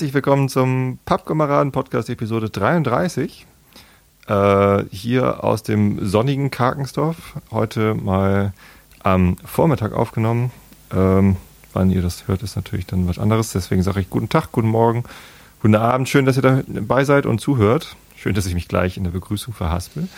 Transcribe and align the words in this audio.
Herzlich 0.00 0.14
willkommen 0.14 0.48
zum 0.48 0.98
Pappkameraden-Podcast 1.04 2.08
Episode 2.08 2.48
33. 2.48 3.44
Äh, 4.28 4.84
hier 4.90 5.44
aus 5.44 5.62
dem 5.62 6.08
sonnigen 6.08 6.50
Karkensdorf. 6.50 7.34
Heute 7.50 7.92
mal 7.94 8.54
am 9.02 9.36
Vormittag 9.44 9.92
aufgenommen. 9.92 10.52
Ähm, 10.90 11.36
wann 11.74 11.90
ihr 11.90 12.00
das 12.00 12.28
hört, 12.28 12.42
ist 12.42 12.56
natürlich 12.56 12.86
dann 12.86 13.08
was 13.08 13.18
anderes. 13.18 13.52
Deswegen 13.52 13.82
sage 13.82 14.00
ich 14.00 14.08
guten 14.08 14.30
Tag, 14.30 14.52
guten 14.52 14.68
Morgen, 14.68 15.04
guten 15.60 15.74
Abend. 15.74 16.08
Schön, 16.08 16.24
dass 16.24 16.38
ihr 16.38 16.64
dabei 16.66 17.04
seid 17.04 17.26
und 17.26 17.42
zuhört. 17.42 17.94
Schön, 18.16 18.34
dass 18.34 18.46
ich 18.46 18.54
mich 18.54 18.68
gleich 18.68 18.96
in 18.96 19.04
der 19.04 19.10
Begrüßung 19.10 19.52
verhaspel. 19.52 20.08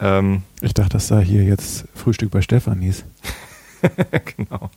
Ähm, 0.00 0.44
ich 0.60 0.72
dachte, 0.72 0.90
das 0.90 1.08
sei 1.08 1.24
hier 1.24 1.42
jetzt 1.42 1.84
Frühstück 1.96 2.30
bei 2.30 2.42
Stefanis. 2.42 3.04
genau. 4.36 4.70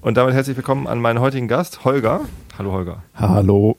Und 0.00 0.16
damit 0.16 0.34
herzlich 0.34 0.56
willkommen 0.56 0.86
an 0.86 1.00
meinen 1.00 1.20
heutigen 1.20 1.48
Gast, 1.48 1.84
Holger. 1.84 2.20
Hallo 2.56 2.72
Holger. 2.72 3.02
Hallo. 3.14 3.76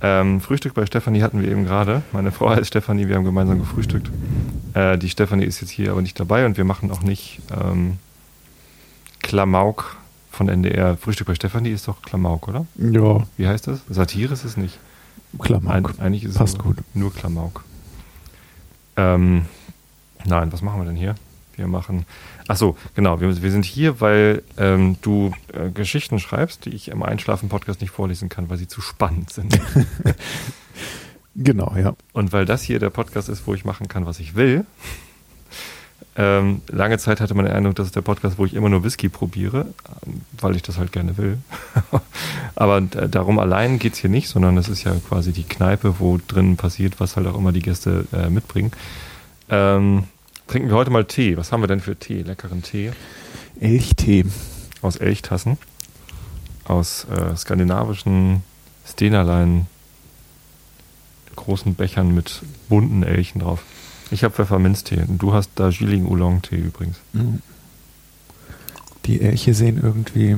Ähm, 0.00 0.40
Frühstück 0.40 0.74
bei 0.74 0.84
Stefanie 0.84 1.22
hatten 1.22 1.40
wir 1.40 1.50
eben 1.50 1.64
gerade. 1.64 2.02
Meine 2.12 2.30
Frau 2.30 2.50
heißt 2.50 2.66
Stefanie, 2.66 3.08
wir 3.08 3.16
haben 3.16 3.24
gemeinsam 3.24 3.58
gefrühstückt. 3.58 4.10
Äh, 4.74 4.98
die 4.98 5.08
Stefanie 5.08 5.44
ist 5.44 5.60
jetzt 5.60 5.70
hier 5.70 5.92
aber 5.92 6.02
nicht 6.02 6.20
dabei 6.20 6.44
und 6.44 6.58
wir 6.58 6.64
machen 6.64 6.90
auch 6.90 7.00
nicht 7.00 7.40
ähm, 7.50 7.98
Klamauk 9.22 9.96
von 10.30 10.48
NDR. 10.48 10.96
Frühstück 10.98 11.26
bei 11.26 11.34
Stefanie 11.34 11.70
ist 11.70 11.88
doch 11.88 12.02
Klamauk, 12.02 12.48
oder? 12.48 12.66
Ja. 12.76 13.22
Wie 13.38 13.48
heißt 13.48 13.66
das? 13.66 13.80
Satire 13.88 14.34
ist 14.34 14.44
es 14.44 14.56
nicht. 14.58 14.78
Klamauk. 15.38 15.90
Eig 15.90 16.00
eigentlich 16.00 16.24
ist 16.24 16.36
Passt 16.36 16.58
es 16.58 16.64
nur, 16.64 16.74
gut. 16.74 16.84
nur 16.92 17.12
Klamauk. 17.14 17.64
Ähm, 18.96 19.46
nein, 20.26 20.52
was 20.52 20.60
machen 20.60 20.80
wir 20.80 20.84
denn 20.84 20.96
hier? 20.96 21.14
Wir 21.56 21.66
machen 21.66 22.04
Ach 22.46 22.56
so, 22.56 22.76
genau. 22.94 23.20
Wir, 23.20 23.42
wir 23.42 23.50
sind 23.50 23.64
hier, 23.64 24.00
weil 24.00 24.42
ähm, 24.58 24.96
du 25.00 25.32
äh, 25.52 25.70
Geschichten 25.70 26.18
schreibst, 26.18 26.66
die 26.66 26.70
ich 26.70 26.88
im 26.88 27.02
Einschlafen-Podcast 27.02 27.80
nicht 27.80 27.90
vorlesen 27.90 28.28
kann, 28.28 28.50
weil 28.50 28.58
sie 28.58 28.68
zu 28.68 28.80
spannend 28.80 29.30
sind. 29.30 29.58
genau, 31.34 31.74
ja. 31.76 31.94
Und 32.12 32.32
weil 32.32 32.44
das 32.44 32.62
hier 32.62 32.78
der 32.78 32.90
Podcast 32.90 33.28
ist, 33.28 33.46
wo 33.46 33.54
ich 33.54 33.64
machen 33.64 33.88
kann, 33.88 34.04
was 34.04 34.20
ich 34.20 34.34
will. 34.34 34.66
Ähm, 36.16 36.60
lange 36.68 36.98
Zeit 36.98 37.20
hatte 37.20 37.34
man 37.34 37.44
den 37.44 37.54
Eindruck, 37.54 37.74
das 37.74 37.86
ist 37.86 37.96
der 37.96 38.02
Podcast, 38.02 38.38
wo 38.38 38.44
ich 38.44 38.54
immer 38.54 38.68
nur 38.68 38.84
Whisky 38.84 39.08
probiere, 39.08 39.66
ähm, 40.06 40.20
weil 40.38 40.54
ich 40.54 40.62
das 40.62 40.78
halt 40.78 40.92
gerne 40.92 41.16
will. 41.16 41.38
Aber 42.54 42.78
äh, 42.78 43.08
darum 43.08 43.38
allein 43.38 43.80
geht 43.80 43.94
es 43.94 43.98
hier 43.98 44.10
nicht, 44.10 44.28
sondern 44.28 44.56
es 44.56 44.68
ist 44.68 44.84
ja 44.84 44.94
quasi 45.08 45.32
die 45.32 45.42
Kneipe, 45.42 45.98
wo 45.98 46.20
drin 46.28 46.56
passiert, 46.56 47.00
was 47.00 47.16
halt 47.16 47.26
auch 47.26 47.36
immer 47.36 47.50
die 47.50 47.62
Gäste 47.62 48.06
äh, 48.12 48.30
mitbringen. 48.30 48.70
Ähm, 49.48 50.04
trinken 50.46 50.68
wir 50.68 50.76
heute 50.76 50.90
mal 50.90 51.04
Tee. 51.04 51.36
Was 51.36 51.52
haben 51.52 51.62
wir 51.62 51.66
denn 51.66 51.80
für 51.80 51.96
Tee? 51.96 52.22
Leckeren 52.22 52.62
Tee? 52.62 52.92
Elchtee. 53.60 54.24
Aus 54.82 54.96
Elchtassen. 54.96 55.58
Aus 56.64 57.06
äh, 57.10 57.36
skandinavischen 57.36 58.42
Stenerlein 58.86 59.66
großen 61.34 61.74
Bechern 61.74 62.14
mit 62.14 62.42
bunten 62.68 63.02
Elchen 63.02 63.40
drauf. 63.40 63.64
Ich 64.10 64.24
habe 64.24 64.34
Pfefferminztee 64.34 65.02
und 65.08 65.18
du 65.18 65.32
hast 65.32 65.50
Darjeeling 65.56 66.06
Oolong 66.06 66.42
Tee 66.42 66.56
übrigens. 66.56 66.98
Mhm. 67.12 67.40
Die 69.06 69.20
Elche 69.20 69.54
sehen 69.54 69.80
irgendwie 69.82 70.36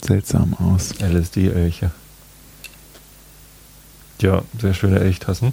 seltsam 0.00 0.54
aus. 0.54 0.94
LSD-Elche. 1.00 1.90
Ja, 4.20 4.42
sehr 4.60 4.74
schöne 4.74 5.00
Elchtassen. 5.00 5.52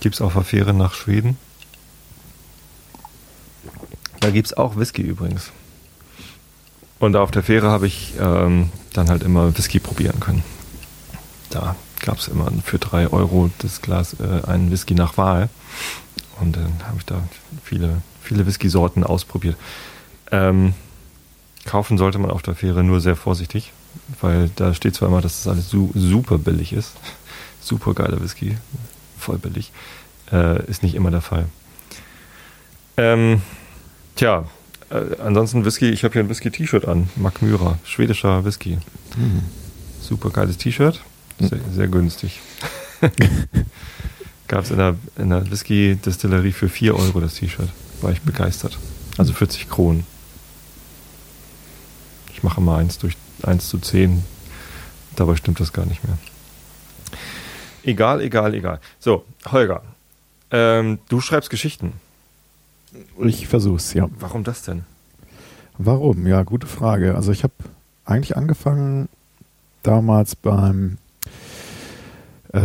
Gibt 0.00 0.14
es 0.14 0.20
auf 0.20 0.32
der 0.34 0.42
Fähre 0.42 0.72
nach 0.72 0.94
Schweden. 0.94 1.36
Gibt 4.32 4.46
es 4.46 4.56
auch 4.56 4.76
Whisky 4.76 5.02
übrigens. 5.02 5.50
Und 6.98 7.16
auf 7.16 7.30
der 7.30 7.42
Fähre 7.42 7.70
habe 7.70 7.86
ich 7.86 8.14
ähm, 8.20 8.70
dann 8.92 9.08
halt 9.08 9.22
immer 9.22 9.56
Whisky 9.56 9.78
probieren 9.80 10.20
können. 10.20 10.44
Da 11.48 11.76
gab 12.00 12.18
es 12.18 12.28
immer 12.28 12.50
für 12.64 12.78
drei 12.78 13.08
Euro 13.08 13.50
das 13.58 13.80
Glas 13.82 14.16
äh, 14.20 14.46
einen 14.46 14.70
Whisky 14.70 14.94
nach 14.94 15.16
Wahl. 15.16 15.48
Und 16.40 16.56
dann 16.56 16.72
habe 16.86 16.98
ich 16.98 17.06
da 17.06 17.22
viele, 17.64 18.02
viele 18.22 18.46
Whisky-Sorten 18.46 19.04
ausprobiert. 19.04 19.56
Ähm, 20.30 20.74
kaufen 21.64 21.98
sollte 21.98 22.18
man 22.18 22.30
auf 22.30 22.42
der 22.42 22.54
Fähre 22.54 22.84
nur 22.84 23.00
sehr 23.00 23.16
vorsichtig, 23.16 23.72
weil 24.20 24.50
da 24.56 24.74
steht 24.74 24.94
zwar 24.94 25.08
immer, 25.08 25.20
dass 25.20 25.42
das 25.42 25.52
alles 25.52 25.70
su 25.70 25.90
super 25.94 26.38
billig 26.38 26.72
ist. 26.72 26.92
super 27.60 27.94
geiler 27.94 28.22
Whisky, 28.22 28.56
voll 29.18 29.38
billig. 29.38 29.72
Äh, 30.32 30.64
ist 30.66 30.82
nicht 30.82 30.94
immer 30.94 31.10
der 31.10 31.20
Fall. 31.20 31.46
Ähm, 32.96 33.42
Tja, 34.20 34.44
äh, 34.90 35.16
ansonsten 35.24 35.64
Whisky, 35.64 35.88
ich 35.88 36.04
habe 36.04 36.12
hier 36.12 36.22
ein 36.22 36.28
Whisky-T-Shirt 36.28 36.86
an. 36.86 37.08
Mac 37.16 37.40
Myra, 37.40 37.78
schwedischer 37.84 38.44
Whisky. 38.44 38.76
Mhm. 39.16 39.44
Super 39.98 40.28
geiles 40.28 40.58
T-Shirt, 40.58 41.00
sehr, 41.38 41.58
sehr, 41.72 41.88
günstig. 41.88 42.38
Gab 44.46 44.64
es 44.64 44.72
in 44.72 44.76
der, 44.76 44.96
in 45.16 45.30
der 45.30 45.50
Whisky-Distillerie 45.50 46.52
für 46.52 46.68
4 46.68 46.96
Euro 46.96 47.20
das 47.20 47.36
T-Shirt. 47.36 47.70
War 48.02 48.12
ich 48.12 48.20
begeistert. 48.20 48.78
Also 49.16 49.32
40 49.32 49.70
Kronen. 49.70 50.04
Ich 52.34 52.42
mache 52.42 52.60
mal 52.60 52.76
1 52.76 52.98
durch 52.98 53.16
1 53.42 53.70
zu 53.70 53.78
10. 53.78 54.22
Dabei 55.16 55.36
stimmt 55.36 55.60
das 55.60 55.72
gar 55.72 55.86
nicht 55.86 56.04
mehr. 56.04 56.18
Egal, 57.84 58.20
egal, 58.20 58.52
egal. 58.52 58.80
So, 58.98 59.24
Holger, 59.50 59.82
ähm, 60.50 60.98
du 61.08 61.22
schreibst 61.22 61.48
Geschichten. 61.48 61.94
Ich 63.18 63.46
versuch's, 63.48 63.94
ja. 63.94 64.08
Warum 64.18 64.44
das 64.44 64.62
denn? 64.62 64.84
Warum? 65.78 66.26
Ja, 66.26 66.42
gute 66.42 66.66
Frage. 66.66 67.14
Also 67.14 67.32
ich 67.32 67.42
habe 67.42 67.54
eigentlich 68.04 68.36
angefangen 68.36 69.08
damals 69.82 70.36
beim 70.36 70.98
äh, 72.52 72.60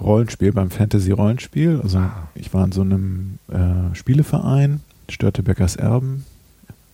Rollenspiel, 0.00 0.52
beim 0.52 0.70
Fantasy-Rollenspiel. 0.70 1.80
Also 1.82 1.98
ah. 1.98 2.28
ich 2.34 2.52
war 2.54 2.64
in 2.64 2.72
so 2.72 2.80
einem 2.80 3.38
äh, 3.48 3.94
Spieleverein, 3.94 4.80
Störtebeckers 5.08 5.76
Erben. 5.76 6.24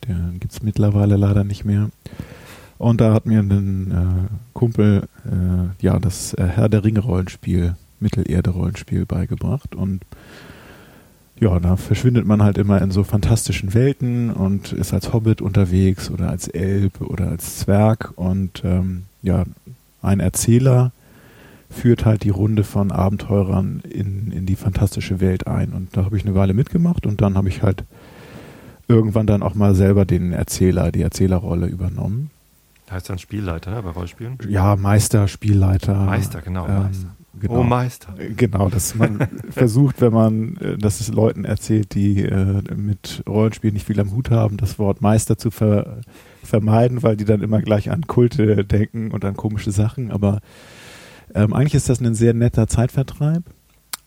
Den 0.06 0.41
gibt 0.41 0.53
es 0.53 0.62
mittlerweile 0.62 1.17
leider 1.17 1.44
nicht 1.44 1.65
mehr. 1.65 1.91
Und 2.78 3.00
da 3.00 3.15
hat 3.15 3.27
mir 3.27 3.41
ein 3.41 3.91
äh, 3.91 4.34
Kumpel 4.53 5.09
äh, 5.25 5.83
ja 5.84 5.99
das 5.99 6.34
äh, 6.34 6.47
Herr 6.47 6.69
der 6.69 6.84
Ringe-Rollenspiel, 6.84 7.77
Mittelerde-Rollenspiel 8.00 9.06
beigebracht. 9.06 9.75
Und 9.75 10.03
ja, 11.41 11.59
da 11.59 11.77
verschwindet 11.77 12.27
man 12.27 12.43
halt 12.43 12.59
immer 12.59 12.81
in 12.81 12.91
so 12.91 13.05
fantastischen 13.05 13.75
Welten 13.75 14.31
und 14.31 14.72
ist 14.72 14.95
als 14.95 15.12
Hobbit 15.12 15.43
unterwegs 15.43 16.11
oder 16.11 16.31
als 16.31 16.49
Elb 16.49 17.00
oder 17.00 17.28
als 17.28 17.59
Zwerg 17.59 18.12
und 18.17 18.62
ähm, 18.65 19.05
ja, 19.22 19.44
ein 20.03 20.21
Erzähler 20.21 20.93
führt 21.71 22.05
halt 22.05 22.23
die 22.23 22.31
Runde 22.31 22.62
von 22.62 22.93
Abenteurern 22.93 23.83
in, 23.89 24.31
in 24.31 24.47
die 24.47 24.55
fantastische 24.55 25.21
Welt 25.21 25.47
ein. 25.47 25.73
Und 25.73 25.97
da 25.97 26.05
habe 26.05 26.17
ich 26.17 26.25
eine 26.25 26.34
Weile 26.34 26.55
mitgemacht 26.55 27.06
und 27.06 27.21
dann 27.21 27.37
habe 27.37 27.49
ich 27.49 27.62
halt 27.62 27.84
irgendwann 28.87 29.27
dann 29.27 29.43
auch 29.43 29.55
mal 29.55 29.75
selber 29.75 30.05
den 30.05 30.33
Erzähler, 30.33 30.93
die 30.93 31.03
Erzählerrolle 31.03 31.67
übernommen. 31.67 32.31
Heißt 32.91 33.09
dann 33.09 33.19
Spielleiter 33.19 33.71
ne, 33.71 33.83
bei 33.83 33.91
Rollenspielen? 33.91 34.39
Ja, 34.49 34.77
Meister, 34.77 35.27
Spielleiter. 35.27 35.94
Meister, 36.05 36.43
genau. 36.43 36.69
Ähm, 36.69 36.83
Meister. 36.83 37.17
Genau. 37.41 37.61
Oh 37.61 37.62
Meister. 37.62 38.15
Genau, 38.37 38.69
dass 38.69 38.94
man 38.94 39.26
versucht, 39.50 40.00
wenn 40.00 40.12
man 40.12 40.56
äh, 40.58 40.79
das 40.79 41.00
es 41.00 41.08
Leuten 41.08 41.44
erzählt, 41.44 41.94
die 41.94 42.23
äh, 42.23 42.62
mit 42.75 43.23
Rollenspielen 43.29 43.75
nicht 43.75 43.87
viel 43.87 44.00
am 44.00 44.12
Hut 44.12 44.31
haben, 44.31 44.56
das 44.56 44.79
Wort 44.79 45.00
Meister 45.00 45.37
zu 45.37 45.50
ver 45.50 46.00
vermeiden, 46.43 47.03
weil 47.03 47.17
die 47.17 47.25
dann 47.25 47.43
immer 47.43 47.62
gleich 47.62 47.91
an 47.91 48.06
Kulte 48.06 48.64
denken 48.64 49.11
und 49.11 49.25
an 49.25 49.35
komische 49.35 49.73
Sachen. 49.73 50.11
Aber 50.11 50.41
ähm, 51.35 51.53
eigentlich 51.53 51.75
ist 51.75 51.88
das 51.88 52.00
ein 52.00 52.14
sehr 52.14 52.35
netter 52.35 52.69
Zeitvertreib. 52.69 53.43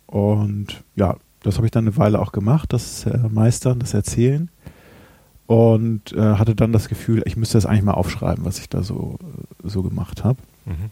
Und 0.05 0.83
ja, 0.95 1.17
das 1.43 1.57
habe 1.57 1.67
ich 1.67 1.71
dann 1.71 1.85
eine 1.85 1.97
Weile 1.97 2.19
auch 2.19 2.31
gemacht, 2.31 2.73
das 2.73 3.05
äh, 3.05 3.17
Meistern, 3.29 3.79
das 3.79 3.93
Erzählen. 3.93 4.49
Und 5.45 6.11
äh, 6.13 6.35
hatte 6.35 6.55
dann 6.55 6.73
das 6.73 6.89
Gefühl, 6.89 7.23
ich 7.25 7.37
müsste 7.37 7.57
das 7.57 7.65
eigentlich 7.65 7.83
mal 7.83 7.93
aufschreiben, 7.93 8.43
was 8.45 8.59
ich 8.59 8.69
da 8.69 8.83
so, 8.83 9.17
so 9.63 9.81
gemacht 9.81 10.23
habe. 10.23 10.39
Mhm. 10.65 10.91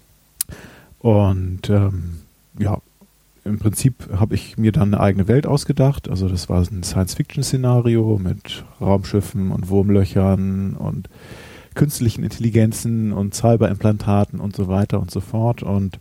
Und 1.00 1.70
ähm, 1.70 2.22
ja, 2.60 2.80
im 3.46 3.60
Prinzip 3.60 4.10
habe 4.20 4.34
ich 4.34 4.58
mir 4.58 4.72
dann 4.72 4.94
eine 4.94 5.00
eigene 5.00 5.28
Welt 5.28 5.46
ausgedacht. 5.46 6.10
Also 6.10 6.28
das 6.28 6.50
war 6.50 6.60
ein 6.60 6.82
Science-Fiction-Szenario 6.82 8.20
mit 8.22 8.66
Raumschiffen 8.82 9.52
und 9.52 9.70
Wurmlöchern 9.70 10.74
und 10.74 11.10
künstlichen 11.76 12.24
Intelligenzen 12.24 13.14
und 13.14 13.36
Cyberimplantaten 13.36 14.40
und 14.40 14.56
so 14.56 14.68
weiter 14.68 15.00
und 15.00 15.12
so 15.12 15.20
fort. 15.20 15.62
Und 15.62 16.00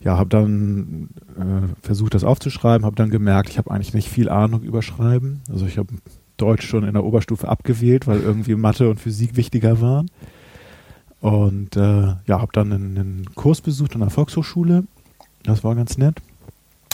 ja, 0.00 0.16
habe 0.16 0.30
dann 0.30 1.10
äh, 1.36 1.84
versucht, 1.86 2.14
das 2.14 2.24
aufzuschreiben, 2.24 2.86
habe 2.86 2.96
dann 2.96 3.10
gemerkt, 3.10 3.50
ich 3.50 3.58
habe 3.58 3.70
eigentlich 3.70 3.92
nicht 3.92 4.08
viel 4.08 4.30
Ahnung 4.30 4.62
über 4.62 4.80
Schreiben. 4.80 5.42
Also 5.50 5.66
ich 5.66 5.76
habe 5.76 5.92
Deutsch 6.38 6.66
schon 6.66 6.84
in 6.84 6.94
der 6.94 7.04
Oberstufe 7.04 7.48
abgewählt, 7.48 8.06
weil 8.06 8.20
irgendwie 8.20 8.54
Mathe 8.54 8.88
und 8.88 8.98
Physik 8.98 9.36
wichtiger 9.36 9.82
waren. 9.82 10.10
Und 11.20 11.76
äh, 11.76 12.14
ja, 12.26 12.40
habe 12.40 12.52
dann 12.52 12.72
einen, 12.72 12.98
einen 12.98 13.34
Kurs 13.34 13.60
besucht 13.60 13.94
an 13.94 14.00
der 14.00 14.10
Volkshochschule 14.10 14.84
das 15.44 15.62
war 15.64 15.74
ganz 15.74 15.96
nett. 15.98 16.16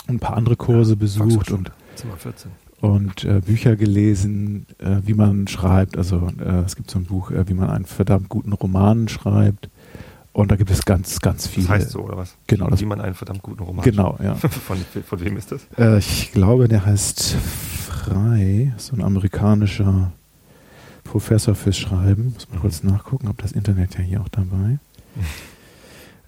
Ein 0.07 0.19
paar 0.19 0.35
andere 0.37 0.55
Kurse 0.55 0.95
besucht 0.95 1.51
und, 1.51 1.71
und 2.81 3.23
äh, 3.23 3.41
Bücher 3.45 3.75
gelesen, 3.75 4.65
äh, 4.79 4.97
wie 5.05 5.13
man 5.13 5.47
schreibt. 5.47 5.97
Also 5.97 6.29
äh, 6.39 6.61
es 6.65 6.75
gibt 6.75 6.89
so 6.91 6.99
ein 6.99 7.05
Buch, 7.05 7.31
äh, 7.31 7.47
wie 7.47 7.53
man 7.53 7.69
einen 7.69 7.85
verdammt 7.85 8.27
guten 8.29 8.53
Roman 8.53 9.07
schreibt. 9.07 9.69
Und 10.33 10.49
da 10.49 10.55
gibt 10.55 10.71
es 10.71 10.85
ganz, 10.85 11.19
ganz 11.19 11.45
viele. 11.47 11.67
Das 11.67 11.75
heißt 11.75 11.89
so, 11.91 11.99
oder 12.03 12.17
was? 12.17 12.35
Genau. 12.47 12.67
Wie 12.79 12.85
man 12.85 13.01
einen 13.01 13.15
verdammt 13.15 13.43
guten 13.43 13.63
Roman 13.63 13.83
Genau, 13.83 14.17
ja. 14.23 14.35
von, 14.65 14.77
von 15.05 15.19
wem 15.19 15.37
ist 15.37 15.51
das? 15.51 15.67
Äh, 15.77 15.99
ich 15.99 16.31
glaube, 16.31 16.67
der 16.67 16.85
heißt 16.85 17.33
Frei, 17.35 18.73
so 18.77 18.95
ein 18.95 19.03
amerikanischer 19.03 20.11
Professor 21.03 21.53
fürs 21.53 21.77
Schreiben. 21.77 22.33
Muss 22.33 22.49
mal 22.49 22.57
Mhm. 22.57 22.61
kurz 22.61 22.83
nachgucken, 22.83 23.27
ob 23.27 23.37
das 23.41 23.51
Internet 23.51 23.95
ja 23.97 24.01
hier 24.01 24.21
auch 24.21 24.29
dabei. 24.29 24.79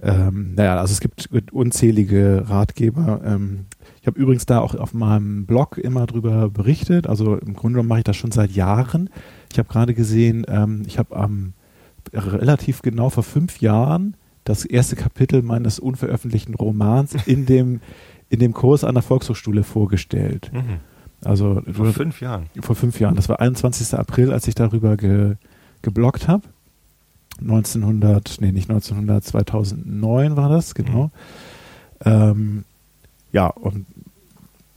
ähm, 0.04 0.54
naja, 0.56 0.78
also 0.78 0.92
es 0.92 1.00
gibt 1.00 1.30
unzählige 1.54 2.44
Ratgeber. 2.48 3.22
Ähm, 3.24 3.66
ich 4.02 4.08
habe 4.08 4.20
übrigens 4.20 4.46
da 4.46 4.60
auch 4.60 4.76
auf 4.76 4.94
meinem 4.94 5.46
Blog 5.46 5.78
immer 5.78 6.06
drüber 6.06 6.50
berichtet. 6.50 7.08
Also 7.08 7.38
im 7.38 7.54
Grunde 7.54 7.76
genommen 7.76 7.90
mache 7.90 8.00
ich 8.00 8.06
das 8.06 8.18
schon 8.18 8.32
seit 8.32 8.52
Jahren. 8.52 9.10
Ich 9.52 9.60
habe 9.60 9.70
gerade 9.70 9.94
gesehen, 9.94 10.46
ähm, 10.50 10.84
ich 10.86 11.00
habe 11.00 11.16
am 11.16 11.54
relativ 12.12 12.82
genau 12.82 13.10
vor 13.10 13.24
fünf 13.24 13.62
Jahren 13.62 14.18
das 14.44 14.66
erste 14.66 14.96
Kapitel 14.98 15.42
meines 15.42 15.80
unveröffentlichten 15.80 16.56
Romans 16.56 17.16
in 17.26 17.46
dem, 17.46 17.80
in 18.30 18.40
dem 18.40 18.54
Kurs 18.54 18.84
an 18.84 18.96
der 18.96 19.04
Volkshochschule 19.04 19.64
vorgestellt. 19.64 20.52
Mhm. 20.54 20.80
Also 21.24 21.62
Vor 21.72 21.94
fünf 21.94 22.20
Jahren. 22.20 22.48
vor 22.60 22.76
fünf 22.76 23.00
Jahren. 23.00 23.16
Das 23.16 23.30
war 23.30 23.40
21. 23.40 23.98
April, 23.98 24.34
als 24.34 24.46
ich 24.50 24.56
darüber 24.56 24.98
ge, 24.98 25.36
gebloggt 25.82 26.28
habe. 26.28 26.44
1900, 27.40 28.38
nee, 28.40 28.52
nicht 28.52 28.70
1900, 28.70 29.24
2009 29.24 30.36
war 30.36 30.50
das, 30.50 30.76
genau. 30.76 31.12
Ähm, 32.06 32.64
ja, 33.32 33.48
und 33.48 33.86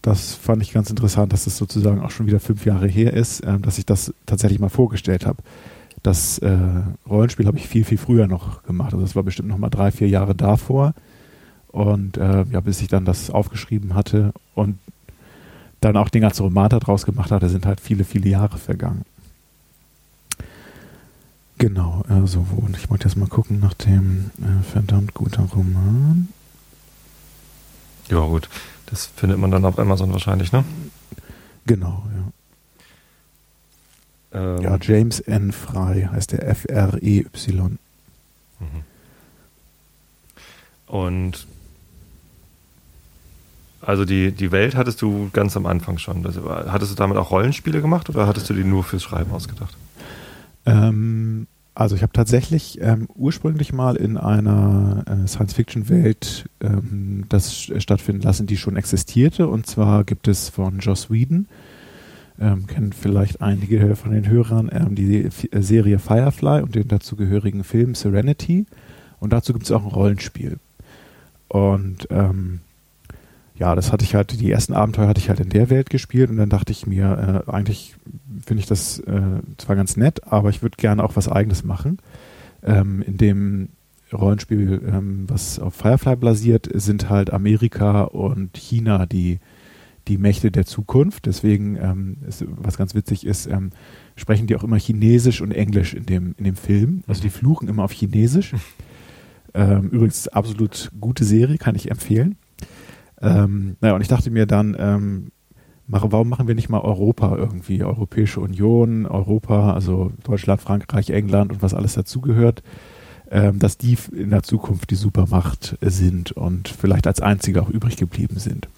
das 0.02 0.34
fand 0.34 0.62
ich 0.62 0.72
ganz 0.72 0.88
interessant, 0.88 1.32
dass 1.32 1.46
es 1.46 1.56
sozusagen 1.56 2.00
auch 2.00 2.10
schon 2.10 2.26
wieder 2.26 2.40
fünf 2.40 2.64
Jahre 2.64 2.86
her 2.86 3.12
ist, 3.12 3.44
ähm, 3.44 3.62
dass 3.62 3.78
ich 3.78 3.86
das 3.86 4.14
tatsächlich 4.24 4.60
mal 4.60 4.68
vorgestellt 4.68 5.26
habe. 5.26 5.42
Das 6.02 6.38
äh, 6.38 6.56
Rollenspiel 7.08 7.46
habe 7.46 7.58
ich 7.58 7.66
viel, 7.66 7.84
viel 7.84 7.98
früher 7.98 8.28
noch 8.28 8.62
gemacht. 8.62 8.92
Also 8.92 9.04
das 9.04 9.16
war 9.16 9.24
bestimmt 9.24 9.48
noch 9.48 9.58
mal 9.58 9.70
drei, 9.70 9.90
vier 9.90 10.08
Jahre 10.08 10.34
davor. 10.34 10.94
Und 11.68 12.16
äh, 12.16 12.44
ja, 12.44 12.60
bis 12.60 12.80
ich 12.80 12.88
dann 12.88 13.04
das 13.04 13.30
aufgeschrieben 13.30 13.94
hatte 13.94 14.32
und 14.54 14.78
dann 15.80 15.96
auch 15.96 16.08
den 16.08 16.22
ganzen 16.22 16.42
Roman 16.42 16.68
daraus 16.70 17.04
gemacht 17.04 17.30
hatte, 17.30 17.48
sind 17.48 17.66
halt 17.66 17.80
viele, 17.80 18.04
viele 18.04 18.30
Jahre 18.30 18.58
vergangen. 18.58 19.02
Genau, 21.66 22.04
also 22.08 22.46
wo, 22.48 22.64
und 22.64 22.76
ich 22.76 22.88
wollte 22.90 23.08
jetzt 23.08 23.16
mal 23.16 23.26
gucken 23.26 23.58
nach 23.58 23.74
dem 23.74 24.30
äh, 24.38 24.62
verdammt 24.62 25.14
guter 25.14 25.42
Roman. 25.42 26.28
Ja, 28.08 28.20
gut. 28.20 28.48
Das 28.86 29.06
findet 29.06 29.38
man 29.40 29.50
dann 29.50 29.64
auf 29.64 29.76
Amazon 29.76 30.12
wahrscheinlich, 30.12 30.52
ne? 30.52 30.62
Genau, 31.66 32.06
ja. 34.32 34.40
Ähm, 34.56 34.62
Ja, 34.62 34.78
James 34.80 35.18
N. 35.18 35.50
Frey 35.50 36.02
heißt 36.04 36.30
der 36.30 36.46
F-R-E-Y. 36.46 37.78
Mhm. 38.60 38.84
Und 40.86 41.48
also 43.80 44.04
die, 44.04 44.30
die 44.30 44.52
Welt 44.52 44.76
hattest 44.76 45.02
du 45.02 45.30
ganz 45.32 45.56
am 45.56 45.66
Anfang 45.66 45.98
schon. 45.98 46.22
Das, 46.22 46.40
war- 46.44 46.70
hattest 46.70 46.92
du 46.92 46.94
damit 46.96 47.16
auch 47.18 47.32
Rollenspiele 47.32 47.80
gemacht 47.82 48.08
oder 48.08 48.28
hattest 48.28 48.48
du 48.50 48.54
die 48.54 48.62
nur 48.62 48.84
fürs 48.84 49.02
Schreiben 49.02 49.32
ausgedacht? 49.32 49.76
Ähm, 50.64 51.48
also 51.76 51.94
ich 51.94 52.00
habe 52.00 52.14
tatsächlich 52.14 52.80
ähm, 52.80 53.06
ursprünglich 53.14 53.74
mal 53.74 53.96
in 53.96 54.16
einer 54.16 55.04
äh, 55.06 55.28
Science-Fiction-Welt 55.28 56.48
ähm, 56.62 57.26
das 57.28 57.70
stattfinden 57.78 58.22
lassen, 58.22 58.46
die 58.46 58.56
schon 58.56 58.76
existierte. 58.76 59.46
Und 59.46 59.66
zwar 59.66 60.04
gibt 60.04 60.26
es 60.26 60.48
von 60.48 60.78
Joss 60.78 61.10
Whedon, 61.10 61.48
ähm, 62.40 62.66
kennen 62.66 62.94
vielleicht 62.94 63.42
einige 63.42 63.94
von 63.94 64.12
den 64.12 64.26
Hörern, 64.26 64.70
ähm, 64.72 64.94
die 64.94 65.24
äh, 65.24 65.60
Serie 65.60 65.98
Firefly 65.98 66.62
und 66.62 66.74
den 66.74 66.88
dazugehörigen 66.88 67.62
Film 67.62 67.94
Serenity. 67.94 68.64
Und 69.20 69.34
dazu 69.34 69.52
gibt 69.52 69.66
es 69.66 69.70
auch 69.70 69.82
ein 69.82 69.92
Rollenspiel. 69.92 70.56
Und 71.48 72.08
ähm, 72.08 72.60
ja, 73.58 73.74
das 73.74 73.90
hatte 73.90 74.04
ich 74.04 74.14
halt, 74.14 74.38
die 74.38 74.50
ersten 74.50 74.74
Abenteuer 74.74 75.08
hatte 75.08 75.20
ich 75.20 75.28
halt 75.28 75.40
in 75.40 75.48
der 75.48 75.70
Welt 75.70 75.88
gespielt 75.88 76.30
und 76.30 76.36
dann 76.36 76.50
dachte 76.50 76.72
ich 76.72 76.86
mir, 76.86 77.44
äh, 77.46 77.50
eigentlich 77.50 77.96
finde 78.44 78.60
ich 78.60 78.66
das 78.66 78.98
äh, 79.00 79.40
zwar 79.56 79.76
ganz 79.76 79.96
nett, 79.96 80.30
aber 80.30 80.50
ich 80.50 80.62
würde 80.62 80.76
gerne 80.76 81.02
auch 81.02 81.16
was 81.16 81.28
eigenes 81.28 81.64
machen. 81.64 81.98
Ähm, 82.62 83.02
in 83.02 83.16
dem 83.16 83.68
Rollenspiel, 84.12 84.82
ähm, 84.86 85.24
was 85.28 85.58
auf 85.58 85.74
Firefly 85.74 86.16
basiert, 86.16 86.68
sind 86.74 87.08
halt 87.08 87.32
Amerika 87.32 88.02
und 88.02 88.56
China 88.56 89.06
die, 89.06 89.40
die 90.06 90.18
Mächte 90.18 90.50
der 90.50 90.66
Zukunft. 90.66 91.26
Deswegen, 91.26 91.76
ähm, 91.76 92.18
ist, 92.28 92.44
was 92.46 92.76
ganz 92.76 92.94
witzig 92.94 93.26
ist, 93.26 93.46
ähm, 93.46 93.70
sprechen 94.16 94.46
die 94.46 94.56
auch 94.56 94.64
immer 94.64 94.78
Chinesisch 94.78 95.40
und 95.40 95.50
Englisch 95.52 95.94
in 95.94 96.06
dem, 96.06 96.34
in 96.36 96.44
dem 96.44 96.56
Film. 96.56 97.02
Also 97.06 97.22
die 97.22 97.30
fluchen 97.30 97.68
immer 97.68 97.84
auf 97.84 97.92
Chinesisch. 97.92 98.54
Ähm, 99.54 99.88
übrigens 99.88 100.28
absolut 100.28 100.90
gute 101.00 101.24
Serie, 101.24 101.56
kann 101.56 101.76
ich 101.76 101.90
empfehlen. 101.90 102.36
Ähm, 103.20 103.76
naja, 103.80 103.94
und 103.94 104.00
ich 104.00 104.08
dachte 104.08 104.30
mir 104.30 104.46
dann, 104.46 104.76
ähm, 104.78 105.32
warum 105.86 106.28
machen 106.28 106.48
wir 106.48 106.54
nicht 106.54 106.68
mal 106.68 106.80
Europa 106.80 107.36
irgendwie? 107.36 107.82
Europäische 107.82 108.40
Union, 108.40 109.06
Europa, 109.06 109.72
also 109.72 110.12
Deutschland, 110.24 110.60
Frankreich, 110.60 111.10
England 111.10 111.52
und 111.52 111.62
was 111.62 111.74
alles 111.74 111.94
dazugehört, 111.94 112.62
ähm, 113.30 113.58
dass 113.58 113.78
die 113.78 113.96
in 114.12 114.30
der 114.30 114.42
Zukunft 114.42 114.90
die 114.90 114.96
Supermacht 114.96 115.76
sind 115.80 116.32
und 116.32 116.68
vielleicht 116.68 117.06
als 117.06 117.20
einzige 117.20 117.62
auch 117.62 117.70
übrig 117.70 117.96
geblieben 117.96 118.38
sind. 118.38 118.68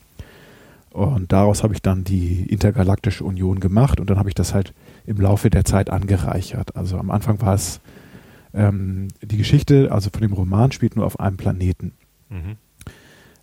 Und 0.91 1.33
daraus 1.33 1.63
habe 1.63 1.75
ich 1.75 1.83
dann 1.83 2.05
die 2.05 2.43
Intergalaktische 2.51 3.25
Union 3.25 3.61
gemacht 3.61 4.01
und 4.01 4.11
dann 4.11 4.19
habe 4.19 4.31
ich 4.31 4.35
das 4.35 4.55
halt 4.55 4.73
im 5.07 5.21
Laufe 5.21 5.51
der 5.51 5.65
Zeit 5.65 5.91
angereichert. 5.91 6.77
Also 6.77 6.99
am 6.99 7.11
Anfang 7.11 7.41
war 7.41 7.55
es 7.55 7.81
ähm, 8.55 9.09
die 9.23 9.37
Geschichte, 9.37 9.93
also 9.93 10.11
von 10.11 10.23
dem 10.23 10.33
Roman 10.33 10.73
spielt 10.73 10.97
nur 10.97 11.07
auf 11.07 11.21
einem 11.21 11.37
Planeten. 11.37 11.93
Mhm. 12.31 12.57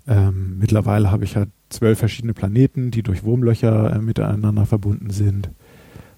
Ähm, 0.07 0.59
mittlerweile 0.59 1.11
habe 1.11 1.23
ich 1.23 1.35
halt 1.35 1.49
zwölf 1.69 1.99
verschiedene 1.99 2.33
Planeten, 2.33 2.91
die 2.91 3.03
durch 3.03 3.23
Wurmlöcher 3.23 3.95
äh, 3.95 3.99
miteinander 3.99 4.65
verbunden 4.65 5.09
sind. 5.09 5.49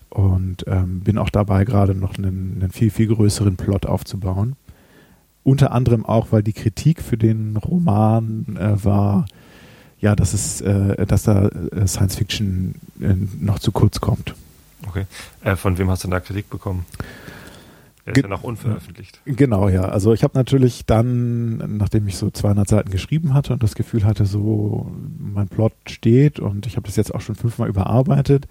Und 0.10 0.65
ähm, 0.67 1.01
bin 1.01 1.17
auch 1.17 1.29
dabei, 1.29 1.63
gerade 1.63 1.94
noch 1.94 2.17
einen, 2.17 2.58
einen 2.60 2.72
viel, 2.72 2.89
viel 2.89 3.08
größeren 3.08 3.56
Plot 3.56 3.86
aufzubauen. 3.86 4.56
Unter 5.44 5.72
anderem 5.72 6.06
auch, 6.06 6.27
weil 6.32 6.44
die 6.44 6.53
Kritik 6.53 7.01
für 7.01 7.17
den 7.17 7.56
Roman 7.58 8.58
äh, 8.60 8.84
war, 8.84 9.25
ja, 10.00 10.15
dass 10.15 10.34
es, 10.34 10.62
äh, 10.62 11.06
dass 11.06 11.24
da 11.24 11.48
äh, 11.48 11.88
Science 11.88 12.15
Fiction 12.15 12.75
äh, 13.01 13.15
noch 13.39 13.60
zu 13.60 13.72
kurz 13.72 14.00
kommt. 14.00 14.36
Okay. 14.88 15.06
Äh, 15.44 15.56
von 15.56 15.77
wem 15.77 15.89
hast 15.89 16.03
du 16.03 16.08
denn 16.08 16.12
da 16.12 16.20
Kritik 16.20 16.50
bekommen? 16.50 16.86
Der 18.08 18.16
ist 18.16 18.24
ja 18.24 18.30
noch 18.30 18.44
unveröffentlicht. 18.44 19.20
Genau, 19.26 19.68
ja. 19.68 19.82
Also 19.82 20.14
ich 20.14 20.24
habe 20.24 20.38
natürlich 20.38 20.86
dann, 20.86 21.58
nachdem 21.78 22.08
ich 22.08 22.16
so 22.16 22.32
200 22.32 22.66
Seiten 22.66 22.90
geschrieben 22.90 23.34
hatte 23.34 23.52
und 23.52 23.62
das 23.62 23.76
Gefühl 23.76 24.06
hatte, 24.06 24.26
so 24.26 24.90
mein 25.20 25.50
Plot 25.50 25.74
steht 25.90 26.40
und 26.40 26.66
ich 26.66 26.78
habe 26.78 26.88
das 26.88 26.96
jetzt 26.96 27.14
auch 27.14 27.20
schon 27.20 27.36
fünfmal 27.36 27.68
überarbeitet, 27.68 28.48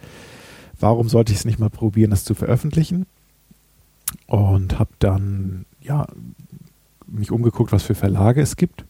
warum 0.79 1.09
sollte 1.09 1.33
ich 1.33 1.39
es 1.39 1.45
nicht 1.47 1.59
mal 1.59 1.71
probieren, 1.71 2.11
das 2.11 2.25
zu 2.25 2.35
veröffentlichen? 2.35 3.07
Und 4.27 4.79
habe 4.79 4.91
dann 4.99 5.65
ja 5.81 6.07
mich 7.07 7.31
umgeguckt, 7.31 7.73
was 7.73 7.83
für 7.83 7.95
Verlage 7.95 8.43
es 8.43 8.57
gibt. 8.57 8.85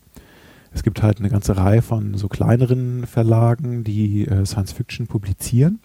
Es 0.72 0.82
gibt 0.82 1.00
halt 1.00 1.20
eine 1.20 1.30
ganze 1.30 1.56
Reihe 1.56 1.80
von 1.80 2.14
so 2.14 2.26
kleineren 2.26 3.06
Verlagen, 3.06 3.84
die 3.84 4.26
äh, 4.26 4.44
Science 4.44 4.72
Fiction 4.72 5.06
publizieren. 5.06 5.78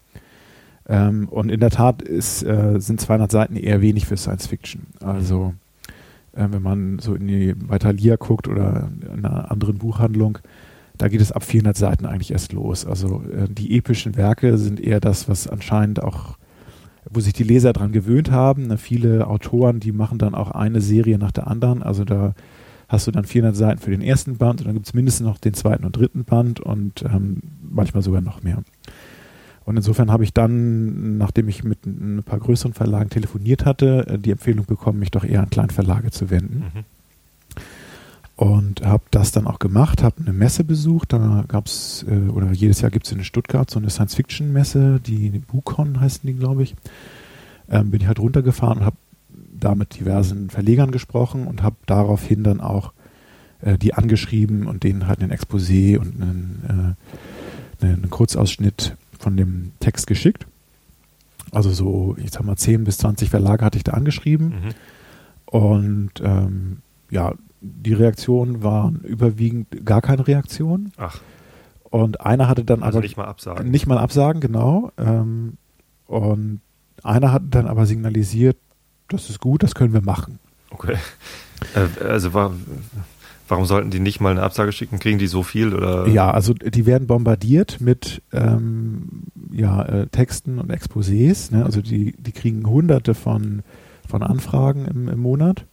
Ähm, 0.88 1.28
und 1.30 1.50
in 1.50 1.60
der 1.60 1.70
Tat 1.70 2.02
ist, 2.02 2.44
äh, 2.44 2.80
sind 2.80 3.00
200 3.00 3.32
Seiten 3.32 3.56
eher 3.56 3.82
wenig 3.82 4.06
für 4.06 4.18
Science 4.18 4.48
Fiction. 4.48 4.88
Also 5.00 5.54
äh, 6.34 6.48
wenn 6.50 6.62
man 6.62 7.00
so 7.00 7.16
in 7.16 7.28
die 7.28 7.54
bei 7.54 7.78
Thalia 7.78 8.16
guckt 8.16 8.48
oder 8.48 8.90
in 9.02 9.26
einer 9.26 9.52
anderen 9.52 9.78
Buchhandlung, 9.78 10.40
da 10.98 11.08
geht 11.08 11.22
es 11.22 11.32
ab 11.32 11.44
400 11.44 11.76
Seiten 11.76 12.06
eigentlich 12.06 12.32
erst 12.32 12.54
los. 12.54 12.86
Also 12.86 13.24
äh, 13.36 13.48
die 13.50 13.76
epischen 13.78 14.16
Werke 14.16 14.58
sind 14.58 14.80
eher 14.80 15.00
das, 15.00 15.28
was 15.28 15.48
anscheinend 15.48 16.04
auch, 16.04 16.38
wo 17.10 17.20
sich 17.20 17.34
die 17.34 17.44
Leser 17.44 17.74
dran 17.74 17.92
gewöhnt 17.92 18.32
haben. 18.32 18.68
Ne, 18.68 18.78
viele 18.78 19.28
Autoren, 19.28 19.80
die 19.80 19.92
machen 19.92 20.20
dann 20.20 20.36
auch 20.36 20.52
eine 20.52 20.82
Serie 20.82 21.18
nach 21.18 21.32
der 21.32 21.48
anderen. 21.48 21.82
Also 21.82 22.06
da 22.06 22.34
hast 22.88 23.08
du 23.08 23.12
dann 23.12 23.26
400 23.26 23.56
Seiten 23.56 23.80
für 23.80 23.92
den 23.92 24.02
ersten 24.02 24.38
Band 24.38 24.62
und 24.62 24.68
dann 24.68 24.74
gibt 24.76 24.86
es 24.86 24.94
mindestens 24.94 25.26
noch 25.26 25.38
den 25.38 25.54
zweiten 25.54 25.86
und 25.86 25.96
dritten 25.96 26.26
Band 26.26 26.60
und 26.60 27.04
ähm, 27.04 27.42
manchmal 27.62 28.04
sogar 28.04 28.22
noch 28.22 28.44
mehr. 28.44 28.64
Und 29.63 29.77
insofern 29.77 30.12
habe 30.12 30.24
ich 30.24 30.34
dann, 30.34 31.18
nachdem 31.18 31.48
ich 31.48 31.63
mit 31.63 31.86
ein 31.86 32.24
paar 32.25 32.39
größeren 32.39 32.74
Verlagen 32.74 33.10
telefoniert 33.10 33.65
hatte, 33.65 34.06
äh, 34.08 34.18
die 34.18 34.32
Empfehlung 34.32 34.65
bekommen, 34.65 35.00
mich 35.00 35.12
doch 35.12 35.24
eher 35.24 35.41
an 35.41 35.50
Kleinverlage 35.50 36.12
zu 36.12 36.30
wenden. 36.30 36.65
Mhm. 36.74 36.84
Und 38.36 38.84
habe 38.84 39.03
das 39.12 39.32
dann 39.32 39.46
auch 39.46 39.60
gemacht, 39.60 40.01
habe 40.01 40.15
eine 40.20 40.34
Messe 40.34 40.63
besucht. 40.63 41.13
Da 41.13 41.46
gab 41.48 41.68
es, 41.68 42.03
äh, 42.10 42.30
oder 42.30 42.51
jedes 42.51 42.82
Jahr 42.82 42.89
gibt 42.89 43.06
es 43.06 43.12
in 43.12 43.24
Stuttgart 43.24 43.70
so 43.70 43.77
eine 43.77 43.91
Science-Fiction-Messe, 43.91 45.00
die 45.00 45.30
BuCon 45.30 46.00
heißen 46.00 46.22
die, 46.25 46.34
glaube 46.34 46.63
ich. 46.63 46.75
Ähm, 47.70 47.91
bin 47.91 48.01
ich 48.01 48.08
halt 48.08 48.20
runtergefahren 48.20 48.80
und 48.80 48.86
habe 48.86 48.98
da 49.60 49.75
mit 49.75 50.00
diversen 50.00 50.50
Verlegern 50.50 50.91
gesprochen 50.91 51.46
und 51.46 51.62
habe 51.62 51.75
daraufhin 51.86 52.44
dann 52.44 52.62
auch 52.62 52.94
äh, 53.62 53.77
die 53.77 53.94
angeschrieben 53.94 54.65
und 54.65 54.84
denen 54.84 55.08
halt 55.08 55.22
ein 55.22 55.32
Exposé 55.32 56.00
und 56.00 56.20
einen, 56.20 56.96
äh, 57.82 57.86
einen 57.86 58.10
Kurzausschnitt 58.10 58.96
von 59.22 59.38
dem 59.38 59.72
Text 59.80 60.08
geschickt. 60.08 60.48
Also 61.51 61.72
so, 61.72 62.16
ich 62.18 62.32
sag 62.32 62.44
mal, 62.44 62.56
10 62.56 62.84
bis 62.84 62.98
20 62.98 63.30
Verlage 63.30 63.63
hatte 63.63 63.78
ich 63.78 63.84
da 63.84 63.94
angeschrieben. 63.94 64.48
Mhm. 64.48 64.70
Und 65.46 66.12
ähm, 66.24 66.78
ja, 67.10 67.34
die 67.62 67.94
Reaktionen 67.94 68.63
waren 68.63 69.01
überwiegend 69.01 69.86
gar 69.86 70.01
keine 70.01 70.28
Reaktion. 70.28 70.92
Ach. 70.98 71.20
Und 71.84 72.22
einer 72.22 72.48
hatte 72.48 72.63
dann 72.63 72.84
also 72.84 72.98
aber 72.98 73.04
nicht 73.04 73.18
mal 73.18 73.25
absagen. 73.25 73.70
Nicht 73.70 73.86
mal 73.86 73.98
absagen, 73.98 74.40
genau. 74.40 74.92
Ähm, 74.98 75.58
und 76.08 76.62
einer 77.04 77.32
hat 77.34 77.44
dann 77.50 77.68
aber 77.68 77.86
signalisiert, 77.86 78.58
das 79.10 79.30
ist 79.30 79.40
gut, 79.40 79.62
das 79.63 79.75
können 79.75 79.94
wir 79.94 80.01
machen. 80.01 80.40
Okay. 80.70 80.96
Äh, 81.75 82.04
also 82.04 82.34
war, 82.34 82.54
warum 83.51 83.65
sollten 83.65 83.91
die 83.91 84.00
nicht 84.00 84.22
mal 84.22 84.31
eine 84.31 84.41
Absage 84.41 84.72
schicken? 84.72 84.98
Kriegen 84.98 85.20
die 85.20 85.27
so 85.27 85.43
viel 85.43 85.75
oder? 85.75 86.08
Ja, 86.08 86.31
also 86.31 86.53
die 86.53 86.86
werden 86.86 87.05
bombardiert 87.05 87.81
mit 87.81 88.24
ähm, 88.31 89.24
ja, 89.51 89.84
äh, 89.84 90.08
Texten 90.08 90.58
und 90.58 90.72
Exposés. 90.72 91.53
Ne? 91.53 91.65
Also 91.65 91.81
die, 91.81 92.13
die 92.17 92.31
kriegen 92.31 92.65
hunderte 92.65 93.13
von, 93.13 93.62
von 94.08 94.24
Anfragen 94.24 94.86
im, 94.86 95.10
im 95.10 95.20
Monat. 95.20 95.65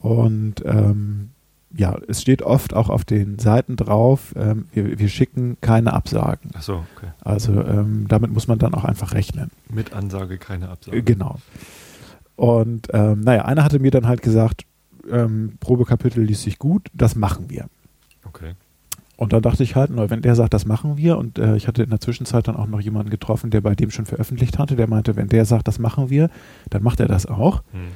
Und 0.00 0.56
ähm, 0.66 1.30
ja, 1.74 1.96
es 2.08 2.20
steht 2.20 2.42
oft 2.42 2.74
auch 2.74 2.88
auf 2.88 3.04
den 3.04 3.38
Seiten 3.38 3.76
drauf, 3.76 4.34
ähm, 4.36 4.66
wir, 4.72 4.98
wir, 4.98 5.08
schicken 5.08 5.58
keine 5.60 5.92
Absagen. 5.92 6.50
Ach 6.54 6.62
so, 6.62 6.84
okay. 6.96 7.12
Also 7.22 7.52
ähm, 7.62 8.06
damit 8.08 8.32
muss 8.32 8.48
man 8.48 8.58
dann 8.58 8.74
auch 8.74 8.84
einfach 8.84 9.12
rechnen. 9.14 9.50
Mit 9.70 9.92
Ansage 9.92 10.38
keine 10.38 10.68
Absage. 10.68 11.02
Genau. 11.02 11.36
Und 12.36 12.88
ähm, 12.92 13.20
naja, 13.20 13.44
einer 13.44 13.64
hatte 13.64 13.80
mir 13.80 13.90
dann 13.90 14.06
halt 14.06 14.22
gesagt, 14.22 14.64
ähm, 15.10 15.54
Probekapitel 15.60 16.22
liest 16.22 16.42
sich 16.42 16.58
gut, 16.58 16.88
das 16.92 17.16
machen 17.16 17.50
wir. 17.50 17.66
Okay. 18.24 18.54
Und 19.16 19.32
dann 19.32 19.42
dachte 19.42 19.64
ich 19.64 19.74
halt, 19.74 19.90
wenn 19.92 20.22
der 20.22 20.36
sagt, 20.36 20.54
das 20.54 20.64
machen 20.64 20.96
wir, 20.96 21.18
und 21.18 21.40
äh, 21.40 21.56
ich 21.56 21.66
hatte 21.66 21.82
in 21.82 21.90
der 21.90 22.00
Zwischenzeit 22.00 22.46
dann 22.46 22.54
auch 22.54 22.68
noch 22.68 22.80
jemanden 22.80 23.10
getroffen, 23.10 23.50
der 23.50 23.60
bei 23.60 23.74
dem 23.74 23.90
schon 23.90 24.06
veröffentlicht 24.06 24.58
hatte, 24.58 24.76
der 24.76 24.88
meinte, 24.88 25.16
wenn 25.16 25.28
der 25.28 25.44
sagt, 25.44 25.66
das 25.66 25.80
machen 25.80 26.08
wir, 26.08 26.30
dann 26.70 26.84
macht 26.84 27.00
er 27.00 27.08
das 27.08 27.26
auch. 27.26 27.64
Hm. 27.72 27.88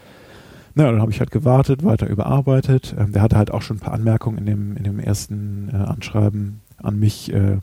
Na, 0.75 0.90
dann 0.90 1.00
habe 1.00 1.12
ich 1.12 1.21
halt 1.21 1.31
gewartet, 1.31 1.85
weiter 1.85 2.09
überarbeitet. 2.09 2.97
Ähm, 2.99 3.12
der 3.12 3.23
hatte 3.23 3.37
halt 3.37 3.52
auch 3.52 3.62
schon 3.62 3.76
ein 3.76 3.81
paar 3.81 3.95
Anmerkungen 3.95 4.38
in 4.38 4.47
dem, 4.47 4.76
in 4.76 4.85
dem 4.85 4.99
ersten 4.99 5.69
äh, 5.73 5.76
Anschreiben 5.76 6.61
an 6.78 6.99
mich 6.99 7.33
äh, 7.33 7.59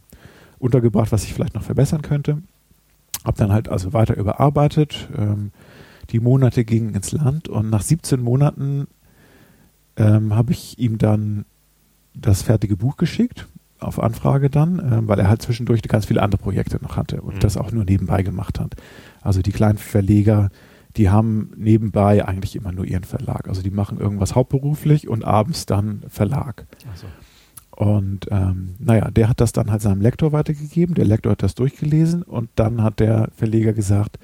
untergebracht, 0.60 1.12
was 1.12 1.24
ich 1.24 1.34
vielleicht 1.34 1.56
noch 1.56 1.64
verbessern 1.64 2.02
könnte. 2.02 2.38
Hab 3.26 3.36
dann 3.36 3.52
halt 3.52 3.68
also 3.68 3.92
weiter 3.92 4.16
überarbeitet. 4.16 5.10
Ähm, 5.18 5.52
die 6.12 6.20
Monate 6.20 6.64
gingen 6.64 6.96
ins 6.96 7.12
Land 7.12 7.50
und 7.50 7.70
nach 7.70 7.82
17 7.82 8.22
Monaten 8.22 8.88
ähm, 10.00 10.36
habe 10.36 10.54
ich 10.54 10.80
ihm 10.80 10.98
dann 10.98 11.46
das 12.16 12.42
fertige 12.42 12.76
Buch 12.76 12.98
geschickt, 12.98 13.48
auf 13.80 14.02
Anfrage 14.02 14.50
dann, 14.50 14.80
äh, 14.80 15.08
weil 15.08 15.20
er 15.20 15.30
halt 15.30 15.42
zwischendurch 15.42 15.82
ganz 15.84 16.06
viele 16.06 16.22
andere 16.22 16.42
Projekte 16.42 16.80
noch 16.82 16.98
hatte 16.98 17.22
und 17.22 17.36
mhm. 17.36 17.40
das 17.40 17.58
auch 17.58 17.72
nur 17.72 17.86
nebenbei 17.86 18.24
gemacht 18.24 18.60
hat. 18.60 18.76
Also 19.22 19.42
die 19.42 19.52
kleinen 19.52 19.78
Verleger, 19.78 20.50
die 20.98 21.10
haben 21.10 21.52
nebenbei 21.56 22.26
eigentlich 22.26 22.56
immer 22.56 22.72
nur 22.72 22.86
ihren 22.86 23.04
Verlag. 23.04 23.48
Also 23.48 23.62
die 23.62 23.72
machen 23.72 24.00
irgendwas 24.00 24.36
hauptberuflich 24.36 25.08
und 25.08 25.24
abends 25.24 25.66
dann 25.66 26.04
Verlag. 26.10 26.66
So. 26.96 27.08
Und 27.76 28.28
ähm, 28.32 28.76
naja, 28.80 29.10
der 29.12 29.30
hat 29.30 29.40
das 29.40 29.54
dann 29.54 29.72
halt 29.72 29.82
seinem 29.82 30.02
Lektor 30.02 30.34
weitergegeben. 30.34 30.96
Der 30.96 31.06
Lektor 31.06 31.32
hat 31.32 31.44
das 31.44 31.56
durchgelesen 31.56 32.24
und 32.24 32.50
dann 32.56 32.84
hat 32.84 33.00
der 33.00 33.30
Verleger 33.36 33.72
gesagt, 33.72 34.20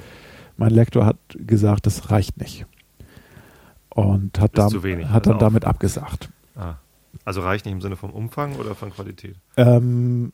mein 0.57 0.71
Lektor 0.71 1.05
hat 1.05 1.17
gesagt, 1.37 1.85
das 1.85 2.11
reicht 2.11 2.37
nicht. 2.37 2.65
Und 3.95 4.39
hat, 4.39 4.57
dam 4.57 4.83
wenig, 4.83 5.09
hat 5.09 5.25
dann 5.25 5.39
damit 5.39 5.65
abgesagt. 5.65 6.29
Ah. 6.55 6.75
Also 7.23 7.41
reicht 7.41 7.65
nicht 7.65 7.73
im 7.73 7.81
Sinne 7.81 7.95
vom 7.95 8.11
Umfang 8.11 8.55
oder 8.55 8.75
von 8.75 8.91
Qualität? 8.91 9.35
Ähm, 9.55 10.33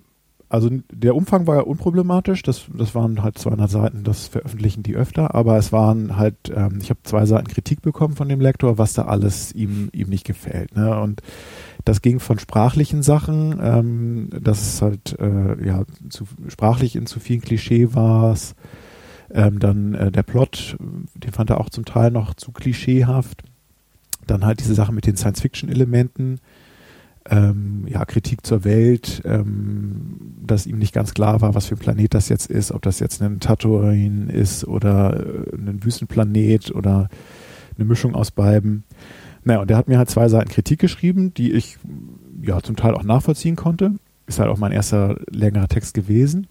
also 0.50 0.70
der 0.92 1.16
Umfang 1.16 1.48
war 1.48 1.56
ja 1.56 1.62
unproblematisch. 1.62 2.44
Das, 2.44 2.66
das 2.74 2.94
waren 2.94 3.24
halt 3.24 3.38
200 3.38 3.70
Seiten, 3.70 4.04
das 4.04 4.28
veröffentlichen 4.28 4.84
die 4.84 4.96
öfter. 4.96 5.34
Aber 5.34 5.58
es 5.58 5.72
waren 5.72 6.18
halt, 6.18 6.52
ähm, 6.54 6.80
ich 6.82 6.90
habe 6.90 7.00
zwei 7.04 7.26
Seiten 7.26 7.48
Kritik 7.48 7.82
bekommen 7.82 8.16
von 8.16 8.28
dem 8.28 8.42
Lektor, 8.42 8.78
was 8.78 8.94
da 8.94 9.06
alles 9.06 9.54
ihm, 9.54 9.90
ihm 9.94 10.10
nicht 10.10 10.26
gefällt. 10.26 10.76
Ne? 10.76 11.00
Und 11.00 11.22
das 11.86 12.02
ging 12.02 12.20
von 12.20 12.40
sprachlichen 12.40 13.04
Sachen, 13.04 13.60
ähm, 13.62 14.30
dass 14.32 14.62
es 14.62 14.82
halt 14.82 15.18
äh, 15.20 15.66
ja 15.66 15.84
zu, 16.10 16.28
sprachlich 16.50 16.96
in 16.96 17.06
zu 17.06 17.20
vielen 17.22 17.42
Klischee 17.42 17.94
war. 17.94 18.36
Ähm, 19.34 19.60
dann 19.60 19.94
äh, 19.94 20.12
der 20.12 20.24
Plot, 20.24 20.76
den 20.80 21.32
fand 21.32 21.50
er 21.50 21.62
auch 21.62 21.70
zum 21.70 21.86
Teil 21.86 22.12
noch 22.12 22.34
zu 22.34 22.52
klischeehaft. 22.52 23.44
Dann 24.28 24.46
halt 24.46 24.60
diese 24.60 24.76
Sache 24.76 24.94
mit 24.94 25.06
den 25.06 25.18
Science-Fiction-Elementen. 25.18 26.40
Ähm, 27.30 27.86
ja, 27.88 28.04
Kritik 28.06 28.46
zur 28.46 28.64
Welt, 28.64 29.22
ähm, 29.26 30.36
dass 30.44 30.66
ihm 30.66 30.80
nicht 30.80 30.94
ganz 30.94 31.14
klar 31.14 31.42
war, 31.42 31.54
was 31.54 31.68
für 31.68 31.76
ein 31.76 31.80
Planet 31.80 32.16
das 32.16 32.30
jetzt 32.30 32.50
ist, 32.50 32.72
ob 32.72 32.82
das 32.82 33.00
jetzt 33.00 33.22
ein 33.22 33.40
Tatooine 33.40 34.32
ist 34.32 34.66
oder 34.66 35.20
äh, 35.20 35.56
ein 35.56 35.84
Wüstenplanet 35.84 36.72
oder 36.72 37.10
eine 37.78 37.86
Mischung 37.86 38.16
aus 38.16 38.32
beiden. 38.32 38.84
Naja, 39.44 39.62
und 39.62 39.70
der 39.70 39.78
hat 39.78 39.88
mir 39.88 40.00
halt 40.00 40.10
zwei 40.10 40.30
Seiten 40.30 40.50
Kritik 40.50 40.80
geschrieben, 40.80 41.34
die 41.34 41.52
ich 41.52 41.78
ja 42.42 42.62
zum 42.62 42.76
Teil 42.76 42.96
auch 42.96 43.04
nachvollziehen 43.04 43.56
konnte. 43.56 43.94
Ist 44.26 44.40
halt 44.40 44.50
auch 44.50 44.58
mein 44.58 44.72
erster 44.72 45.20
längerer 45.30 45.68
Text 45.68 45.94
gewesen. 45.94 46.48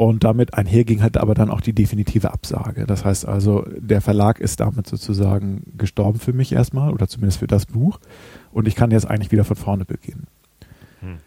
Und 0.00 0.24
damit 0.24 0.54
einherging 0.54 1.02
halt 1.02 1.18
aber 1.18 1.34
dann 1.34 1.50
auch 1.50 1.60
die 1.60 1.74
definitive 1.74 2.32
Absage. 2.32 2.86
Das 2.86 3.04
heißt 3.04 3.28
also, 3.28 3.66
der 3.76 4.00
Verlag 4.00 4.40
ist 4.40 4.58
damit 4.58 4.86
sozusagen 4.86 5.74
gestorben 5.76 6.18
für 6.18 6.32
mich 6.32 6.52
erstmal 6.52 6.90
oder 6.94 7.06
zumindest 7.06 7.40
für 7.40 7.46
das 7.46 7.66
Buch. 7.66 8.00
Und 8.50 8.66
ich 8.66 8.76
kann 8.76 8.92
jetzt 8.92 9.04
eigentlich 9.04 9.30
wieder 9.30 9.44
von 9.44 9.56
vorne 9.56 9.84
beginnen. 9.84 10.26
Hm. 11.00 11.18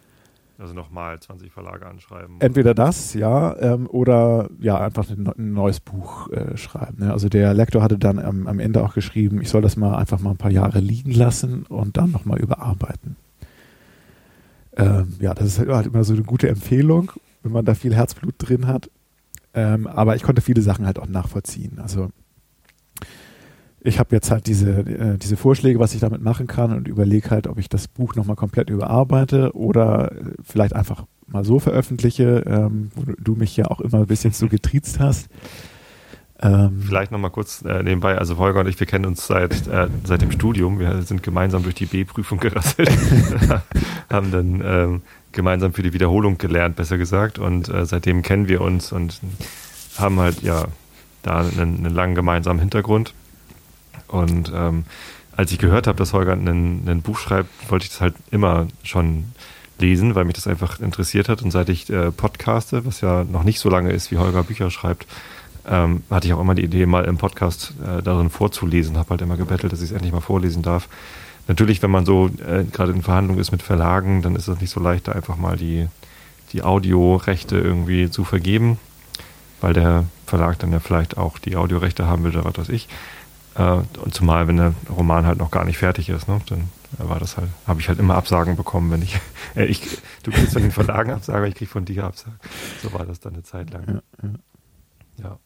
Also 0.58 0.74
nochmal 0.74 1.20
20 1.20 1.52
Verlage 1.52 1.86
anschreiben. 1.86 2.38
Entweder 2.40 2.74
das, 2.74 3.14
ja, 3.14 3.56
ähm, 3.60 3.86
oder 3.86 4.50
ja, 4.60 4.80
einfach 4.80 5.08
ein, 5.08 5.28
ein 5.28 5.54
neues 5.54 5.80
Buch 5.80 6.32
äh, 6.32 6.58
schreiben. 6.58 7.06
Ne? 7.06 7.14
Also 7.14 7.30
der 7.30 7.54
Lektor 7.54 7.84
hatte 7.84 8.00
dann 8.00 8.18
am, 8.18 8.48
am 8.48 8.60
Ende 8.60 8.84
auch 8.84 8.96
geschrieben, 8.96 9.40
ich 9.40 9.50
soll 9.50 9.62
das 9.62 9.78
mal 9.78 9.96
einfach 9.98 10.20
mal 10.20 10.32
ein 10.32 10.38
paar 10.38 10.50
Jahre 10.50 10.80
liegen 10.80 11.12
lassen 11.12 11.68
und 11.68 11.98
dann 11.98 12.10
nochmal 12.10 12.40
überarbeiten. 12.40 13.18
Ähm, 14.76 15.14
ja, 15.20 15.36
das 15.36 15.46
ist 15.46 15.60
halt 15.60 15.86
immer 15.86 16.04
so 16.04 16.14
eine 16.16 16.24
gute 16.24 16.50
Empfehlung 16.50 17.12
wenn 17.44 17.52
man 17.52 17.66
da 17.66 17.76
viel 17.76 17.94
Herzblut 17.94 18.36
drin 18.38 18.68
hat. 18.68 18.90
Ähm, 19.54 19.86
aber 19.86 20.16
ich 20.16 20.24
konnte 20.24 20.42
viele 20.42 20.62
Sachen 20.62 20.86
halt 20.86 20.98
auch 20.98 21.08
nachvollziehen. 21.08 21.80
Also 21.80 22.10
ich 23.82 24.00
habe 24.00 24.16
jetzt 24.16 24.32
halt 24.32 24.48
diese, 24.48 24.72
äh, 24.72 25.18
diese 25.18 25.38
Vorschläge, 25.38 25.78
was 25.78 25.94
ich 25.94 26.00
damit 26.00 26.22
machen 26.24 26.48
kann 26.48 26.72
und 26.72 26.88
überlege 26.88 27.30
halt, 27.30 27.48
ob 27.48 27.60
ich 27.60 27.70
das 27.70 27.88
Buch 27.88 28.16
nochmal 28.16 28.38
komplett 28.38 28.70
überarbeite 28.70 29.56
oder 29.56 30.12
äh, 30.12 30.32
vielleicht 30.42 30.74
einfach 30.74 31.06
mal 31.28 31.44
so 31.44 31.60
veröffentliche, 31.60 32.44
ähm, 32.48 32.92
wo 32.96 33.04
du 33.18 33.36
mich 33.36 33.56
ja 33.58 33.66
auch 33.68 33.82
immer 33.82 34.00
ein 34.00 34.08
bisschen 34.08 34.32
so 34.32 34.48
getriezt 34.48 35.00
hast. 35.00 35.30
Ähm, 36.42 36.82
Vielleicht 36.82 37.12
nochmal 37.12 37.32
kurz 37.32 37.62
äh, 37.64 37.84
nebenbei, 37.84 38.18
also 38.18 38.38
Holger 38.38 38.62
und 38.62 38.68
ich, 38.68 38.80
wir 38.80 38.88
kennen 38.88 39.06
uns 39.06 39.28
seit, 39.28 39.68
äh, 39.68 39.88
seit 40.04 40.22
dem 40.22 40.32
Studium, 40.32 40.80
wir 40.80 41.02
sind 41.02 41.22
gemeinsam 41.22 41.64
durch 41.64 41.76
die 41.76 41.86
B-Prüfung 41.86 42.40
gerasselt, 42.40 42.90
haben 44.10 44.32
dann 44.32 44.62
ähm, 44.66 45.02
gemeinsam 45.34 45.74
für 45.74 45.84
die 45.84 45.94
Wiederholung 45.94 46.38
gelernt, 46.38 46.76
besser 46.76 46.98
gesagt. 46.98 47.40
Und 47.40 47.70
äh, 47.70 47.86
seitdem 47.86 48.22
kennen 48.22 48.48
wir 48.48 48.62
uns 48.62 48.92
und 48.92 49.20
haben 49.98 50.20
halt 50.20 50.42
ja 50.42 50.66
da 51.24 51.40
einen, 51.40 51.78
einen 51.78 51.94
langen 51.94 52.16
gemeinsamen 52.16 52.60
Hintergrund. 52.60 53.14
Und 54.08 54.52
ähm, 54.56 54.86
als 55.36 55.52
ich 55.52 55.58
gehört 55.58 55.88
habe, 55.88 55.98
dass 55.98 56.14
Holger 56.14 56.34
ein, 56.34 57.02
Buch 57.04 57.18
schreibt, 57.18 57.50
wollte 57.70 57.86
ich 57.86 57.90
das 57.90 58.02
halt 58.02 58.16
immer 58.32 58.68
schon 58.84 59.26
lesen, 59.80 60.16
weil 60.16 60.26
mich 60.26 60.36
das 60.36 60.48
einfach 60.48 60.80
interessiert 60.80 61.30
hat. 61.30 61.42
Und 61.42 61.52
seit 61.52 61.70
ich 61.70 61.90
äh, 61.90 62.12
podcaste, 62.12 62.86
was 62.86 63.02
ja 63.02 63.24
noch 63.24 63.44
nicht 63.44 63.60
so 63.60 63.70
lange 63.70 63.92
ist, 63.92 64.12
wie 64.12 64.18
Holger 64.18 64.44
Bücher 64.44 64.70
schreibt, 64.70 65.08
ähm, 65.68 66.04
hatte 66.10 66.28
ich 66.28 66.34
auch 66.34 66.42
immer 66.42 66.56
die 66.56 66.64
Idee, 66.64 66.86
mal 66.86 67.06
im 67.06 67.18
Podcast 67.18 67.74
äh, 67.82 68.04
darin 68.04 68.30
vorzulesen. 68.30 68.98
Habe 68.98 69.12
halt 69.12 69.22
immer 69.22 69.38
gebettelt, 69.38 69.74
dass 69.74 69.82
ich 69.82 69.90
es 69.90 69.96
endlich 69.96 70.14
mal 70.14 70.22
vorlesen 70.22 70.62
darf 70.62 70.88
natürlich, 71.48 71.82
wenn 71.82 71.92
man 71.92 72.06
so 72.06 72.28
äh, 72.28 72.64
gerade 72.64 72.92
in 72.92 73.02
Verhandlungen 73.02 73.40
ist 73.40 73.52
mit 73.52 73.62
Verlagen, 73.62 74.22
dann 74.22 74.36
ist 74.36 74.48
es 74.48 74.60
nicht 74.60 74.70
so 74.70 74.80
leicht, 74.80 75.08
da 75.08 75.14
einfach 75.14 75.38
mal 75.38 75.58
die, 75.58 75.88
die 76.52 76.64
Audiorechte 76.64 77.58
irgendwie 77.58 78.10
zu 78.10 78.24
vergeben, 78.24 78.80
weil 79.62 79.74
der 79.74 80.06
Verlag 80.26 80.60
dann 80.60 80.72
ja 80.72 80.80
vielleicht 80.80 81.18
auch 81.18 81.38
die 81.40 81.56
Audiorechte 81.56 82.08
haben 82.08 82.24
will 82.24 82.32
oder 82.32 82.46
was 82.46 82.58
weiß 82.58 82.70
ich. 82.70 82.88
Äh, 83.56 83.82
und 84.04 84.14
zumal, 84.14 84.48
wenn 84.48 84.58
der 84.58 84.74
Roman 84.90 85.26
halt 85.26 85.38
noch 85.38 85.52
gar 85.52 85.66
nicht 85.66 85.78
fertig 85.78 86.10
ist, 86.10 86.28
ne, 86.28 86.40
dann 86.48 86.70
war 86.98 87.20
das 87.20 87.38
halt, 87.38 87.50
habe 87.68 87.80
ich 87.80 87.88
halt 87.88 88.00
immer 88.00 88.16
Absagen 88.16 88.56
bekommen, 88.56 88.92
wenn 88.92 89.02
ich, 89.02 89.20
äh, 89.56 89.66
ich 89.66 89.82
du 90.24 90.32
kriegst 90.32 90.54
von 90.54 90.62
den 90.62 90.72
Verlagen 90.72 91.12
Absagen, 91.12 91.48
ich 91.48 91.56
krieg 91.56 91.70
von 91.70 91.86
dir 91.86 92.06
Absagen. 92.06 92.40
So 92.82 92.94
war 92.94 93.06
das 93.06 93.20
dann 93.20 93.34
eine 93.34 93.44
Zeit 93.44 93.72
lang. 93.72 94.02
Ja. 94.22 94.30
ja. 95.24 95.40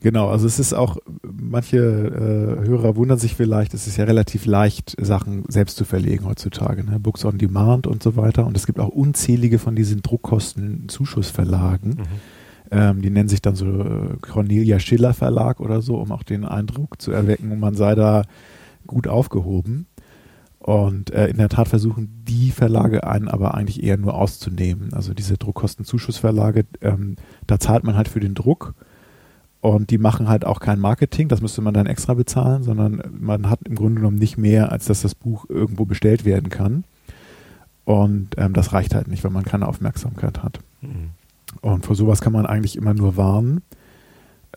Genau, 0.00 0.28
also 0.28 0.46
es 0.46 0.60
ist 0.60 0.74
auch, 0.74 0.96
manche 1.22 1.78
äh, 1.78 2.68
Hörer 2.68 2.94
wundern 2.94 3.18
sich 3.18 3.34
vielleicht, 3.34 3.74
es 3.74 3.88
ist 3.88 3.96
ja 3.96 4.04
relativ 4.04 4.46
leicht, 4.46 4.94
Sachen 5.00 5.42
selbst 5.48 5.76
zu 5.76 5.84
verlegen 5.84 6.24
heutzutage, 6.24 6.84
ne? 6.84 7.00
Books 7.00 7.24
on 7.24 7.36
Demand 7.36 7.88
und 7.88 8.00
so 8.02 8.14
weiter. 8.14 8.46
Und 8.46 8.56
es 8.56 8.66
gibt 8.66 8.78
auch 8.78 8.88
unzählige 8.88 9.58
von 9.58 9.74
diesen 9.74 10.02
Druckkosten-Zuschussverlagen. 10.02 11.90
Mhm. 11.90 12.04
Ähm, 12.70 13.02
die 13.02 13.10
nennen 13.10 13.28
sich 13.28 13.42
dann 13.42 13.56
so 13.56 13.66
äh, 13.66 14.16
Cornelia 14.20 14.78
Schiller 14.78 15.14
Verlag 15.14 15.58
oder 15.58 15.82
so, 15.82 15.96
um 15.96 16.12
auch 16.12 16.22
den 16.22 16.44
Eindruck 16.44 17.00
zu 17.02 17.10
erwecken, 17.10 17.58
man 17.58 17.74
sei 17.74 17.96
da 17.96 18.22
gut 18.86 19.08
aufgehoben. 19.08 19.86
Und 20.60 21.10
äh, 21.10 21.28
in 21.28 21.38
der 21.38 21.48
Tat 21.48 21.68
versuchen 21.68 22.22
die 22.24 22.50
Verlage 22.50 23.04
einen 23.04 23.26
aber 23.26 23.54
eigentlich 23.54 23.82
eher 23.82 23.96
nur 23.96 24.14
auszunehmen. 24.14 24.92
Also 24.92 25.14
diese 25.14 25.38
Druckkostenzuschussverlage, 25.38 26.66
ähm, 26.82 27.16
da 27.46 27.58
zahlt 27.58 27.84
man 27.84 27.96
halt 27.96 28.08
für 28.08 28.20
den 28.20 28.34
Druck 28.34 28.74
Und 29.60 29.90
die 29.90 29.98
machen 29.98 30.28
halt 30.28 30.44
auch 30.44 30.60
kein 30.60 30.78
Marketing, 30.78 31.28
das 31.28 31.40
müsste 31.40 31.62
man 31.62 31.74
dann 31.74 31.86
extra 31.86 32.14
bezahlen, 32.14 32.62
sondern 32.62 33.02
man 33.18 33.50
hat 33.50 33.60
im 33.64 33.74
Grunde 33.74 33.96
genommen 33.96 34.18
nicht 34.18 34.38
mehr, 34.38 34.70
als 34.70 34.84
dass 34.84 35.02
das 35.02 35.16
Buch 35.16 35.46
irgendwo 35.48 35.84
bestellt 35.84 36.24
werden 36.24 36.48
kann. 36.48 36.84
Und 37.84 38.30
ähm, 38.36 38.52
das 38.52 38.72
reicht 38.72 38.94
halt 38.94 39.08
nicht, 39.08 39.24
wenn 39.24 39.32
man 39.32 39.44
keine 39.44 39.66
Aufmerksamkeit 39.66 40.42
hat. 40.42 40.60
Mhm. 40.80 41.10
Und 41.60 41.86
vor 41.86 41.96
sowas 41.96 42.20
kann 42.20 42.32
man 42.32 42.46
eigentlich 42.46 42.76
immer 42.76 42.94
nur 42.94 43.16
warnen, 43.16 43.62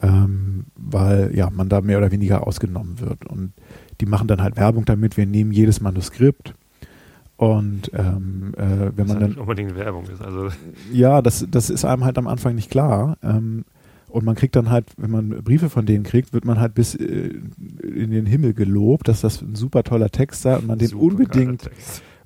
ähm, 0.01 0.65
weil 0.75 1.31
ja 1.34 1.50
man 1.50 1.70
da 1.70 1.81
mehr 1.81 1.98
oder 1.98 2.12
weniger 2.12 2.46
ausgenommen 2.46 3.00
wird. 3.00 3.25
Und 3.25 3.53
die 4.01 4.05
machen 4.05 4.27
dann 4.27 4.41
halt 4.41 4.58
Werbung 4.58 4.86
damit, 4.86 5.17
wir 5.17 5.25
nehmen 5.25 5.51
jedes 5.51 5.81
Manuskript. 5.81 6.53
Und 7.38 7.89
ähm, 7.96 8.53
äh, 8.55 8.96
wenn 8.96 9.08
man 9.08 9.20
dann. 9.20 9.29
Nicht 9.29 9.39
unbedingt 9.39 9.75
Werbung 9.75 10.03
ist. 10.05 10.22
Also. 10.22 10.50
Ja, 10.91 11.24
das, 11.24 11.48
das 11.50 11.72
ist 11.72 11.86
einem 11.86 12.03
halt 12.03 12.20
am 12.20 12.27
Anfang 12.27 12.53
nicht 12.53 12.70
klar. 12.70 13.17
Ähm, 13.24 13.65
und 14.11 14.25
man 14.25 14.35
kriegt 14.35 14.55
dann 14.55 14.69
halt, 14.69 14.87
wenn 14.97 15.11
man 15.11 15.29
Briefe 15.43 15.69
von 15.69 15.85
denen 15.85 16.03
kriegt, 16.03 16.33
wird 16.33 16.45
man 16.45 16.59
halt 16.59 16.73
bis 16.73 16.95
äh, 16.95 17.33
in 17.83 18.11
den 18.11 18.25
Himmel 18.25 18.53
gelobt, 18.53 19.07
dass 19.07 19.21
das 19.21 19.41
ein 19.41 19.55
super 19.55 19.83
toller 19.83 20.09
Text 20.09 20.41
sei 20.41 20.57
und 20.57 20.67
man 20.67 20.79
den 20.79 20.89
super 20.89 21.03
unbedingt 21.03 21.69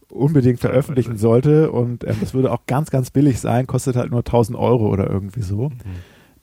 unbedingt 0.09 0.59
veröffentlichen 0.59 1.17
sollte. 1.17 1.71
Und 1.71 2.03
ähm, 2.03 2.15
das 2.19 2.33
würde 2.33 2.51
auch 2.51 2.65
ganz, 2.67 2.89
ganz 2.89 3.11
billig 3.11 3.39
sein, 3.39 3.67
kostet 3.67 3.95
halt 3.95 4.11
nur 4.11 4.21
1000 4.21 4.57
Euro 4.57 4.89
oder 4.89 5.09
irgendwie 5.09 5.41
so. 5.41 5.69
Mhm. 5.69 5.75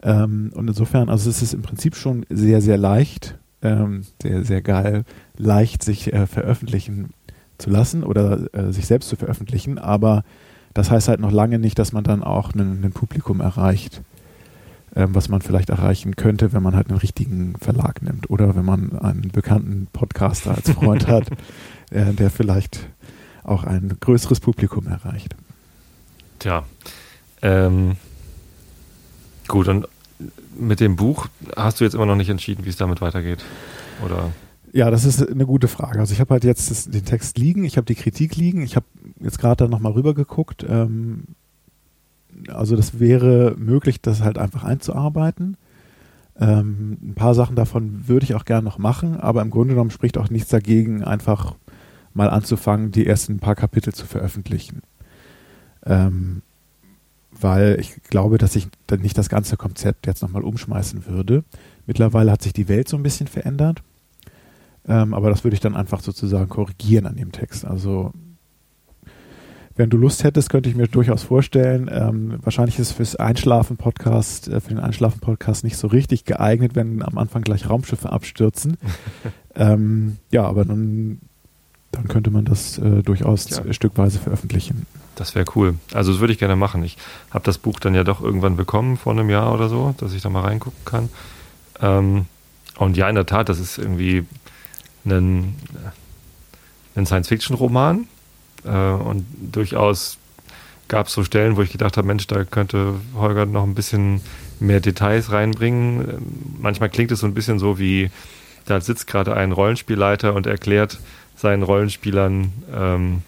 Ähm, 0.02 0.52
und 0.54 0.68
insofern, 0.68 1.08
also 1.08 1.30
es 1.30 1.42
ist 1.42 1.54
im 1.54 1.62
Prinzip 1.62 1.96
schon 1.96 2.26
sehr, 2.28 2.60
sehr 2.60 2.76
leicht, 2.76 3.38
ähm, 3.62 4.02
sehr, 4.20 4.44
sehr 4.44 4.62
geil, 4.62 5.04
leicht 5.36 5.82
sich 5.82 6.12
äh, 6.12 6.26
veröffentlichen 6.26 7.10
zu 7.58 7.70
lassen 7.70 8.02
oder 8.04 8.52
äh, 8.54 8.72
sich 8.72 8.86
selbst 8.86 9.08
zu 9.08 9.16
veröffentlichen. 9.16 9.78
Aber 9.78 10.24
das 10.74 10.90
heißt 10.90 11.08
halt 11.08 11.20
noch 11.20 11.32
lange 11.32 11.58
nicht, 11.58 11.78
dass 11.78 11.92
man 11.92 12.04
dann 12.04 12.22
auch 12.22 12.54
ein 12.54 12.92
Publikum 12.92 13.40
erreicht 13.40 14.02
was 14.94 15.28
man 15.28 15.40
vielleicht 15.40 15.70
erreichen 15.70 16.16
könnte, 16.16 16.52
wenn 16.52 16.62
man 16.62 16.76
halt 16.76 16.88
einen 16.88 16.98
richtigen 16.98 17.54
Verlag 17.58 18.02
nimmt 18.02 18.28
oder 18.30 18.54
wenn 18.54 18.64
man 18.64 18.98
einen 18.98 19.30
bekannten 19.32 19.88
Podcaster 19.92 20.54
als 20.54 20.70
Freund 20.70 21.06
hat, 21.08 21.28
äh, 21.90 22.12
der 22.12 22.30
vielleicht 22.30 22.88
auch 23.42 23.64
ein 23.64 23.96
größeres 24.00 24.40
Publikum 24.40 24.86
erreicht. 24.86 25.34
Tja, 26.38 26.64
ähm, 27.42 27.96
gut, 29.48 29.68
und 29.68 29.88
mit 30.56 30.80
dem 30.80 30.96
Buch 30.96 31.28
hast 31.56 31.80
du 31.80 31.84
jetzt 31.84 31.94
immer 31.94 32.06
noch 32.06 32.16
nicht 32.16 32.28
entschieden, 32.28 32.64
wie 32.64 32.70
es 32.70 32.76
damit 32.76 33.00
weitergeht? 33.00 33.44
Oder? 34.04 34.30
Ja, 34.72 34.90
das 34.90 35.04
ist 35.04 35.28
eine 35.28 35.44
gute 35.44 35.68
Frage. 35.68 35.98
Also 36.00 36.14
ich 36.14 36.20
habe 36.20 36.30
halt 36.30 36.44
jetzt 36.44 36.70
das, 36.70 36.86
den 36.86 37.04
Text 37.04 37.36
liegen, 37.38 37.64
ich 37.64 37.76
habe 37.76 37.84
die 37.84 37.94
Kritik 37.94 38.36
liegen, 38.36 38.62
ich 38.62 38.76
habe 38.76 38.86
jetzt 39.20 39.38
gerade 39.38 39.64
da 39.64 39.68
nochmal 39.68 39.92
rüber 39.92 40.14
geguckt. 40.14 40.64
Ähm, 40.68 41.24
also 42.48 42.76
das 42.76 42.98
wäre 42.98 43.54
möglich, 43.58 44.00
das 44.00 44.22
halt 44.22 44.38
einfach 44.38 44.64
einzuarbeiten. 44.64 45.56
Ähm, 46.38 46.98
ein 47.02 47.14
paar 47.14 47.34
Sachen 47.34 47.56
davon 47.56 48.08
würde 48.08 48.24
ich 48.24 48.34
auch 48.34 48.44
gerne 48.44 48.64
noch 48.64 48.78
machen, 48.78 49.20
aber 49.20 49.42
im 49.42 49.50
Grunde 49.50 49.74
genommen 49.74 49.90
spricht 49.90 50.16
auch 50.18 50.30
nichts 50.30 50.48
dagegen, 50.48 51.04
einfach 51.04 51.54
mal 52.14 52.30
anzufangen, 52.30 52.90
die 52.90 53.06
ersten 53.06 53.38
paar 53.38 53.54
Kapitel 53.54 53.92
zu 53.92 54.06
veröffentlichen. 54.06 54.82
Ähm, 55.84 56.42
weil 57.30 57.76
ich 57.80 58.02
glaube, 58.04 58.38
dass 58.38 58.56
ich 58.56 58.68
dann 58.86 59.00
nicht 59.00 59.18
das 59.18 59.28
ganze 59.28 59.56
Konzept 59.56 60.06
jetzt 60.06 60.22
nochmal 60.22 60.42
umschmeißen 60.42 61.06
würde. 61.06 61.44
Mittlerweile 61.86 62.30
hat 62.30 62.42
sich 62.42 62.52
die 62.52 62.68
Welt 62.68 62.88
so 62.88 62.96
ein 62.96 63.02
bisschen 63.02 63.26
verändert, 63.26 63.82
ähm, 64.86 65.14
aber 65.14 65.30
das 65.30 65.44
würde 65.44 65.54
ich 65.54 65.60
dann 65.60 65.76
einfach 65.76 66.00
sozusagen 66.00 66.48
korrigieren 66.48 67.06
an 67.06 67.16
dem 67.16 67.32
Text. 67.32 67.64
Also 67.64 68.12
wenn 69.76 69.90
du 69.90 69.96
Lust 69.96 70.24
hättest, 70.24 70.50
könnte 70.50 70.68
ich 70.68 70.76
mir 70.76 70.88
durchaus 70.88 71.22
vorstellen, 71.22 71.90
ähm, 71.92 72.38
wahrscheinlich 72.42 72.78
ist 72.78 72.90
es 72.90 72.92
fürs 72.92 73.16
Einschlafen-Podcast, 73.16 74.48
äh, 74.48 74.60
für 74.60 74.70
den 74.70 74.80
Einschlafen-Podcast 74.80 75.64
nicht 75.64 75.76
so 75.76 75.88
richtig 75.88 76.24
geeignet, 76.24 76.74
wenn 76.74 77.02
am 77.02 77.18
Anfang 77.18 77.42
gleich 77.42 77.68
Raumschiffe 77.68 78.10
abstürzen. 78.10 78.76
ähm, 79.54 80.18
ja, 80.30 80.44
aber 80.44 80.64
dann, 80.64 81.20
dann 81.90 82.08
könnte 82.08 82.30
man 82.30 82.44
das 82.44 82.78
äh, 82.78 83.02
durchaus 83.02 83.48
ja. 83.50 83.72
stückweise 83.72 84.18
veröffentlichen. 84.18 84.86
Das 85.16 85.34
wäre 85.34 85.46
cool. 85.56 85.74
Also 85.92 86.12
das 86.12 86.20
würde 86.20 86.32
ich 86.32 86.38
gerne 86.38 86.56
machen. 86.56 86.82
Ich 86.84 86.96
habe 87.30 87.44
das 87.44 87.58
Buch 87.58 87.80
dann 87.80 87.94
ja 87.94 88.04
doch 88.04 88.22
irgendwann 88.22 88.56
bekommen, 88.56 88.96
vor 88.96 89.12
einem 89.12 89.30
Jahr 89.30 89.52
oder 89.52 89.68
so, 89.68 89.94
dass 89.98 90.12
ich 90.12 90.22
da 90.22 90.30
mal 90.30 90.42
reingucken 90.42 90.84
kann. 90.84 91.08
Ähm, 91.80 92.26
und 92.78 92.96
ja, 92.96 93.08
in 93.08 93.14
der 93.14 93.26
Tat, 93.26 93.48
das 93.48 93.58
ist 93.58 93.78
irgendwie 93.78 94.24
ein, 95.04 95.54
ein 96.94 97.06
Science-Fiction-Roman, 97.06 98.00
äh, 98.00 98.06
und 98.70 99.26
durchaus 99.40 100.18
gab 100.88 101.06
es 101.06 101.14
so 101.14 101.24
Stellen, 101.24 101.56
wo 101.56 101.62
ich 101.62 101.72
gedacht 101.72 101.96
habe, 101.96 102.06
Mensch, 102.06 102.26
da 102.26 102.44
könnte 102.44 102.94
Holger 103.14 103.46
noch 103.46 103.64
ein 103.64 103.74
bisschen 103.74 104.20
mehr 104.60 104.80
Details 104.80 105.32
reinbringen. 105.32 106.00
Ähm, 106.00 106.22
manchmal 106.60 106.90
klingt 106.90 107.10
es 107.10 107.20
so 107.20 107.26
ein 107.26 107.34
bisschen 107.34 107.58
so 107.58 107.78
wie, 107.78 108.10
da 108.66 108.80
sitzt 108.80 109.06
gerade 109.06 109.34
ein 109.34 109.52
Rollenspielleiter 109.52 110.34
und 110.34 110.46
erklärt 110.46 111.00
seinen 111.34 111.62
Rollenspielern, 111.62 112.52
ähm, 112.74 113.22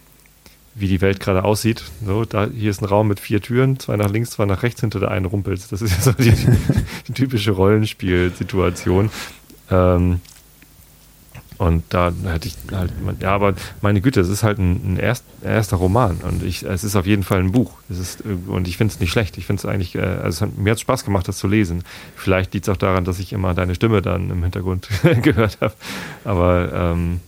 wie 0.75 0.89
die 0.89 1.01
Welt 1.01 1.21
gerade 1.21 1.45
aussieht. 1.45 1.85
So, 2.05 2.25
da, 2.25 2.49
hier 2.49 2.71
ist 2.71 2.83
ein 2.83 2.87
Raum 2.87 3.09
mit 3.09 3.19
vier 3.19 3.41
Türen, 3.41 3.79
zwei 3.79 3.97
nach 3.97 4.11
links, 4.11 4.33
zwei 4.33 4.45
nach 4.45 4.63
rechts, 4.63 4.81
hinter 4.81 5.01
der 5.01 5.11
einen 5.11 5.27
rumpelt. 5.27 5.73
Das 5.73 5.81
ist 5.83 5.93
ja 5.93 6.01
so 6.01 6.13
die, 6.13 6.35
die 7.09 7.13
typische 7.13 7.53
Rollenspielsituation. 7.53 9.11
Ähm, 9.71 10.21
und 11.57 11.85
da 11.91 12.13
hätte 12.25 12.49
ich 12.49 12.57
halt, 12.73 12.93
ja, 13.21 13.31
aber 13.31 13.55
meine 13.81 14.01
Güte, 14.01 14.21
es 14.21 14.29
ist 14.29 14.43
halt 14.43 14.59
ein, 14.59 14.95
ein 14.95 14.97
erst, 14.97 15.25
erster 15.43 15.77
Roman 15.77 16.17
und 16.17 16.43
ich, 16.43 16.65
es 16.65 16.83
ist 16.83 16.97
auf 16.97 17.07
jeden 17.07 17.23
Fall 17.23 17.39
ein 17.39 17.53
Buch. 17.53 17.73
Es 17.89 17.99
ist, 17.99 18.25
und 18.49 18.67
ich 18.67 18.77
finde 18.77 18.93
es 18.93 19.01
nicht 19.01 19.13
schlecht. 19.13 19.39
Ich 19.39 19.47
finde 19.47 19.61
es 19.61 19.67
eigentlich, 19.67 19.95
äh, 19.95 20.01
also 20.01 20.29
es 20.29 20.41
hat, 20.41 20.59
mir 20.59 20.73
hat 20.73 20.81
Spaß 20.81 21.05
gemacht, 21.05 21.29
das 21.29 21.37
zu 21.37 21.47
lesen. 21.47 21.85
Vielleicht 22.17 22.55
liegt 22.55 22.67
es 22.67 22.73
auch 22.73 22.77
daran, 22.77 23.05
dass 23.05 23.21
ich 23.21 23.33
immer 23.33 23.55
deine 23.55 23.77
Stimme 23.77 24.03
dann 24.03 24.31
im 24.31 24.43
Hintergrund 24.43 24.89
gehört 25.23 25.59
habe. 25.61 25.75
Aber 26.25 26.73
ähm, 26.73 27.21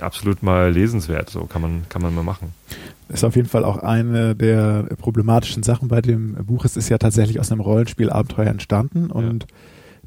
absolut 0.00 0.44
mal 0.44 0.72
lesenswert, 0.72 1.28
so 1.28 1.44
kann 1.46 1.62
man, 1.62 1.86
kann 1.88 2.02
man 2.02 2.14
mal 2.14 2.22
machen. 2.22 2.54
Ist 3.08 3.24
auf 3.24 3.34
jeden 3.34 3.48
Fall 3.48 3.64
auch 3.64 3.78
eine 3.78 4.36
der 4.36 4.84
problematischen 4.98 5.64
Sachen 5.64 5.88
bei 5.88 6.00
dem 6.00 6.34
Buch. 6.34 6.64
Es 6.64 6.76
ist 6.76 6.88
ja 6.88 6.98
tatsächlich 6.98 7.40
aus 7.40 7.50
einem 7.50 7.60
Rollenspielabenteuer 7.62 8.48
entstanden 8.48 9.10
und 9.10 9.42
ja 9.42 9.48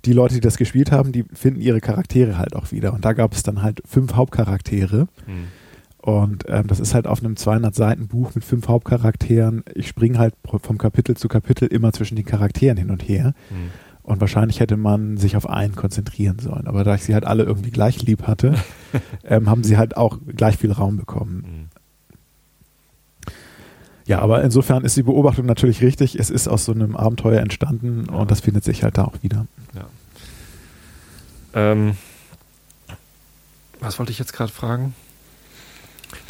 die 0.06 0.14
Leute, 0.14 0.36
die 0.36 0.42
das 0.42 0.58
gespielt 0.58 0.92
haben, 0.92 1.12
die 1.12 1.26
finden 1.34 1.60
ihre 1.62 1.82
Charaktere 1.82 2.38
halt 2.38 2.56
auch 2.56 2.72
wieder. 2.72 2.94
Und 2.94 3.06
da 3.06 3.14
gab 3.14 3.34
es 3.34 3.44
dann 3.44 3.62
halt 3.62 3.82
fünf 3.86 4.16
Hauptcharaktere. 4.16 5.08
Mhm. 5.28 5.48
Und 5.98 6.46
ähm, 6.48 6.68
das 6.68 6.80
ist 6.80 6.94
halt 6.94 7.08
auf 7.08 7.20
einem 7.20 7.36
200 7.36 7.76
Seiten 7.76 8.08
Buch 8.08 8.34
mit 8.34 8.44
fünf 8.44 8.68
Hauptcharakteren. 8.68 9.64
Ich 9.76 9.88
springe 9.88 10.18
halt 10.18 10.34
vom 10.46 10.78
Kapitel 10.78 11.18
zu 11.18 11.28
Kapitel 11.28 11.68
immer 11.68 11.92
zwischen 11.92 12.16
den 12.16 12.26
Charakteren 12.26 12.78
hin 12.78 12.90
und 12.90 13.08
her. 13.08 13.34
Mhm. 13.50 13.72
Und 14.04 14.22
wahrscheinlich 14.22 14.60
hätte 14.60 14.78
man 14.78 15.18
sich 15.18 15.36
auf 15.36 15.48
einen 15.48 15.76
konzentrieren 15.76 16.40
sollen. 16.40 16.68
Aber 16.68 16.84
da 16.84 16.96
ich 16.96 17.04
sie 17.04 17.14
halt 17.14 17.26
alle 17.26 17.44
irgendwie 17.44 17.70
gleich 17.70 18.02
lieb 18.02 18.24
hatte, 18.24 18.56
ähm, 19.24 19.50
haben 19.50 19.64
sie 19.64 19.78
halt 19.78 19.98
auch 19.98 20.18
gleich 20.36 20.58
viel 20.58 20.72
Raum 20.72 20.98
bekommen. 20.98 21.70
Ja, 24.10 24.22
aber 24.22 24.44
insofern 24.44 24.84
ist 24.86 24.98
die 24.98 25.04
Beobachtung 25.04 25.46
natürlich 25.46 25.84
richtig. 25.84 26.16
Es 26.16 26.32
ist 26.32 26.48
aus 26.48 26.66
so 26.66 26.72
einem 26.72 26.96
Abenteuer 26.96 27.42
entstanden 27.42 28.08
ja. 28.10 28.16
und 28.16 28.32
das 28.32 28.42
findet 28.42 28.64
sich 28.64 28.82
halt 28.82 28.98
da 28.98 29.04
auch 29.04 29.22
wieder. 29.22 29.46
Ja. 29.76 29.86
Ähm, 31.54 31.96
was 33.80 34.00
wollte 34.00 34.12
ich 34.12 34.18
jetzt 34.18 34.34
gerade 34.34 34.52
fragen? 34.52 34.96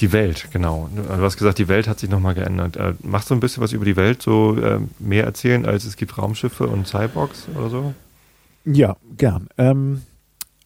Die 0.01 0.11
Welt, 0.11 0.49
genau. 0.51 0.89
Du 0.93 1.21
hast 1.21 1.37
gesagt, 1.37 1.57
die 1.57 1.69
Welt 1.69 1.87
hat 1.87 1.99
sich 1.99 2.09
nochmal 2.09 2.33
geändert. 2.33 2.75
Äh, 2.75 2.95
machst 3.01 3.29
du 3.29 3.33
ein 3.33 3.39
bisschen 3.39 3.63
was 3.63 3.71
über 3.71 3.85
die 3.85 3.95
Welt, 3.95 4.21
so 4.21 4.57
äh, 4.57 4.81
mehr 4.99 5.23
erzählen, 5.23 5.65
als 5.65 5.85
es 5.85 5.95
gibt 5.95 6.17
Raumschiffe 6.17 6.67
und 6.67 6.85
Cyborgs 6.85 7.47
oder 7.55 7.69
so? 7.69 7.93
Ja, 8.65 8.97
gern. 9.15 9.47
Ähm, 9.57 10.01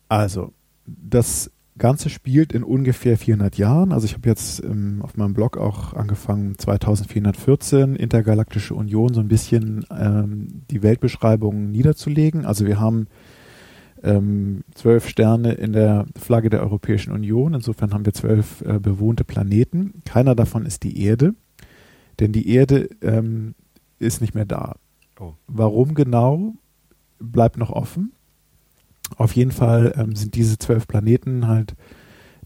also, 0.10 0.52
das 0.88 1.52
Ganze 1.78 2.10
spielt 2.10 2.54
in 2.54 2.64
ungefähr 2.64 3.18
400 3.18 3.58
Jahren. 3.58 3.92
Also 3.92 4.06
ich 4.06 4.14
habe 4.14 4.30
jetzt 4.30 4.64
ähm, 4.64 5.02
auf 5.02 5.18
meinem 5.18 5.34
Blog 5.34 5.58
auch 5.58 5.94
angefangen, 5.94 6.58
2414, 6.58 7.96
Intergalaktische 7.96 8.76
Union, 8.76 9.14
so 9.14 9.22
ein 9.22 9.28
bisschen 9.28 9.86
ähm, 9.90 10.64
die 10.70 10.84
Weltbeschreibung 10.84 11.72
niederzulegen. 11.72 12.46
Also 12.46 12.68
wir 12.68 12.80
haben 12.80 13.08
ähm, 14.04 14.64
zwölf 14.76 15.08
Sterne 15.08 15.54
in 15.54 15.74
der 15.74 16.06
Flagge 16.16 16.50
der 16.50 16.62
Europäischen 16.62 17.12
Union. 17.12 17.54
Insofern 17.56 17.94
haben 17.94 18.06
wir 18.06 18.14
zwölf 18.14 18.62
äh, 18.62 18.80
bewohnte 18.80 19.24
Planeten. 19.24 20.04
Keiner 20.06 20.36
davon 20.36 20.66
ist 20.66 20.84
die 20.84 21.04
Erde, 21.04 21.34
denn 22.20 22.34
die 22.34 22.50
Erde 22.50 22.90
ähm, 23.02 23.56
ist 23.98 24.22
nicht 24.22 24.36
mehr 24.36 24.46
da. 24.46 24.76
Oh. 25.20 25.34
Warum 25.48 25.96
genau, 25.96 26.54
bleibt 27.20 27.58
noch 27.58 27.72
offen. 27.72 28.14
Auf 29.18 29.36
jeden 29.36 29.52
Fall 29.52 29.94
ähm, 29.98 30.16
sind 30.16 30.36
diese 30.36 30.58
zwölf 30.58 30.88
Planeten 30.88 31.48
halt 31.48 31.76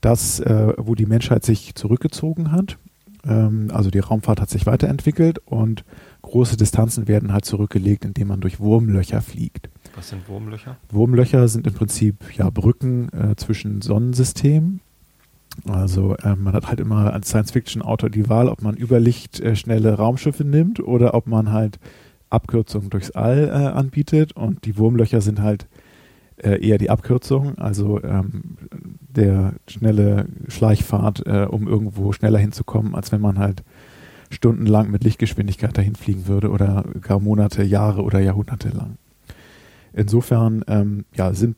das, 0.01 0.39
äh, 0.39 0.73
wo 0.77 0.95
die 0.95 1.05
Menschheit 1.05 1.45
sich 1.45 1.75
zurückgezogen 1.75 2.51
hat. 2.51 2.77
Ähm, 3.25 3.69
also 3.73 3.89
die 3.89 3.99
Raumfahrt 3.99 4.41
hat 4.41 4.49
sich 4.49 4.65
weiterentwickelt 4.65 5.39
und 5.45 5.83
große 6.21 6.57
Distanzen 6.57 7.07
werden 7.07 7.33
halt 7.33 7.45
zurückgelegt, 7.45 8.05
indem 8.05 8.29
man 8.29 8.41
durch 8.41 8.59
Wurmlöcher 8.59 9.21
fliegt. 9.21 9.69
Was 9.95 10.09
sind 10.09 10.27
Wurmlöcher? 10.27 10.77
Wurmlöcher 10.89 11.47
sind 11.47 11.67
im 11.67 11.73
Prinzip 11.73 12.15
ja 12.37 12.49
Brücken 12.49 13.09
äh, 13.13 13.35
zwischen 13.35 13.81
Sonnensystemen. 13.81 14.81
Also 15.65 16.15
äh, 16.17 16.35
man 16.35 16.53
hat 16.53 16.67
halt 16.67 16.79
immer 16.79 17.13
als 17.13 17.29
Science-Fiction-Autor 17.29 18.09
die 18.09 18.29
Wahl, 18.29 18.47
ob 18.47 18.61
man 18.61 18.75
über 18.75 18.99
Licht 18.99 19.39
äh, 19.39 19.55
schnelle 19.55 19.93
Raumschiffe 19.95 20.43
nimmt 20.43 20.79
oder 20.79 21.13
ob 21.15 21.25
man 21.25 21.51
halt 21.51 21.79
Abkürzungen 22.29 22.89
durchs 22.89 23.11
All 23.11 23.47
äh, 23.47 23.51
anbietet 23.51 24.33
und 24.33 24.65
die 24.65 24.77
Wurmlöcher 24.77 25.21
sind 25.21 25.41
halt 25.41 25.67
äh, 26.37 26.65
eher 26.65 26.77
die 26.77 26.89
Abkürzung, 26.89 27.57
also 27.57 28.03
ähm, 28.03 28.57
der 28.71 29.53
schnelle 29.67 30.27
Schleichfahrt, 30.47 31.25
äh, 31.25 31.47
um 31.49 31.67
irgendwo 31.67 32.11
schneller 32.11 32.39
hinzukommen, 32.39 32.95
als 32.95 33.11
wenn 33.11 33.21
man 33.21 33.39
halt 33.39 33.63
stundenlang 34.29 34.91
mit 34.91 35.03
Lichtgeschwindigkeit 35.03 35.77
dahin 35.77 35.95
fliegen 35.95 36.27
würde 36.27 36.49
oder 36.49 36.85
gar 37.01 37.19
Monate, 37.19 37.63
Jahre 37.63 38.03
oder 38.03 38.19
Jahrhunderte 38.19 38.69
lang. 38.69 38.97
Insofern 39.93 40.63
ähm, 40.67 41.05
ja, 41.15 41.33
sind 41.33 41.55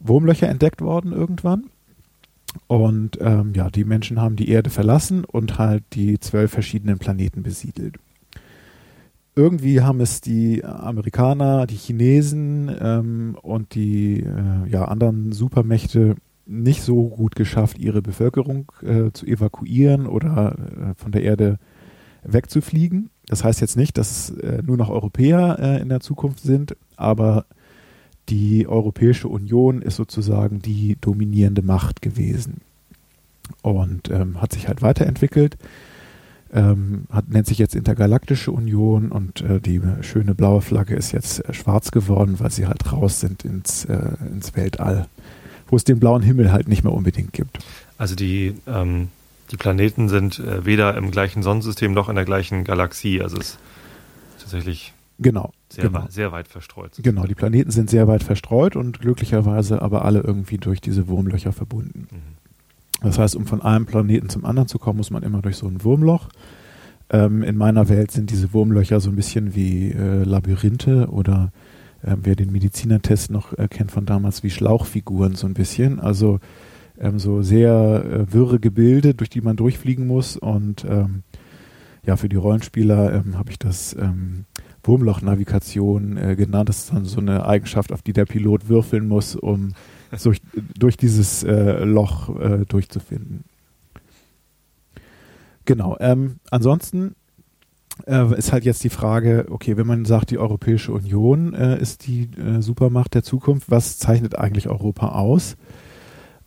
Wurmlöcher 0.00 0.48
entdeckt 0.48 0.80
worden 0.80 1.12
irgendwann. 1.12 1.70
Und 2.66 3.18
ähm, 3.20 3.52
ja, 3.54 3.70
die 3.70 3.84
Menschen 3.84 4.20
haben 4.20 4.36
die 4.36 4.48
Erde 4.48 4.70
verlassen 4.70 5.24
und 5.24 5.58
halt 5.58 5.84
die 5.92 6.18
zwölf 6.18 6.50
verschiedenen 6.50 6.98
Planeten 6.98 7.42
besiedelt. 7.42 7.96
Irgendwie 9.36 9.80
haben 9.80 10.00
es 10.00 10.20
die 10.20 10.64
Amerikaner, 10.64 11.66
die 11.66 11.76
Chinesen 11.76 12.74
ähm, 12.80 13.36
und 13.40 13.74
die 13.74 14.20
äh, 14.20 14.68
ja, 14.68 14.86
anderen 14.86 15.32
Supermächte 15.32 16.16
nicht 16.46 16.82
so 16.82 17.08
gut 17.08 17.36
geschafft, 17.36 17.78
ihre 17.78 18.02
Bevölkerung 18.02 18.72
äh, 18.82 19.12
zu 19.12 19.26
evakuieren 19.26 20.06
oder 20.06 20.56
äh, 20.58 20.94
von 20.96 21.12
der 21.12 21.22
Erde 21.22 21.58
wegzufliegen. 22.24 23.10
Das 23.26 23.44
heißt 23.44 23.60
jetzt 23.60 23.76
nicht, 23.76 23.96
dass 23.98 24.10
es 24.10 24.30
äh, 24.38 24.62
nur 24.66 24.76
noch 24.76 24.90
Europäer 24.90 25.58
äh, 25.60 25.80
in 25.80 25.88
der 25.88 26.00
Zukunft 26.00 26.40
sind, 26.40 26.76
aber 26.96 27.46
die 28.28 28.66
Europäische 28.66 29.28
Union 29.28 29.80
ist 29.82 29.96
sozusagen 29.96 30.60
die 30.60 30.96
dominierende 31.00 31.62
Macht 31.62 32.02
gewesen 32.02 32.60
und 33.62 34.10
ähm, 34.10 34.40
hat 34.40 34.52
sich 34.52 34.68
halt 34.68 34.82
weiterentwickelt. 34.82 35.56
Ähm, 36.52 37.04
hat, 37.10 37.28
nennt 37.28 37.46
sich 37.46 37.58
jetzt 37.58 37.76
Intergalaktische 37.76 38.50
Union 38.50 39.12
und 39.12 39.40
äh, 39.40 39.60
die 39.60 39.80
schöne 40.00 40.34
blaue 40.34 40.62
Flagge 40.62 40.96
ist 40.96 41.12
jetzt 41.12 41.44
äh, 41.48 41.54
schwarz 41.54 41.92
geworden, 41.92 42.40
weil 42.40 42.50
sie 42.50 42.66
halt 42.66 42.92
raus 42.92 43.20
sind 43.20 43.44
ins, 43.44 43.84
äh, 43.84 44.16
ins 44.32 44.56
Weltall, 44.56 45.06
wo 45.68 45.76
es 45.76 45.84
den 45.84 46.00
blauen 46.00 46.22
Himmel 46.22 46.50
halt 46.50 46.66
nicht 46.66 46.82
mehr 46.82 46.92
unbedingt 46.92 47.32
gibt. 47.32 47.58
Also 47.98 48.16
die, 48.16 48.54
ähm, 48.66 49.08
die 49.52 49.56
Planeten 49.56 50.08
sind 50.08 50.40
äh, 50.40 50.64
weder 50.64 50.96
im 50.96 51.12
gleichen 51.12 51.44
Sonnensystem 51.44 51.92
noch 51.92 52.08
in 52.08 52.16
der 52.16 52.24
gleichen 52.24 52.64
Galaxie. 52.64 53.22
Also 53.22 53.36
es 53.38 53.50
ist 53.50 53.58
tatsächlich 54.40 54.92
Genau. 55.20 55.52
Sehr, 55.68 55.84
genau. 55.84 56.02
weit, 56.02 56.12
sehr 56.12 56.32
weit 56.32 56.48
verstreut. 56.48 56.92
Genau, 57.02 57.24
die 57.26 57.34
Planeten 57.34 57.70
sind 57.70 57.90
sehr 57.90 58.08
weit 58.08 58.24
verstreut 58.24 58.74
und 58.74 59.00
glücklicherweise 59.00 59.82
aber 59.82 60.04
alle 60.04 60.20
irgendwie 60.20 60.56
durch 60.56 60.80
diese 60.80 61.08
Wurmlöcher 61.08 61.52
verbunden. 61.52 62.08
Mhm. 62.10 62.49
Das 63.02 63.18
heißt, 63.18 63.36
um 63.36 63.46
von 63.46 63.62
einem 63.62 63.86
Planeten 63.86 64.28
zum 64.28 64.44
anderen 64.44 64.68
zu 64.68 64.78
kommen, 64.78 64.98
muss 64.98 65.10
man 65.10 65.22
immer 65.22 65.42
durch 65.42 65.56
so 65.56 65.66
ein 65.66 65.82
Wurmloch. 65.82 66.28
Ähm, 67.10 67.42
in 67.42 67.56
meiner 67.56 67.88
Welt 67.88 68.10
sind 68.10 68.30
diese 68.30 68.52
Wurmlöcher 68.52 69.00
so 69.00 69.10
ein 69.10 69.16
bisschen 69.16 69.54
wie 69.54 69.90
äh, 69.90 70.22
Labyrinthe 70.22 71.08
oder 71.10 71.50
äh, 72.02 72.16
wer 72.22 72.36
den 72.36 72.52
Medizinertest 72.52 73.30
noch 73.30 73.56
äh, 73.58 73.68
kennt 73.68 73.90
von 73.90 74.06
damals, 74.06 74.42
wie 74.42 74.50
Schlauchfiguren 74.50 75.34
so 75.34 75.46
ein 75.46 75.54
bisschen. 75.54 75.98
Also 75.98 76.40
ähm, 76.98 77.18
so 77.18 77.42
sehr 77.42 78.04
äh, 78.04 78.32
wirre 78.32 78.60
Gebilde, 78.60 79.14
durch 79.14 79.30
die 79.30 79.40
man 79.40 79.56
durchfliegen 79.56 80.06
muss. 80.06 80.36
Und 80.36 80.84
ähm, 80.88 81.22
ja, 82.04 82.16
für 82.16 82.28
die 82.28 82.36
Rollenspieler 82.36 83.12
ähm, 83.14 83.38
habe 83.38 83.50
ich 83.50 83.58
das 83.58 83.94
ähm, 83.94 84.44
Wurmloch-Navigation 84.84 86.16
äh, 86.16 86.36
genannt. 86.36 86.68
Das 86.68 86.78
ist 86.78 86.92
dann 86.92 87.04
so 87.04 87.20
eine 87.20 87.46
Eigenschaft, 87.46 87.92
auf 87.92 88.02
die 88.02 88.12
der 88.12 88.26
Pilot 88.26 88.68
würfeln 88.68 89.08
muss, 89.08 89.34
um 89.34 89.72
durch, 90.22 90.40
durch 90.78 90.96
dieses 90.96 91.42
äh, 91.42 91.84
Loch 91.84 92.38
äh, 92.38 92.64
durchzufinden. 92.66 93.44
Genau. 95.64 95.96
Ähm, 96.00 96.36
ansonsten 96.50 97.14
äh, 98.06 98.36
ist 98.36 98.52
halt 98.52 98.64
jetzt 98.64 98.82
die 98.82 98.90
Frage, 98.90 99.46
okay, 99.50 99.76
wenn 99.76 99.86
man 99.86 100.04
sagt, 100.04 100.30
die 100.30 100.38
Europäische 100.38 100.92
Union 100.92 101.54
äh, 101.54 101.80
ist 101.80 102.06
die 102.06 102.30
äh, 102.36 102.60
Supermacht 102.60 103.14
der 103.14 103.22
Zukunft, 103.22 103.70
was 103.70 103.98
zeichnet 103.98 104.38
eigentlich 104.38 104.68
Europa 104.68 105.10
aus? 105.10 105.56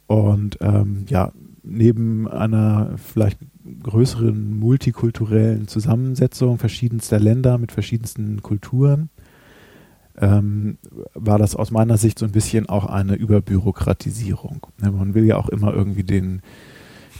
Und 0.07 0.57
ähm, 0.61 1.05
ja, 1.07 1.31
neben 1.63 2.27
einer 2.27 2.95
vielleicht 2.97 3.39
größeren 3.81 4.59
multikulturellen 4.59 5.67
Zusammensetzung 5.67 6.57
verschiedenster 6.57 7.19
Länder 7.19 7.57
mit 7.57 7.71
verschiedensten 7.71 8.41
Kulturen, 8.41 9.09
ähm, 10.19 10.77
war 11.13 11.39
das 11.39 11.55
aus 11.55 11.71
meiner 11.71 11.97
Sicht 11.97 12.19
so 12.19 12.25
ein 12.25 12.31
bisschen 12.31 12.69
auch 12.69 12.85
eine 12.85 13.15
Überbürokratisierung. 13.15 14.67
Ja, 14.81 14.91
man 14.91 15.13
will 15.13 15.25
ja 15.25 15.37
auch 15.37 15.49
immer 15.49 15.73
irgendwie 15.73 16.03
den, 16.03 16.41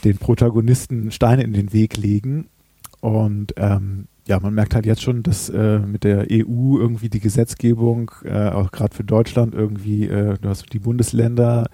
den 0.04 0.18
Protagonisten 0.18 1.10
Steine 1.10 1.42
in 1.42 1.52
den 1.52 1.72
Weg 1.72 1.96
legen. 1.96 2.48
Und 3.00 3.54
ähm, 3.56 4.06
ja, 4.26 4.40
man 4.40 4.54
merkt 4.54 4.74
halt 4.74 4.86
jetzt 4.86 5.02
schon, 5.02 5.22
dass 5.22 5.50
äh, 5.50 5.80
mit 5.80 6.04
der 6.04 6.26
EU 6.30 6.78
irgendwie 6.78 7.10
die 7.10 7.20
Gesetzgebung, 7.20 8.10
äh, 8.24 8.48
auch 8.48 8.70
gerade 8.70 8.94
für 8.94 9.04
Deutschland 9.04 9.54
irgendwie, 9.54 10.06
äh, 10.06 10.38
du 10.40 10.48
hast 10.48 10.72
die 10.72 10.78
Bundesländer, 10.78 11.68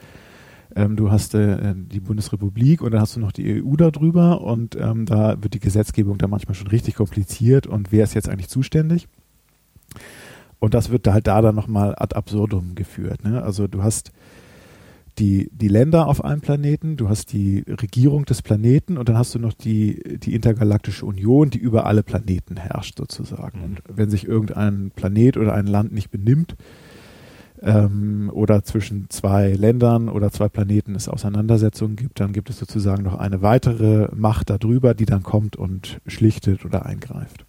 ähm, 0.74 0.96
du 0.96 1.10
hast 1.10 1.34
äh, 1.34 1.74
die 1.76 2.00
Bundesrepublik 2.00 2.82
und 2.82 2.92
dann 2.92 3.00
hast 3.00 3.14
du 3.16 3.20
noch 3.20 3.32
die 3.32 3.62
EU 3.62 3.76
darüber 3.76 4.40
und 4.40 4.76
ähm, 4.76 5.06
da 5.06 5.40
wird 5.40 5.54
die 5.54 5.60
Gesetzgebung 5.60 6.18
dann 6.18 6.30
manchmal 6.30 6.54
schon 6.54 6.68
richtig 6.68 6.96
kompliziert 6.96 7.66
und 7.66 7.92
wer 7.92 8.04
ist 8.04 8.14
jetzt 8.14 8.28
eigentlich 8.28 8.48
zuständig? 8.48 9.06
Und 10.60 10.74
das 10.74 10.90
wird 10.90 11.08
halt 11.08 11.26
da 11.26 11.42
dann 11.42 11.54
nochmal 11.54 11.94
ad 11.96 12.14
absurdum 12.14 12.74
geführt. 12.74 13.24
Ne? 13.24 13.42
Also 13.42 13.66
du 13.66 13.82
hast 13.82 14.12
die, 15.18 15.50
die 15.52 15.68
Länder 15.68 16.06
auf 16.06 16.24
einem 16.24 16.40
Planeten, 16.40 16.96
du 16.96 17.08
hast 17.08 17.32
die 17.32 17.64
Regierung 17.66 18.24
des 18.26 18.42
Planeten 18.42 18.96
und 18.96 19.08
dann 19.08 19.18
hast 19.18 19.34
du 19.34 19.38
noch 19.38 19.52
die, 19.52 20.18
die 20.18 20.34
intergalaktische 20.34 21.04
Union, 21.04 21.50
die 21.50 21.58
über 21.58 21.86
alle 21.86 22.02
Planeten 22.02 22.56
herrscht 22.56 22.98
sozusagen. 22.98 23.58
Mhm. 23.58 23.64
Und 23.64 23.82
wenn 23.88 24.10
sich 24.10 24.26
irgendein 24.26 24.92
Planet 24.94 25.36
oder 25.36 25.54
ein 25.54 25.66
Land 25.66 25.92
nicht 25.92 26.10
benimmt, 26.10 26.56
ähm, 27.62 28.30
oder 28.32 28.64
zwischen 28.64 29.10
zwei 29.10 29.52
Ländern 29.52 30.08
oder 30.08 30.30
zwei 30.30 30.48
Planeten 30.48 30.94
es 30.94 31.08
Auseinandersetzungen 31.08 31.96
gibt, 31.96 32.20
dann 32.20 32.32
gibt 32.32 32.50
es 32.50 32.58
sozusagen 32.58 33.02
noch 33.02 33.18
eine 33.18 33.42
weitere 33.42 34.08
Macht 34.14 34.50
darüber, 34.50 34.94
die 34.94 35.06
dann 35.06 35.22
kommt 35.22 35.56
und 35.56 36.00
schlichtet 36.06 36.64
oder 36.64 36.86
eingreift. 36.86 37.44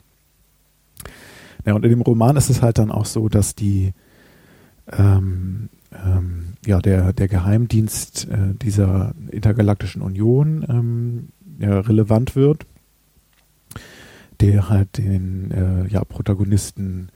Ja, 1.65 1.73
und 1.73 1.83
in 1.83 1.91
dem 1.91 2.01
Roman 2.01 2.37
ist 2.37 2.49
es 2.49 2.61
halt 2.61 2.77
dann 2.77 2.91
auch 2.91 3.05
so, 3.05 3.29
dass 3.29 3.55
die 3.55 3.93
ähm, 4.91 5.69
ähm, 5.93 6.53
ja, 6.65 6.79
der, 6.79 7.13
der 7.13 7.27
Geheimdienst 7.27 8.27
äh, 8.29 8.55
dieser 8.61 9.13
intergalaktischen 9.29 10.01
Union 10.01 10.65
ähm, 10.69 11.29
ja, 11.59 11.79
relevant 11.79 12.35
wird, 12.35 12.65
der 14.39 14.69
halt 14.69 14.97
den 14.97 15.51
äh, 15.51 15.87
ja, 15.87 16.03
Protagonisten 16.03 17.09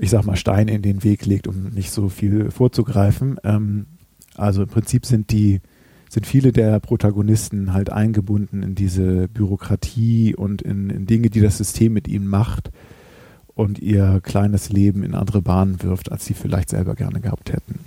ich 0.00 0.10
sag 0.10 0.24
mal, 0.24 0.36
Steine 0.36 0.72
in 0.72 0.82
den 0.82 1.04
Weg 1.04 1.26
legt, 1.26 1.46
um 1.46 1.70
nicht 1.70 1.90
so 1.90 2.08
viel 2.08 2.50
vorzugreifen. 2.50 3.38
Ähm, 3.44 3.86
also 4.34 4.62
im 4.62 4.68
Prinzip 4.68 5.06
sind 5.06 5.30
die, 5.30 5.60
sind 6.08 6.26
viele 6.26 6.52
der 6.52 6.80
Protagonisten 6.80 7.72
halt 7.72 7.90
eingebunden 7.90 8.62
in 8.62 8.74
diese 8.74 9.28
Bürokratie 9.28 10.34
und 10.34 10.62
in, 10.62 10.90
in 10.90 11.06
Dinge, 11.06 11.30
die 11.30 11.40
das 11.40 11.58
System 11.58 11.92
mit 11.92 12.08
ihnen 12.08 12.26
macht 12.26 12.70
und 13.54 13.78
ihr 13.78 14.20
kleines 14.22 14.70
Leben 14.70 15.04
in 15.04 15.14
andere 15.14 15.40
Bahnen 15.40 15.82
wirft, 15.82 16.10
als 16.10 16.24
sie 16.24 16.34
vielleicht 16.34 16.70
selber 16.70 16.94
gerne 16.94 17.20
gehabt 17.20 17.52
hätten. 17.52 17.80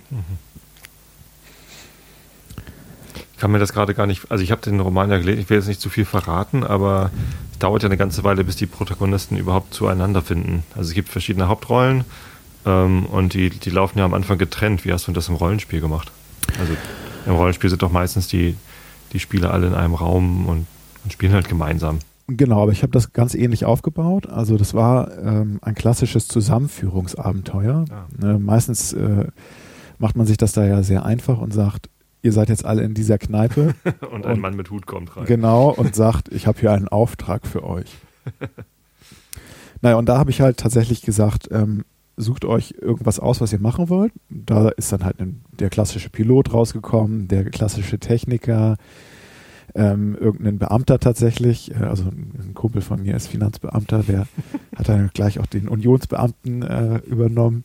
Ich 3.32 3.38
kann 3.38 3.52
mir 3.52 3.58
das 3.58 3.72
gerade 3.72 3.94
gar 3.94 4.06
nicht, 4.06 4.30
also 4.30 4.42
ich 4.42 4.50
habe 4.50 4.62
den 4.62 4.80
Roman 4.80 5.10
ja 5.10 5.18
gelesen, 5.18 5.40
ich 5.40 5.50
will 5.50 5.58
jetzt 5.58 5.68
nicht 5.68 5.80
zu 5.80 5.90
viel 5.90 6.04
verraten, 6.04 6.64
aber 6.64 7.10
es 7.52 7.58
dauert 7.58 7.82
ja 7.82 7.88
eine 7.88 7.96
ganze 7.96 8.24
Weile, 8.24 8.44
bis 8.44 8.56
die 8.56 8.66
Protagonisten 8.66 9.36
überhaupt 9.36 9.74
zueinander 9.74 10.22
finden. 10.22 10.64
Also 10.74 10.88
es 10.88 10.94
gibt 10.94 11.08
verschiedene 11.08 11.48
Hauptrollen 11.48 12.04
ähm, 12.66 13.06
und 13.06 13.34
die, 13.34 13.50
die 13.50 13.70
laufen 13.70 13.98
ja 13.98 14.04
am 14.04 14.14
Anfang 14.14 14.38
getrennt. 14.38 14.84
Wie 14.84 14.92
hast 14.92 15.06
du 15.06 15.12
das 15.12 15.28
im 15.28 15.36
Rollenspiel 15.36 15.80
gemacht? 15.80 16.10
Also 16.58 16.72
im 17.26 17.34
Rollenspiel 17.34 17.70
sind 17.70 17.82
doch 17.82 17.92
meistens 17.92 18.26
die, 18.26 18.56
die 19.12 19.20
Spieler 19.20 19.52
alle 19.52 19.66
in 19.66 19.74
einem 19.74 19.94
Raum 19.94 20.46
und, 20.46 20.66
und 21.04 21.12
spielen 21.12 21.32
halt 21.32 21.48
gemeinsam. 21.48 22.00
Genau, 22.30 22.62
aber 22.62 22.72
ich 22.72 22.82
habe 22.82 22.92
das 22.92 23.14
ganz 23.14 23.34
ähnlich 23.34 23.64
aufgebaut. 23.64 24.28
Also 24.28 24.58
das 24.58 24.74
war 24.74 25.16
ähm, 25.18 25.58
ein 25.62 25.74
klassisches 25.74 26.28
Zusammenführungsabenteuer. 26.28 27.86
Ja. 27.88 28.34
Äh, 28.34 28.38
meistens 28.38 28.92
äh, 28.92 29.28
macht 29.98 30.14
man 30.14 30.26
sich 30.26 30.36
das 30.36 30.52
da 30.52 30.66
ja 30.66 30.82
sehr 30.82 31.06
einfach 31.06 31.38
und 31.38 31.54
sagt, 31.54 31.88
ihr 32.20 32.32
seid 32.32 32.50
jetzt 32.50 32.66
alle 32.66 32.82
in 32.82 32.92
dieser 32.92 33.16
Kneipe. 33.16 33.74
und 34.10 34.26
ein 34.26 34.34
und, 34.34 34.40
Mann 34.40 34.56
mit 34.56 34.70
Hut 34.70 34.86
kommt 34.86 35.16
rein. 35.16 35.24
Genau, 35.24 35.70
und 35.70 35.94
sagt, 35.94 36.30
ich 36.30 36.46
habe 36.46 36.60
hier 36.60 36.72
einen 36.72 36.88
Auftrag 36.88 37.46
für 37.46 37.64
euch. 37.64 37.96
naja, 39.80 39.96
und 39.96 40.06
da 40.06 40.18
habe 40.18 40.30
ich 40.30 40.42
halt 40.42 40.58
tatsächlich 40.58 41.00
gesagt, 41.00 41.48
ähm, 41.50 41.86
sucht 42.18 42.44
euch 42.44 42.74
irgendwas 42.78 43.20
aus, 43.20 43.40
was 43.40 43.54
ihr 43.54 43.60
machen 43.60 43.88
wollt. 43.88 44.12
Da 44.28 44.68
ist 44.68 44.92
dann 44.92 45.02
halt 45.02 45.18
ein, 45.18 45.44
der 45.58 45.70
klassische 45.70 46.10
Pilot 46.10 46.52
rausgekommen, 46.52 47.26
der 47.28 47.46
klassische 47.46 47.98
Techniker, 47.98 48.76
ähm, 49.74 50.16
irgendein 50.18 50.58
Beamter 50.58 50.98
tatsächlich, 50.98 51.72
äh, 51.72 51.84
also 51.84 52.04
ein 52.04 52.52
Kumpel 52.54 52.82
von 52.82 53.02
mir 53.02 53.14
ist 53.16 53.28
Finanzbeamter, 53.28 54.02
der 54.02 54.26
hat 54.76 54.88
dann 54.88 55.10
gleich 55.12 55.38
auch 55.40 55.46
den 55.46 55.68
Unionsbeamten 55.68 56.62
äh, 56.62 56.98
übernommen. 57.06 57.64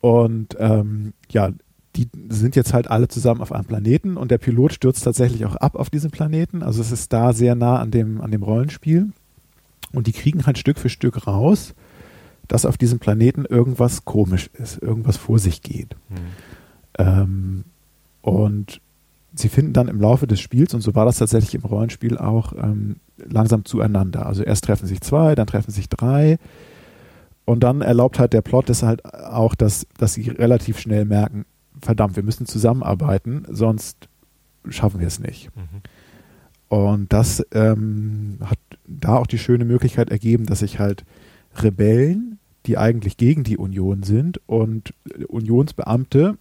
Und 0.00 0.56
ähm, 0.58 1.12
ja, 1.28 1.50
die 1.96 2.08
sind 2.28 2.56
jetzt 2.56 2.74
halt 2.74 2.90
alle 2.90 3.08
zusammen 3.08 3.40
auf 3.40 3.52
einem 3.52 3.64
Planeten 3.64 4.16
und 4.16 4.30
der 4.30 4.38
Pilot 4.38 4.74
stürzt 4.74 5.04
tatsächlich 5.04 5.46
auch 5.46 5.56
ab 5.56 5.76
auf 5.76 5.90
diesem 5.90 6.10
Planeten. 6.10 6.62
Also 6.62 6.80
es 6.80 6.92
ist 6.92 7.12
da 7.12 7.32
sehr 7.32 7.54
nah 7.54 7.78
an 7.78 7.90
dem, 7.90 8.20
an 8.20 8.30
dem 8.30 8.42
Rollenspiel. 8.42 9.10
Und 9.92 10.06
die 10.06 10.12
kriegen 10.12 10.44
halt 10.46 10.58
Stück 10.58 10.78
für 10.78 10.90
Stück 10.90 11.26
raus, 11.26 11.74
dass 12.48 12.66
auf 12.66 12.76
diesem 12.76 12.98
Planeten 12.98 13.44
irgendwas 13.44 14.04
komisch 14.04 14.50
ist, 14.52 14.82
irgendwas 14.82 15.16
vor 15.16 15.38
sich 15.38 15.62
geht. 15.62 15.96
Mhm. 16.08 16.16
Ähm, 16.98 17.64
und 18.20 18.80
sie 19.34 19.48
finden 19.48 19.72
dann 19.72 19.88
im 19.88 20.00
Laufe 20.00 20.26
des 20.26 20.40
Spiels, 20.40 20.74
und 20.74 20.80
so 20.80 20.94
war 20.94 21.04
das 21.04 21.18
tatsächlich 21.18 21.54
im 21.54 21.64
Rollenspiel 21.64 22.18
auch, 22.18 22.52
ähm, 22.52 22.96
langsam 23.16 23.64
zueinander. 23.64 24.26
Also 24.26 24.42
erst 24.42 24.64
treffen 24.64 24.86
sich 24.86 25.00
zwei, 25.00 25.34
dann 25.34 25.46
treffen 25.46 25.70
sich 25.70 25.88
drei. 25.88 26.38
Und 27.44 27.60
dann 27.60 27.80
erlaubt 27.80 28.18
halt 28.18 28.32
der 28.32 28.42
Plot 28.42 28.70
es 28.70 28.82
halt 28.82 29.04
auch, 29.04 29.54
dass, 29.54 29.86
dass 29.98 30.14
sie 30.14 30.28
relativ 30.30 30.78
schnell 30.78 31.04
merken, 31.04 31.44
verdammt, 31.80 32.16
wir 32.16 32.22
müssen 32.22 32.46
zusammenarbeiten, 32.46 33.44
sonst 33.48 34.08
schaffen 34.68 35.00
wir 35.00 35.06
es 35.06 35.20
nicht. 35.20 35.50
Mhm. 35.54 35.82
Und 36.68 37.12
das 37.12 37.46
ähm, 37.52 38.38
hat 38.44 38.58
da 38.86 39.16
auch 39.16 39.28
die 39.28 39.38
schöne 39.38 39.64
Möglichkeit 39.64 40.10
ergeben, 40.10 40.46
dass 40.46 40.60
sich 40.60 40.78
halt 40.80 41.04
Rebellen, 41.54 42.38
die 42.66 42.76
eigentlich 42.76 43.16
gegen 43.16 43.44
die 43.44 43.56
Union 43.56 44.02
sind, 44.02 44.40
und 44.46 44.92
Unionsbeamte, 45.28 46.36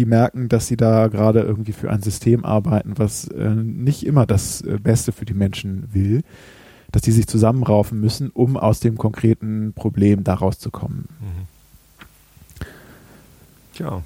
die 0.00 0.06
merken, 0.06 0.48
dass 0.48 0.66
sie 0.66 0.78
da 0.78 1.08
gerade 1.08 1.40
irgendwie 1.40 1.72
für 1.72 1.90
ein 1.90 2.00
System 2.00 2.44
arbeiten, 2.44 2.94
was 2.96 3.28
äh, 3.28 3.50
nicht 3.50 4.06
immer 4.06 4.24
das 4.24 4.62
äh, 4.62 4.78
Beste 4.78 5.12
für 5.12 5.26
die 5.26 5.34
Menschen 5.34 5.90
will, 5.92 6.22
dass 6.90 7.02
die 7.02 7.12
sich 7.12 7.26
zusammenraufen 7.26 8.00
müssen, 8.00 8.30
um 8.30 8.56
aus 8.56 8.80
dem 8.80 8.96
konkreten 8.96 9.74
Problem 9.74 10.24
da 10.24 10.34
rauszukommen. 10.34 11.06
Mhm. 11.20 12.66
Ja. 13.74 14.02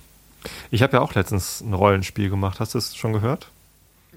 Ich 0.73 0.83
habe 0.83 0.95
ja 0.97 1.01
auch 1.01 1.15
letztens 1.15 1.61
ein 1.61 1.75
Rollenspiel 1.75 2.29
gemacht. 2.29 2.59
Hast 2.59 2.75
du 2.75 2.79
es 2.79 2.97
schon 2.97 3.13
gehört? 3.13 3.51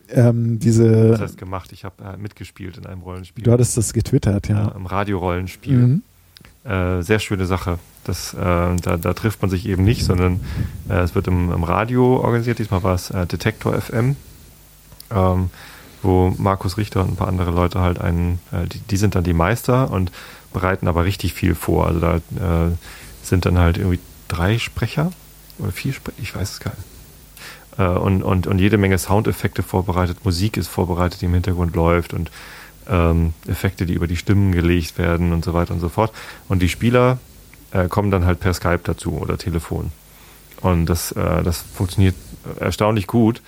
Ähm, 0.10 0.58
diese. 0.58 1.12
Was 1.12 1.22
heißt 1.22 1.38
gemacht? 1.38 1.72
Ich 1.74 1.86
habe 1.86 2.04
äh, 2.04 2.18
mitgespielt 2.18 2.78
in 2.78 2.88
einem 2.88 3.02
Rollenspiel. 3.02 3.44
Du 3.44 3.52
hattest 3.52 3.78
das 3.78 3.94
getwittert, 3.94 4.50
ja. 4.50 4.66
ja 4.66 4.68
Im 4.70 4.88
Radiorollenspiel. 4.88 5.78
Mhm. 5.78 6.02
Äh, 6.64 7.04
sehr 7.04 7.20
schöne 7.20 7.46
Sache. 7.46 7.78
Das, 8.08 8.34
äh, 8.34 8.38
da, 8.38 8.98
da, 8.98 9.14
trifft 9.14 9.42
man 9.42 9.50
sich 9.50 9.68
eben 9.68 9.84
nicht, 9.84 10.04
sondern 10.04 10.40
äh, 10.90 11.00
es 11.00 11.16
wird 11.16 11.28
im, 11.28 11.52
im, 11.52 11.64
Radio 11.64 12.18
organisiert. 12.18 12.60
Diesmal 12.60 12.84
war 12.84 12.96
es 12.96 13.10
äh, 13.10 13.26
Detektor 13.26 13.80
FM, 13.80 14.16
ähm, 15.12 15.50
wo 16.02 16.34
Markus 16.38 16.78
Richter 16.78 17.02
und 17.02 17.12
ein 17.12 17.16
paar 17.16 17.28
andere 17.28 17.52
Leute 17.52 17.82
halt 17.82 18.00
einen, 18.00 18.40
äh, 18.52 18.68
die, 18.68 18.80
die, 18.80 18.98
sind 18.98 19.16
dann 19.16 19.24
die 19.24 19.34
Meister 19.34 19.92
und 19.92 20.12
bereiten 20.54 20.88
aber 20.88 21.06
richtig 21.06 21.34
viel 21.34 21.56
vor. 21.56 21.88
Also 21.88 22.00
da 22.00 22.16
äh, 22.16 22.72
sind 23.24 23.46
dann 23.46 23.58
halt 23.58 23.78
irgendwie 23.78 24.00
drei 24.28 24.58
Sprecher 24.58 25.12
oder 25.60 25.72
vier 25.72 25.94
Sprecher, 25.94 26.18
ich 26.22 26.36
weiß 26.36 26.52
es 26.52 26.60
gar 26.60 26.72
nicht. 26.72 26.88
Und, 27.78 28.24
und, 28.24 28.48
und 28.48 28.58
jede 28.58 28.80
Menge 28.80 28.98
Soundeffekte 28.98 29.62
vorbereitet, 29.62 30.26
Musik 30.26 30.58
ist 30.58 30.68
vorbereitet, 30.68 31.22
die 31.22 31.26
im 31.26 31.36
Hintergrund 31.36 31.76
läuft 31.76 32.12
und 32.12 32.32
ähm, 32.90 33.34
Effekte, 33.48 33.86
die 33.86 33.94
über 33.94 34.08
die 34.08 34.18
Stimmen 34.18 34.52
gelegt 34.52 34.98
werden 34.98 35.34
und 35.34 35.46
so 35.46 35.54
weiter 35.54 35.74
und 35.74 35.80
so 35.80 35.90
fort. 35.90 36.12
Und 36.48 36.62
die 36.62 36.70
Spieler 36.70 37.20
äh, 37.72 37.88
kommen 37.88 38.12
dann 38.12 38.26
halt 38.26 38.40
per 38.40 38.54
Skype 38.54 38.82
dazu 38.84 39.14
oder 39.14 39.38
Telefon. 39.38 39.92
Und 40.62 40.86
das, 40.88 41.12
äh, 41.12 41.44
das 41.44 41.62
funktioniert 41.62 42.16
erstaunlich 42.60 43.08
gut. 43.08 43.42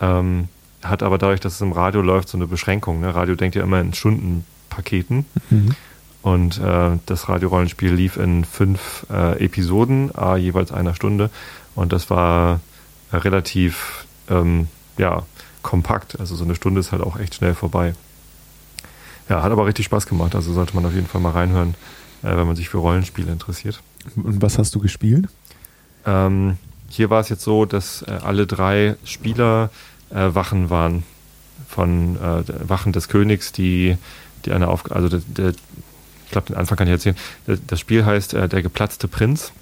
Ähm, 0.00 0.48
hat 0.82 1.02
aber 1.02 1.18
dadurch, 1.18 1.40
dass 1.40 1.54
es 1.54 1.60
im 1.60 1.72
Radio 1.72 2.02
läuft, 2.02 2.28
so 2.28 2.38
eine 2.38 2.46
Beschränkung. 2.46 3.00
Ne? 3.00 3.14
Radio 3.14 3.34
denkt 3.34 3.56
ja 3.56 3.62
immer 3.62 3.80
in 3.80 3.94
Stundenpaketen. 3.94 5.26
Mhm. 5.50 5.74
Und 6.22 6.58
äh, 6.58 6.98
das 7.06 7.28
Radiorollenspiel 7.28 7.92
lief 7.92 8.16
in 8.16 8.44
fünf 8.44 9.06
äh, 9.10 9.44
Episoden, 9.44 10.10
a 10.14 10.36
jeweils 10.36 10.72
einer 10.72 10.94
Stunde. 10.94 11.30
Und 11.74 11.92
das 11.92 12.08
war 12.08 12.60
relativ 13.12 14.06
ähm, 14.30 14.68
ja, 14.96 15.24
kompakt. 15.62 16.18
Also 16.18 16.34
so 16.34 16.44
eine 16.44 16.54
Stunde 16.54 16.80
ist 16.80 16.92
halt 16.92 17.02
auch 17.02 17.18
echt 17.18 17.34
schnell 17.34 17.54
vorbei. 17.54 17.94
Ja, 19.28 19.42
hat 19.42 19.52
aber 19.52 19.66
richtig 19.66 19.86
Spaß 19.86 20.06
gemacht. 20.06 20.34
Also 20.34 20.52
sollte 20.52 20.74
man 20.74 20.86
auf 20.86 20.94
jeden 20.94 21.06
Fall 21.06 21.20
mal 21.20 21.32
reinhören, 21.32 21.74
wenn 22.24 22.46
man 22.46 22.56
sich 22.56 22.68
für 22.68 22.78
Rollenspiele 22.78 23.30
interessiert. 23.30 23.80
Und 24.16 24.42
was 24.42 24.58
hast 24.58 24.74
du 24.74 24.80
gespielt? 24.80 25.28
Ähm, 26.06 26.58
hier 26.88 27.10
war 27.10 27.20
es 27.20 27.28
jetzt 27.28 27.42
so, 27.42 27.64
dass 27.64 28.02
äh, 28.02 28.10
alle 28.22 28.46
drei 28.46 28.96
Spieler 29.04 29.70
äh, 30.10 30.34
Wachen 30.34 30.70
waren 30.70 31.02
von 31.68 32.16
äh, 32.16 32.68
Wachen 32.68 32.92
des 32.92 33.08
Königs, 33.08 33.52
die, 33.52 33.96
die 34.44 34.52
eine 34.52 34.68
Aufgabe, 34.68 34.96
also 34.96 35.08
der, 35.08 35.20
der, 35.26 35.50
ich 35.50 36.30
glaube, 36.30 36.48
den 36.48 36.56
Anfang 36.56 36.78
kann 36.78 36.86
ich 36.86 36.92
erzählen. 36.92 37.16
Das 37.66 37.80
Spiel 37.80 38.04
heißt 38.04 38.34
äh, 38.34 38.48
Der 38.48 38.62
geplatzte 38.62 39.08
Prinz 39.08 39.52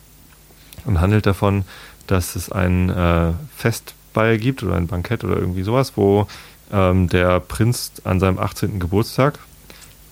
und 0.84 1.00
handelt 1.00 1.26
davon, 1.26 1.64
dass 2.06 2.36
es 2.36 2.50
ein 2.50 2.90
äh, 2.90 3.32
Festball 3.56 4.38
gibt 4.38 4.62
oder 4.62 4.76
ein 4.76 4.88
Bankett 4.88 5.24
oder 5.24 5.36
irgendwie 5.36 5.62
sowas, 5.62 5.92
wo 5.96 6.26
ähm, 6.72 7.08
der 7.08 7.40
Prinz 7.40 7.92
an 8.04 8.20
seinem 8.20 8.38
18. 8.38 8.80
Geburtstag 8.80 9.38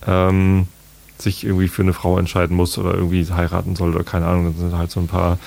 ähm, 0.07 0.67
sich 1.21 1.43
irgendwie 1.43 1.67
für 1.67 1.81
eine 1.81 1.93
Frau 1.93 2.17
entscheiden 2.17 2.55
muss 2.55 2.77
oder 2.77 2.93
irgendwie 2.93 3.25
heiraten 3.25 3.75
soll 3.75 3.95
oder 3.95 4.03
keine 4.03 4.27
Ahnung. 4.27 4.53
Das 4.53 4.61
sind 4.61 4.77
halt 4.77 4.91
so 4.91 4.99
ein 4.99 5.07
paar 5.07 5.37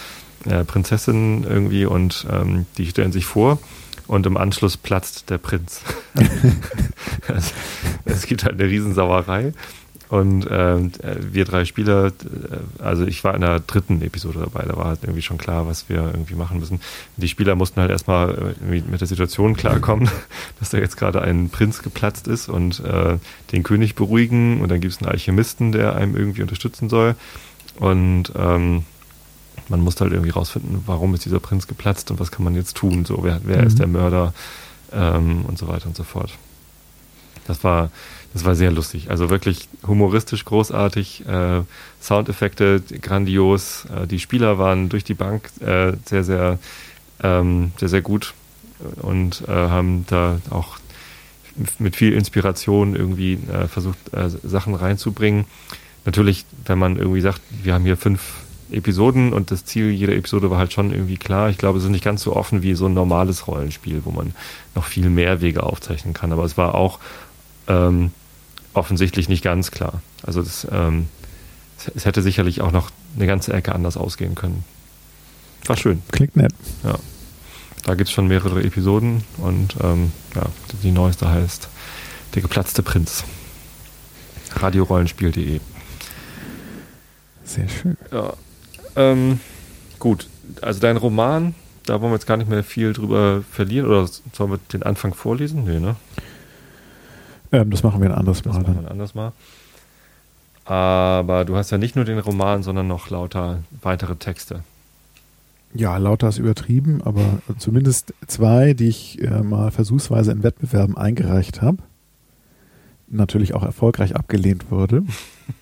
äh, 0.47 0.65
Prinzessinnen 0.65 1.45
irgendwie 1.45 1.87
und 1.87 2.27
ähm, 2.31 2.67
die 2.79 2.87
stellen 2.87 3.13
sich 3.13 3.27
vor 3.27 3.59
und 4.07 4.27
im 4.27 4.37
Anschluss 4.37 4.77
platzt 4.77 5.31
der 5.31 5.39
Prinz. 5.39 5.81
es, 7.29 7.53
es 8.05 8.27
gibt 8.27 8.45
halt 8.45 8.61
eine 8.61 8.71
Riesensauerei 8.71 9.53
und 10.15 10.49
äh, 10.49 10.79
wir 11.19 11.45
drei 11.45 11.65
Spieler, 11.65 12.07
äh, 12.07 12.13
also 12.79 13.05
ich 13.05 13.25
war 13.25 13.35
in 13.35 13.41
der 13.41 13.59
dritten 13.59 14.01
Episode 14.01 14.39
dabei, 14.39 14.65
da 14.65 14.77
war 14.77 14.85
halt 14.85 15.01
irgendwie 15.03 15.23
schon 15.23 15.39
klar, 15.39 15.67
was 15.67 15.89
wir 15.89 15.97
irgendwie 15.97 16.37
machen 16.37 16.61
müssen. 16.61 16.81
Die 17.17 17.27
Spieler 17.27 17.57
mussten 17.57 17.81
halt 17.81 17.91
erstmal 17.91 18.55
äh, 18.71 18.81
mit 18.89 19.01
der 19.01 19.09
Situation 19.09 19.57
klarkommen, 19.57 20.09
dass 20.61 20.71
da 20.71 20.79
jetzt 20.79 20.97
gerade 20.97 21.21
ein 21.21 21.51
Prinz 21.51 21.83
geplatzt 21.83 22.29
ist 22.29 22.49
und 22.49 22.79
äh, 22.85 23.19
den 23.51 23.65
König 23.65 23.97
beruhigen 23.97 24.61
und 24.61 24.71
dann 24.71 24.81
gibt 24.81 24.95
es 24.95 25.01
einen 25.01 25.11
Alchemisten, 25.11 25.73
der 25.73 25.97
einem 25.97 26.17
irgendwie 26.17 26.43
unterstützen 26.43 26.89
soll. 26.89 27.17
Und 27.81 28.31
ähm, 28.37 28.85
man 29.69 29.81
muss 29.81 30.01
halt 30.01 30.13
irgendwie 30.13 30.31
rausfinden, 30.31 30.85
warum 30.87 31.13
ist 31.15 31.25
dieser 31.25 31.41
Prinz 31.41 31.67
geplatzt 31.67 32.13
und 32.13 32.21
was 32.21 32.31
kann 32.31 32.45
man 32.45 32.55
jetzt 32.55 32.77
tun, 32.77 33.05
so 33.05 33.25
wer, 33.25 33.41
wer 33.43 33.63
mhm. 33.63 33.67
ist 33.67 33.81
der 33.81 33.89
Mörder 33.89 34.33
ähm, 34.93 35.45
und 35.45 35.59
so 35.59 35.67
weiter 35.67 35.89
und 35.89 35.97
so 35.97 36.05
fort. 36.05 36.31
Das 37.49 37.65
war 37.65 37.91
das 38.35 38.45
war 38.45 38.57
sehr 38.57 38.73
lustig. 38.73 39.11
Also 39.11 39.31
wirklich 39.31 39.69
humoristisch 39.87 40.45
großartig. 40.45 41.25
Äh, 41.27 41.63
Soundeffekte 42.03 42.83
grandios. 43.01 43.87
Äh, 43.87 44.09
die 44.09 44.19
Spieler 44.19 44.59
waren 44.59 44.89
durch 44.89 45.05
die 45.05 45.15
Bank 45.15 45.51
äh, 45.61 45.93
sehr, 46.05 46.25
sehr, 46.25 46.59
ähm, 47.23 47.71
sehr, 47.79 47.89
sehr 47.89 48.03
gut 48.03 48.35
und 49.01 49.45
äh, 49.49 49.53
haben 49.53 50.05
da 50.09 50.41
auch 50.51 50.79
mit 51.79 51.95
viel 51.95 52.13
Inspiration 52.13 52.97
irgendwie 52.97 53.35
äh, 53.35 53.69
versucht, 53.69 53.99
äh, 54.13 54.29
Sachen 54.43 54.75
reinzubringen. 54.75 55.45
Natürlich, 56.05 56.45
wenn 56.67 56.79
man 56.79 56.97
irgendwie 56.97 57.21
sagt, 57.21 57.41
wir 57.63 57.73
haben 57.73 57.85
hier 57.85 57.97
fünf 57.97 58.21
Episoden 58.73 59.33
und 59.33 59.53
das 59.53 59.65
Ziel 59.65 59.91
jeder 59.91 60.15
Episode 60.15 60.51
war 60.51 60.59
halt 60.59 60.73
schon 60.73 60.91
irgendwie 60.91 61.19
klar. 61.19 61.51
Ich 61.51 61.59
glaube, 61.59 61.79
es 61.79 61.85
ist 61.85 61.91
nicht 61.91 62.05
ganz 62.05 62.23
so 62.23 62.35
offen 62.35 62.63
wie 62.63 62.75
so 62.75 62.87
ein 62.87 62.95
normales 62.95 63.47
Rollenspiel, 63.47 64.03
wo 64.05 64.11
man 64.11 64.35
noch 64.75 64.85
viel 64.85 65.09
mehr 65.09 65.41
Wege 65.41 65.63
aufzeichnen 65.63 66.15
kann. 66.15 66.33
Aber 66.33 66.45
es 66.45 66.57
war 66.59 66.75
auch 66.75 66.99
ähm, 67.69 68.11
offensichtlich 68.75 69.29
nicht 69.29 69.43
ganz 69.43 69.71
klar. 69.71 70.03
Also 70.23 70.43
das, 70.43 70.67
ähm, 70.71 71.09
es 71.95 72.05
hätte 72.05 72.23
sicherlich 72.23 72.61
auch 72.61 72.73
noch 72.73 72.91
eine 73.17 73.27
ganze 73.27 73.53
Ecke 73.53 73.75
anders 73.75 73.97
ausgehen 73.97 74.35
können. 74.35 74.65
War 75.67 75.77
schön. 75.77 76.03
Klingt 76.13 76.37
nett. 76.37 76.53
Ja. 76.83 76.99
Da 77.85 77.95
gibt 77.95 78.09
es 78.09 78.15
schon 78.15 78.29
mehrere 78.29 78.63
Episoden 78.63 79.25
und 79.39 79.77
ähm, 79.83 80.13
ja, 80.35 80.47
die 80.83 80.91
neueste 80.91 81.29
heißt 81.29 81.69
Der 82.35 82.43
geplatzte 82.43 82.83
Prinz. 82.83 83.25
Radiorollenspiel.de. 84.57 85.61
Sehr 87.45 87.69
schön. 87.69 87.97
Ja. 88.11 88.33
Ähm, 88.97 89.41
gut, 89.99 90.29
also 90.63 90.81
dein 90.81 90.97
Roman, 90.97 91.55
da 91.85 92.01
wollen 92.01 92.13
wir 92.13 92.17
jetzt 92.17 92.27
gar 92.27 92.37
nicht 92.37 92.49
mehr 92.49 92.65
viel 92.65 92.93
drüber 92.93 93.43
verlieren 93.51 93.87
oder 93.87 94.09
sollen 94.33 94.51
wir 94.51 94.59
den 94.73 94.83
Anfang 94.83 95.13
vorlesen? 95.13 95.65
Nee, 95.65 95.81
ne? 95.81 95.97
Ähm, 97.55 97.71
das 97.71 97.85
machen 97.85 98.03
wir 98.03 98.11
ein 98.11 98.17
anderes 98.17 98.45
Mal. 98.45 98.53
Das 98.53 98.63
machen 98.63 98.75
wir 98.75 98.83
ein 98.83 98.89
anderes 98.89 99.15
Mal. 99.15 99.33
Aber 100.65 101.45
du 101.45 101.57
hast 101.57 101.71
ja 101.71 101.79
nicht 101.79 101.95
nur 101.95 102.05
den 102.05 102.19
Roman, 102.19 102.63
sondern 102.63 102.89
noch 102.89 103.11
lauter 103.11 103.61
weitere 103.83 104.17
Texte. 104.17 104.65
Ja, 105.73 105.97
lauter 105.97 106.29
ist 106.29 106.39
übertrieben, 106.39 107.01
aber 107.03 107.41
zumindest 107.59 108.15
zwei, 108.27 108.75
die 108.75 108.89
ich 108.89 109.21
äh, 109.23 109.43
mal 109.43 109.71
versuchsweise 109.71 110.33
in 110.33 110.43
Wettbewerben 110.43 110.97
eingereicht 110.97 111.63
habe. 111.63 111.79
Natürlich 113.09 113.55
auch 113.55 113.63
erfolgreich 113.63 114.17
abgelehnt 114.17 114.71
wurde. 114.71 115.05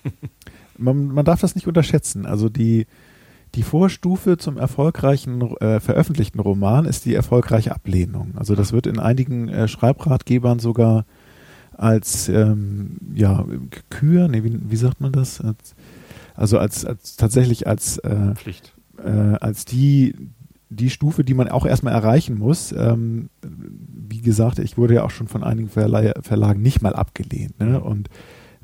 man, 0.77 1.07
man, 1.07 1.25
darf 1.25 1.41
das 1.41 1.55
nicht 1.55 1.67
unterschätzen. 1.67 2.25
Also 2.25 2.47
die, 2.47 2.87
die 3.55 3.63
Vorstufe 3.63 4.37
zum 4.37 4.57
erfolgreichen 4.57 5.41
äh, 5.57 5.79
veröffentlichten 5.79 6.39
Roman 6.39 6.85
ist 6.85 7.05
die 7.05 7.13
erfolgreiche 7.13 7.73
Ablehnung. 7.73 8.33
Also 8.35 8.55
das 8.55 8.71
wird 8.71 8.87
in 8.87 8.99
einigen 8.99 9.49
äh, 9.49 9.67
Schreibratgebern 9.67 10.59
sogar 10.59 11.05
als 11.77 12.29
ähm, 12.29 12.97
ja 13.13 13.45
Kür, 13.89 14.27
nee, 14.27 14.43
wie, 14.43 14.59
wie 14.69 14.75
sagt 14.75 15.01
man 15.01 15.11
das? 15.11 15.41
Als, 15.41 15.75
also 16.35 16.57
als, 16.57 16.85
als 16.85 17.15
tatsächlich 17.15 17.67
als 17.67 17.97
äh, 17.99 18.35
Pflicht. 18.35 18.73
Äh, 18.97 19.37
als 19.39 19.65
die 19.65 20.15
die 20.69 20.89
Stufe, 20.89 21.23
die 21.23 21.33
man 21.33 21.49
auch 21.49 21.65
erstmal 21.65 21.93
erreichen 21.93 22.37
muss. 22.37 22.71
Ähm, 22.71 23.29
wie 23.41 24.21
gesagt, 24.21 24.59
ich 24.59 24.77
wurde 24.77 24.95
ja 24.95 25.03
auch 25.03 25.11
schon 25.11 25.27
von 25.27 25.43
einigen 25.43 25.69
Verleih 25.69 26.13
Verlagen 26.21 26.61
nicht 26.61 26.81
mal 26.81 26.95
abgelehnt. 26.95 27.59
Ne? 27.59 27.79
Und 27.79 28.09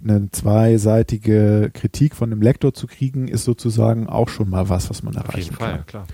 eine 0.03 0.31
zweiseitige 0.31 1.71
Kritik 1.73 2.15
von 2.15 2.29
dem 2.29 2.41
Lektor 2.41 2.73
zu 2.73 2.87
kriegen, 2.87 3.27
ist 3.27 3.43
sozusagen 3.43 4.07
auch 4.07 4.29
schon 4.29 4.49
mal 4.49 4.69
was, 4.69 4.89
was 4.89 5.03
man 5.03 5.13
erreichen 5.15 5.29
Auf 5.29 5.37
jeden 5.37 5.55
Fall, 5.55 5.75
kann. 5.77 5.85
klar. 5.85 6.07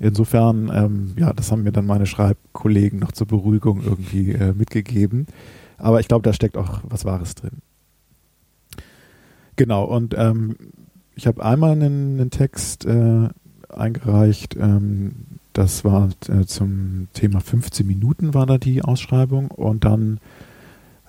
Insofern, 0.00 0.70
ähm, 0.72 1.12
ja, 1.18 1.32
das 1.32 1.50
haben 1.50 1.64
mir 1.64 1.72
dann 1.72 1.86
meine 1.86 2.06
Schreibkollegen 2.06 3.00
noch 3.00 3.12
zur 3.12 3.26
Beruhigung 3.26 3.82
irgendwie 3.82 4.32
äh, 4.32 4.52
mitgegeben. 4.52 5.26
Aber 5.78 6.00
ich 6.00 6.08
glaube, 6.08 6.22
da 6.22 6.32
steckt 6.32 6.56
auch 6.56 6.80
was 6.82 7.04
Wahres 7.04 7.34
drin. 7.34 7.62
Genau, 9.56 9.84
und 9.84 10.14
ähm, 10.16 10.56
ich 11.14 11.26
habe 11.26 11.44
einmal 11.44 11.72
einen, 11.72 12.20
einen 12.20 12.30
Text 12.30 12.84
äh, 12.84 13.28
eingereicht, 13.68 14.56
ähm, 14.56 15.12
das 15.52 15.84
war 15.84 16.10
äh, 16.28 16.46
zum 16.46 17.08
Thema 17.14 17.40
15 17.40 17.84
Minuten 17.84 18.34
war 18.34 18.46
da 18.46 18.58
die 18.58 18.82
Ausschreibung 18.82 19.50
und 19.50 19.84
dann 19.84 20.20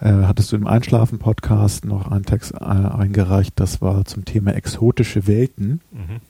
äh, 0.02 0.12
hattest 0.12 0.52
du 0.52 0.56
im 0.56 0.66
Einschlafen-Podcast 0.66 1.86
noch 1.86 2.10
einen 2.10 2.26
Text 2.26 2.54
äh, 2.54 2.58
eingereicht, 2.58 3.54
das 3.58 3.82
war 3.82 4.06
zum 4.06 4.26
Thema 4.26 4.56
exotische 4.56 5.28
Welten. 5.28 5.82
Mhm. 5.92 6.22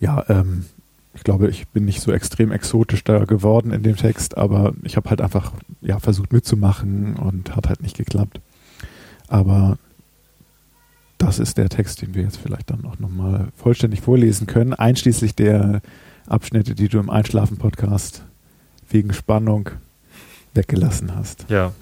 Ja, 0.00 0.24
ähm, 0.30 0.64
ich 1.14 1.24
glaube, 1.24 1.48
ich 1.48 1.66
bin 1.68 1.84
nicht 1.84 2.00
so 2.00 2.12
extrem 2.12 2.52
exotisch 2.52 3.02
da 3.04 3.24
geworden 3.24 3.72
in 3.72 3.82
dem 3.82 3.96
Text, 3.96 4.38
aber 4.38 4.72
ich 4.84 4.96
habe 4.96 5.10
halt 5.10 5.20
einfach 5.20 5.52
ja, 5.80 5.98
versucht 5.98 6.32
mitzumachen 6.32 7.16
und 7.16 7.56
hat 7.56 7.68
halt 7.68 7.82
nicht 7.82 7.96
geklappt. 7.96 8.40
Aber 9.28 9.76
das 11.18 11.38
ist 11.38 11.58
der 11.58 11.68
Text, 11.68 12.00
den 12.02 12.14
wir 12.14 12.22
jetzt 12.22 12.38
vielleicht 12.38 12.70
dann 12.70 12.84
auch 12.84 12.98
nochmal 12.98 13.48
vollständig 13.56 14.00
vorlesen 14.00 14.46
können, 14.46 14.72
einschließlich 14.72 15.34
der 15.34 15.82
Abschnitte, 16.26 16.74
die 16.74 16.88
du 16.88 16.98
im 16.98 17.10
Einschlafen-Podcast 17.10 18.22
wegen 18.88 19.12
Spannung 19.12 19.68
weggelassen 20.54 21.14
hast. 21.14 21.44
Ja, 21.48 21.72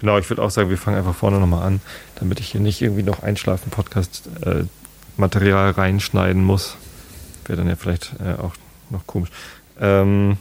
genau. 0.00 0.18
Ich 0.18 0.28
würde 0.30 0.42
auch 0.42 0.50
sagen, 0.50 0.70
wir 0.70 0.78
fangen 0.78 0.98
einfach 0.98 1.14
vorne 1.14 1.38
nochmal 1.38 1.64
an, 1.66 1.80
damit 2.16 2.40
ich 2.40 2.50
hier 2.52 2.60
nicht 2.60 2.82
irgendwie 2.82 3.04
noch 3.04 3.22
Einschlafen-Podcast-Material 3.22 5.68
äh, 5.68 5.72
reinschneiden 5.72 6.42
muss. 6.42 6.76
Wäre 7.46 7.58
dann 7.58 7.68
ja 7.68 7.76
vielleicht 7.76 8.14
äh, 8.20 8.32
auch 8.40 8.54
noch 8.90 9.06
komisch. 9.06 9.30
Ähm, 9.80 10.36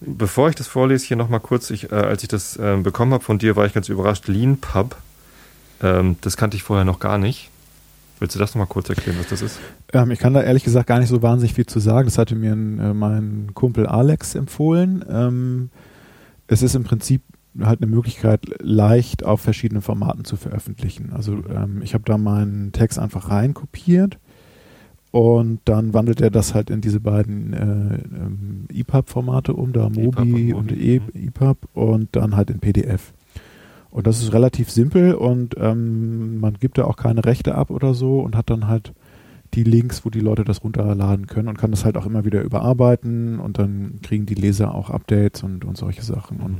bevor 0.00 0.48
ich 0.48 0.54
das 0.54 0.66
vorlese, 0.66 1.06
hier 1.06 1.16
nochmal 1.16 1.40
kurz, 1.40 1.70
ich, 1.70 1.90
äh, 1.90 1.94
als 1.94 2.22
ich 2.22 2.28
das 2.28 2.56
äh, 2.56 2.76
bekommen 2.76 3.12
habe 3.12 3.24
von 3.24 3.38
dir, 3.38 3.56
war 3.56 3.66
ich 3.66 3.74
ganz 3.74 3.88
überrascht. 3.88 4.28
Lean 4.28 4.58
Pub, 4.58 4.96
ähm, 5.82 6.16
das 6.20 6.36
kannte 6.36 6.56
ich 6.56 6.62
vorher 6.62 6.84
noch 6.84 7.00
gar 7.00 7.18
nicht. 7.18 7.50
Willst 8.20 8.34
du 8.34 8.40
das 8.40 8.50
nochmal 8.50 8.66
kurz 8.66 8.88
erklären, 8.88 9.16
was 9.20 9.28
das 9.28 9.42
ist? 9.42 9.58
Ähm, 9.92 10.10
ich 10.10 10.18
kann 10.18 10.34
da 10.34 10.42
ehrlich 10.42 10.64
gesagt 10.64 10.88
gar 10.88 10.98
nicht 10.98 11.08
so 11.08 11.22
wahnsinnig 11.22 11.54
viel 11.54 11.66
zu 11.66 11.78
sagen. 11.78 12.06
Das 12.06 12.18
hatte 12.18 12.34
mir 12.34 12.52
äh, 12.52 12.94
mein 12.94 13.50
Kumpel 13.54 13.86
Alex 13.86 14.34
empfohlen. 14.34 15.04
Ähm, 15.08 15.70
es 16.48 16.62
ist 16.62 16.74
im 16.74 16.82
Prinzip 16.82 17.22
halt 17.60 17.80
eine 17.80 17.90
Möglichkeit, 17.90 18.40
leicht 18.60 19.24
auf 19.24 19.40
verschiedenen 19.40 19.82
Formaten 19.82 20.24
zu 20.24 20.36
veröffentlichen. 20.36 21.12
Also 21.12 21.44
ähm, 21.48 21.80
ich 21.82 21.94
habe 21.94 22.04
da 22.04 22.18
meinen 22.18 22.72
Text 22.72 22.98
einfach 22.98 23.30
rein 23.30 23.54
kopiert 23.54 24.18
und 25.10 25.60
dann 25.64 25.94
wandelt 25.94 26.20
er 26.20 26.30
das 26.30 26.54
halt 26.54 26.70
in 26.70 26.80
diese 26.80 27.00
beiden 27.00 27.52
äh, 27.52 27.56
ähm, 27.56 28.64
EPUB-Formate 28.72 29.54
um, 29.54 29.72
da 29.72 29.88
Mobi 29.88 30.52
und, 30.52 30.72
und 30.72 30.80
EPUB 30.80 31.58
und 31.74 32.08
dann 32.12 32.36
halt 32.36 32.50
in 32.50 32.58
PDF. 32.58 33.12
Und 33.90 34.06
das 34.06 34.22
ist 34.22 34.32
relativ 34.34 34.70
simpel 34.70 35.14
und 35.14 35.54
ähm, 35.58 36.40
man 36.40 36.54
gibt 36.54 36.76
da 36.76 36.84
auch 36.84 36.96
keine 36.96 37.24
Rechte 37.24 37.54
ab 37.54 37.70
oder 37.70 37.94
so 37.94 38.20
und 38.20 38.36
hat 38.36 38.50
dann 38.50 38.68
halt 38.68 38.92
die 39.54 39.64
Links, 39.64 40.04
wo 40.04 40.10
die 40.10 40.20
Leute 40.20 40.44
das 40.44 40.62
runterladen 40.62 41.26
können 41.26 41.48
und 41.48 41.56
kann 41.56 41.70
das 41.70 41.86
halt 41.86 41.96
auch 41.96 42.04
immer 42.04 42.26
wieder 42.26 42.42
überarbeiten 42.42 43.40
und 43.40 43.58
dann 43.58 44.00
kriegen 44.02 44.26
die 44.26 44.34
Leser 44.34 44.74
auch 44.74 44.90
Updates 44.90 45.42
und, 45.42 45.64
und 45.64 45.78
solche 45.78 46.02
Sachen. 46.02 46.40
Und 46.40 46.58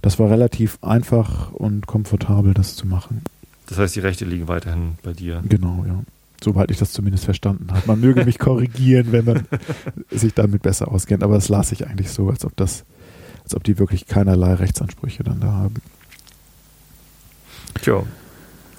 das 0.00 0.18
war 0.18 0.30
relativ 0.30 0.78
einfach 0.80 1.52
und 1.52 1.86
komfortabel, 1.86 2.54
das 2.54 2.74
zu 2.74 2.86
machen. 2.86 3.20
Das 3.66 3.78
heißt, 3.78 3.94
die 3.94 4.00
Rechte 4.00 4.24
liegen 4.24 4.48
weiterhin 4.48 4.92
bei 5.02 5.12
dir. 5.12 5.42
Genau, 5.46 5.84
ja. 5.86 6.02
Soweit 6.42 6.70
ich 6.70 6.78
das 6.78 6.92
zumindest 6.92 7.24
verstanden 7.24 7.68
habe. 7.70 7.82
Man 7.86 8.00
möge 8.00 8.24
mich 8.24 8.38
korrigieren, 8.40 9.12
wenn 9.12 9.24
man 9.24 9.46
sich 10.10 10.34
damit 10.34 10.62
besser 10.62 10.88
auskennt, 10.88 11.22
aber 11.22 11.34
das 11.34 11.48
las 11.48 11.72
ich 11.72 11.86
eigentlich 11.86 12.10
so, 12.10 12.28
als 12.28 12.44
ob 12.44 12.56
das, 12.56 12.84
als 13.44 13.54
ob 13.54 13.64
die 13.64 13.78
wirklich 13.78 14.06
keinerlei 14.06 14.54
Rechtsansprüche 14.54 15.22
dann 15.22 15.40
da 15.40 15.52
haben. 15.52 15.76
Tja, 17.80 18.02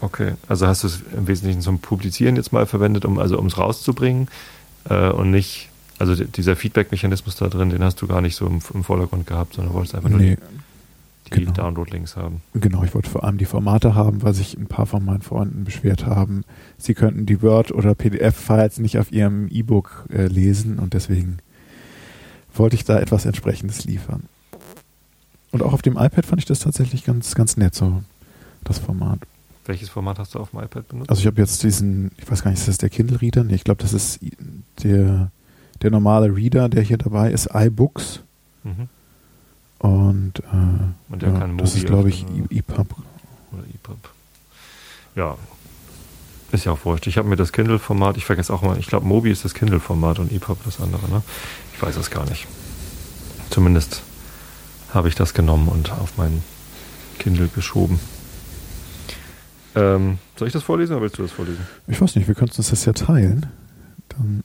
okay. 0.01 0.33
Also 0.47 0.67
hast 0.67 0.83
du 0.83 0.87
es 0.87 1.01
im 1.15 1.27
Wesentlichen 1.27 1.61
zum 1.61 1.79
Publizieren 1.79 2.35
jetzt 2.35 2.51
mal 2.51 2.65
verwendet, 2.65 3.05
um 3.05 3.17
also 3.17 3.39
um 3.39 3.47
es 3.47 3.57
rauszubringen 3.57 4.27
äh, 4.89 5.09
und 5.09 5.31
nicht, 5.31 5.69
also 5.99 6.15
dieser 6.15 6.55
Feedback-Mechanismus 6.55 7.35
da 7.35 7.47
drin, 7.47 7.69
den 7.69 7.83
hast 7.83 8.01
du 8.01 8.07
gar 8.07 8.21
nicht 8.21 8.35
so 8.35 8.45
im, 8.45 8.59
im 8.73 8.83
Vordergrund 8.83 9.25
gehabt, 9.27 9.55
sondern 9.55 9.73
wolltest 9.73 9.95
einfach 9.95 10.09
nur 10.09 10.19
nee, 10.19 10.37
die, 11.25 11.31
genau. 11.31 11.51
Download-Links 11.51 12.15
haben. 12.15 12.41
Genau, 12.53 12.83
ich 12.83 12.93
wollte 12.93 13.09
vor 13.09 13.23
allem 13.23 13.37
die 13.37 13.45
Formate 13.45 13.95
haben, 13.95 14.21
weil 14.23 14.33
sich 14.33 14.57
ein 14.57 14.67
paar 14.67 14.85
von 14.85 15.03
meinen 15.05 15.21
Freunden 15.21 15.63
beschwert 15.63 16.05
haben, 16.05 16.43
sie 16.77 16.93
könnten 16.93 17.25
die 17.25 17.41
Word- 17.41 17.71
oder 17.71 17.95
PDF-Files 17.95 18.79
nicht 18.79 18.97
auf 18.99 19.11
ihrem 19.11 19.47
E-Book 19.47 20.05
äh, 20.11 20.27
lesen 20.27 20.79
und 20.79 20.93
deswegen 20.93 21.37
wollte 22.53 22.75
ich 22.75 22.83
da 22.83 22.99
etwas 22.99 23.25
entsprechendes 23.25 23.85
liefern. 23.85 24.23
Und 25.51 25.61
auch 25.61 25.73
auf 25.73 25.81
dem 25.81 25.93
iPad 25.93 26.25
fand 26.25 26.41
ich 26.41 26.45
das 26.45 26.59
tatsächlich 26.59 27.03
ganz, 27.03 27.35
ganz 27.35 27.57
nett 27.57 27.75
so 27.75 28.03
das 28.63 28.79
Format. 28.79 29.19
Welches 29.65 29.89
Format 29.89 30.19
hast 30.19 30.35
du 30.35 30.39
auf 30.39 30.51
dem 30.51 30.59
iPad 30.59 30.87
benutzt? 30.87 31.09
Also 31.09 31.21
ich 31.21 31.27
habe 31.27 31.39
jetzt 31.39 31.63
diesen, 31.63 32.11
ich 32.17 32.29
weiß 32.29 32.43
gar 32.43 32.51
nicht, 32.51 32.59
ist 32.59 32.67
das 32.67 32.79
der 32.79 32.89
Kindle 32.89 33.21
Reader? 33.21 33.43
Nee, 33.43 33.55
ich 33.55 33.63
glaube, 33.63 33.81
das 33.81 33.93
ist 33.93 34.19
der, 34.83 35.31
der 35.81 35.91
normale 35.91 36.35
Reader, 36.35 36.69
der 36.69 36.81
hier 36.81 36.97
dabei 36.97 37.31
ist, 37.31 37.49
iBooks. 37.53 38.21
Mhm. 38.63 38.89
Und, 39.83 40.39
äh, 40.39 41.11
Und 41.11 41.21
der 41.21 41.33
ja, 41.33 41.39
kann 41.39 41.57
das 41.57 41.75
ist, 41.75 41.85
glaube 41.85 42.07
ich, 42.07 42.25
EPUB. 42.49 42.95
Oder 43.51 43.63
EPUB. 43.73 44.09
Ja, 45.15 45.37
ist 46.53 46.63
ja 46.63 46.71
auch 46.71 46.85
wurscht. 46.85 47.05
Ich 47.07 47.17
habe 47.17 47.27
mir 47.27 47.35
das 47.35 47.51
Kindle-Format, 47.51 48.15
ich 48.15 48.23
vergesse 48.23 48.53
auch 48.53 48.61
mal, 48.61 48.79
ich 48.79 48.87
glaube, 48.87 49.05
Mobi 49.05 49.29
ist 49.29 49.43
das 49.43 49.53
Kindle-Format 49.53 50.19
und 50.19 50.31
EPUB 50.31 50.57
das 50.63 50.79
andere, 50.79 51.09
ne? 51.09 51.21
Ich 51.73 51.81
weiß 51.81 51.97
es 51.97 52.09
gar 52.09 52.25
nicht. 52.29 52.47
Zumindest 53.49 54.03
habe 54.93 55.09
ich 55.09 55.15
das 55.15 55.33
genommen 55.33 55.67
und 55.67 55.91
auf 55.91 56.17
mein 56.17 56.43
Kindle 57.19 57.49
geschoben. 57.49 57.99
Ähm, 59.75 60.17
soll 60.37 60.47
ich 60.47 60.53
das 60.53 60.63
vorlesen 60.63 60.93
oder 60.93 61.01
willst 61.01 61.17
du 61.17 61.23
das 61.23 61.31
vorlesen? 61.33 61.67
Ich 61.87 61.99
weiß 61.99 62.15
nicht, 62.15 62.29
wir 62.29 62.35
könnten 62.35 62.55
uns 62.55 62.69
das 62.69 62.85
ja 62.85 62.93
teilen. 62.93 63.47
Dann 64.07 64.43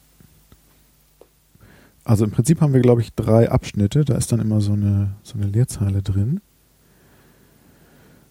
also 2.09 2.25
im 2.25 2.31
Prinzip 2.31 2.63
haben 2.63 2.73
wir, 2.73 2.81
glaube 2.81 3.03
ich, 3.03 3.13
drei 3.15 3.51
Abschnitte. 3.51 4.03
Da 4.03 4.17
ist 4.17 4.33
dann 4.33 4.41
immer 4.41 4.63
so 4.63 4.73
eine, 4.73 5.17
so 5.23 5.37
eine 5.37 5.47
Leerzeile 5.47 6.01
drin. 6.01 6.41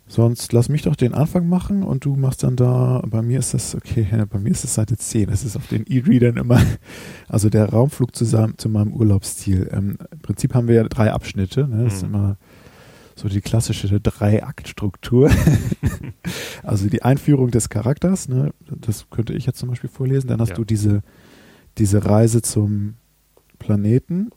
Sonst 0.07 0.51
lass 0.51 0.67
mich 0.67 0.81
doch 0.81 0.95
den 0.95 1.13
Anfang 1.13 1.47
machen 1.47 1.83
und 1.83 2.03
du 2.03 2.15
machst 2.15 2.41
dann 2.41 2.55
da, 2.55 3.03
bei 3.05 3.21
mir 3.21 3.37
ist 3.37 3.53
das, 3.53 3.75
okay, 3.75 4.07
bei 4.31 4.39
mir 4.39 4.49
ist 4.49 4.63
das 4.63 4.73
Seite 4.73 4.97
10, 4.97 5.29
das 5.29 5.43
ist 5.43 5.55
auf 5.55 5.67
den 5.67 5.85
E-Readern 5.85 6.37
immer, 6.37 6.59
also 7.27 7.49
der 7.49 7.69
Raumflug 7.69 8.15
zusammen 8.15 8.55
zu 8.57 8.67
meinem 8.67 8.93
Urlaubsziel. 8.93 9.69
Ähm, 9.71 9.99
Im 10.11 10.19
Prinzip 10.19 10.55
haben 10.55 10.67
wir 10.67 10.75
ja 10.75 10.83
drei 10.85 11.11
Abschnitte, 11.11 11.67
ne? 11.67 11.83
das 11.83 11.93
mhm. 11.93 11.97
ist 11.97 12.03
immer 12.03 12.37
so 13.15 13.29
die 13.29 13.41
klassische 13.41 13.99
Drei-Akt-Struktur. 13.99 15.29
also 16.63 16.87
die 16.87 17.03
Einführung 17.03 17.51
des 17.51 17.69
Charakters, 17.69 18.27
ne, 18.27 18.53
das 18.65 19.07
könnte 19.11 19.33
ich 19.33 19.45
jetzt 19.45 19.59
zum 19.59 19.69
Beispiel 19.69 19.89
vorlesen. 19.89 20.29
Dann 20.29 20.39
hast 20.39 20.49
ja. 20.49 20.55
du 20.55 20.63
diese, 20.63 21.01
diese 21.77 22.05
Reise 22.05 22.41
zum 22.41 22.95
Planeten 23.59 24.31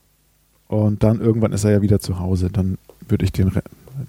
und 0.68 1.02
dann 1.02 1.20
irgendwann 1.20 1.52
ist 1.52 1.64
er 1.64 1.72
ja 1.72 1.82
wieder 1.82 2.00
zu 2.00 2.18
Hause. 2.18 2.48
Dann 2.50 2.78
würde 3.08 3.24
ich 3.24 3.32
den, 3.32 3.48
Re 3.48 3.62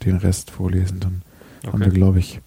den 0.05 0.17
Rest 0.17 0.51
vorlesen. 0.51 0.99
Dann 0.99 1.21
okay. 1.63 1.71
haben 1.71 1.79
wir, 1.81 1.91
glaube 1.91 2.19
ich, 2.19 2.39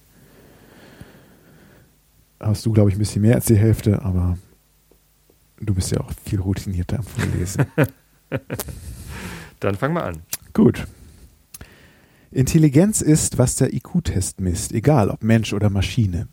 hast 2.41 2.65
du, 2.65 2.73
glaube 2.73 2.91
ich, 2.91 2.97
ein 2.97 3.01
bisschen 3.01 3.23
mehr 3.23 3.35
als 3.35 3.47
die 3.47 3.57
Hälfte, 3.57 4.03
aber 4.03 4.39
du 5.61 5.75
bist 5.75 5.91
ja 5.91 6.01
auch 6.01 6.13
viel 6.25 6.41
routinierter 6.41 6.99
am 6.99 7.05
Vorlesen. 7.05 7.67
dann 9.61 9.75
fangen 9.75 9.95
wir 9.95 10.05
an. 10.05 10.23
Gut. 10.53 10.87
Intelligenz 12.31 13.01
ist, 13.01 13.39
was 13.39 13.57
der 13.57 13.73
IQ-Test 13.73 14.41
misst, 14.41 14.73
egal 14.73 15.09
ob 15.11 15.23
Mensch 15.23 15.53
oder 15.53 15.71
Maschine, 15.71 16.29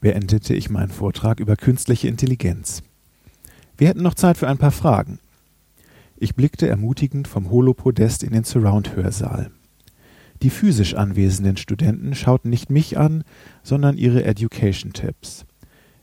beendete 0.00 0.54
ich 0.54 0.70
meinen 0.70 0.90
Vortrag 0.90 1.40
über 1.40 1.56
künstliche 1.56 2.08
Intelligenz. 2.08 2.82
Wir 3.76 3.88
hätten 3.88 4.02
noch 4.02 4.14
Zeit 4.14 4.36
für 4.36 4.48
ein 4.48 4.58
paar 4.58 4.70
Fragen. 4.70 5.18
Ich 6.22 6.34
blickte 6.34 6.68
ermutigend 6.68 7.28
vom 7.28 7.50
Holopodest 7.50 8.22
in 8.22 8.32
den 8.34 8.44
Surround-Hörsaal. 8.44 9.50
Die 10.42 10.50
physisch 10.50 10.92
anwesenden 10.92 11.56
Studenten 11.56 12.14
schauten 12.14 12.50
nicht 12.50 12.68
mich 12.68 12.98
an, 12.98 13.24
sondern 13.62 13.96
ihre 13.96 14.24
Education-Tabs. 14.24 15.46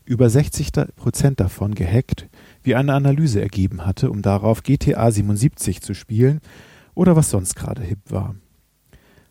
Über 0.05 0.27
60 0.31 0.71
Prozent 0.95 1.39
davon 1.39 1.75
gehackt, 1.75 2.27
wie 2.63 2.73
eine 2.73 2.95
Analyse 2.95 3.41
ergeben 3.41 3.85
hatte, 3.85 4.09
um 4.09 4.23
darauf 4.23 4.63
GTA 4.63 5.11
77 5.11 5.83
zu 5.83 5.93
spielen 5.93 6.41
oder 6.95 7.15
was 7.15 7.29
sonst 7.29 7.55
gerade 7.55 7.83
hip 7.83 7.99
war. 8.09 8.33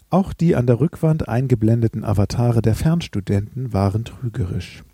Auch 0.09 0.33
die 0.33 0.55
an 0.55 0.69
der 0.69 0.79
Rückwand 0.79 1.29
eingeblendeten 1.29 2.05
Avatare 2.05 2.63
der 2.63 2.77
Fernstudenten 2.77 3.73
waren 3.73 4.05
trügerisch. 4.05 4.85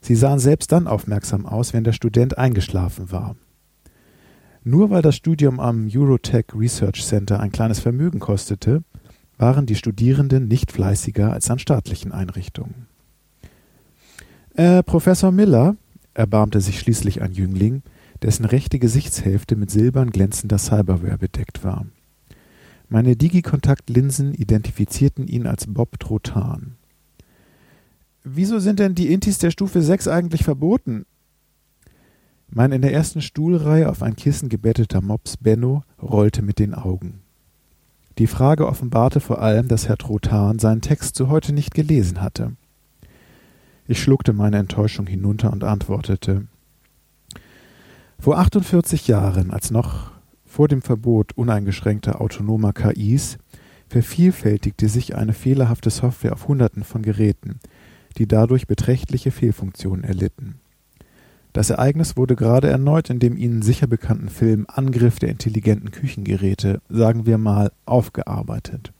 Sie 0.00 0.16
sahen 0.16 0.40
selbst 0.40 0.72
dann 0.72 0.88
aufmerksam 0.88 1.46
aus, 1.46 1.72
wenn 1.72 1.84
der 1.84 1.92
Student 1.92 2.36
eingeschlafen 2.36 3.12
war. 3.12 3.36
Nur 4.64 4.88
weil 4.88 5.02
das 5.02 5.16
Studium 5.16 5.60
am 5.60 5.88
Eurotech 5.94 6.46
Research 6.54 7.04
Center 7.04 7.38
ein 7.38 7.52
kleines 7.52 7.80
Vermögen 7.80 8.18
kostete, 8.18 8.82
waren 9.36 9.66
die 9.66 9.74
Studierenden 9.74 10.48
nicht 10.48 10.72
fleißiger 10.72 11.32
als 11.32 11.50
an 11.50 11.58
staatlichen 11.58 12.12
Einrichtungen. 12.12 12.86
Äh, 14.54 14.82
Professor 14.82 15.32
Miller, 15.32 15.76
erbarmte 16.14 16.60
sich 16.62 16.78
schließlich 16.78 17.20
ein 17.20 17.32
Jüngling, 17.32 17.82
dessen 18.22 18.46
rechte 18.46 18.78
Gesichtshälfte 18.78 19.54
mit 19.56 19.70
silbern 19.70 20.10
glänzender 20.10 20.58
Cyberware 20.58 21.18
bedeckt 21.18 21.62
war. 21.62 21.84
Meine 22.88 23.16
Digikontaktlinsen 23.16 24.32
identifizierten 24.32 25.26
ihn 25.26 25.46
als 25.46 25.66
Bob 25.66 25.98
Trotan. 25.98 26.76
Wieso 28.22 28.60
sind 28.60 28.78
denn 28.78 28.94
die 28.94 29.12
Intis 29.12 29.38
der 29.38 29.50
Stufe 29.50 29.82
6 29.82 30.08
eigentlich 30.08 30.44
verboten? 30.44 31.04
Mein 32.48 32.72
in 32.72 32.82
der 32.82 32.92
ersten 32.92 33.20
Stuhlreihe 33.20 33.88
auf 33.88 34.02
ein 34.02 34.16
Kissen 34.16 34.48
gebetteter 34.48 35.00
Mops 35.00 35.36
Benno 35.36 35.82
rollte 36.00 36.42
mit 36.42 36.58
den 36.58 36.74
Augen. 36.74 37.20
Die 38.18 38.28
Frage 38.28 38.68
offenbarte 38.68 39.18
vor 39.18 39.40
allem, 39.40 39.66
dass 39.66 39.88
Herr 39.88 39.98
Trotan 39.98 40.60
seinen 40.60 40.80
Text 40.80 41.16
zu 41.16 41.28
heute 41.28 41.52
nicht 41.52 41.74
gelesen 41.74 42.20
hatte. 42.20 42.52
Ich 43.88 44.00
schluckte 44.00 44.32
meine 44.32 44.58
Enttäuschung 44.58 45.06
hinunter 45.06 45.52
und 45.52 45.64
antwortete 45.64 46.46
Vor 48.18 48.38
48 48.38 49.08
Jahren, 49.08 49.50
als 49.50 49.70
noch 49.70 50.12
vor 50.46 50.68
dem 50.68 50.80
Verbot 50.80 51.32
uneingeschränkter 51.32 52.20
autonomer 52.20 52.72
KIs, 52.72 53.38
vervielfältigte 53.88 54.88
sich 54.88 55.16
eine 55.16 55.32
fehlerhafte 55.32 55.90
Software 55.90 56.32
auf 56.32 56.46
Hunderten 56.46 56.84
von 56.84 57.02
Geräten, 57.02 57.58
die 58.16 58.28
dadurch 58.28 58.68
beträchtliche 58.68 59.32
Fehlfunktionen 59.32 60.04
erlitten. 60.04 60.60
Das 61.54 61.70
Ereignis 61.70 62.16
wurde 62.16 62.34
gerade 62.34 62.68
erneut 62.68 63.10
in 63.10 63.20
dem 63.20 63.36
Ihnen 63.36 63.62
sicher 63.62 63.86
bekannten 63.86 64.28
Film 64.28 64.66
Angriff 64.68 65.20
der 65.20 65.28
intelligenten 65.28 65.92
Küchengeräte, 65.92 66.82
sagen 66.88 67.26
wir 67.26 67.38
mal, 67.38 67.70
aufgearbeitet. 67.86 68.92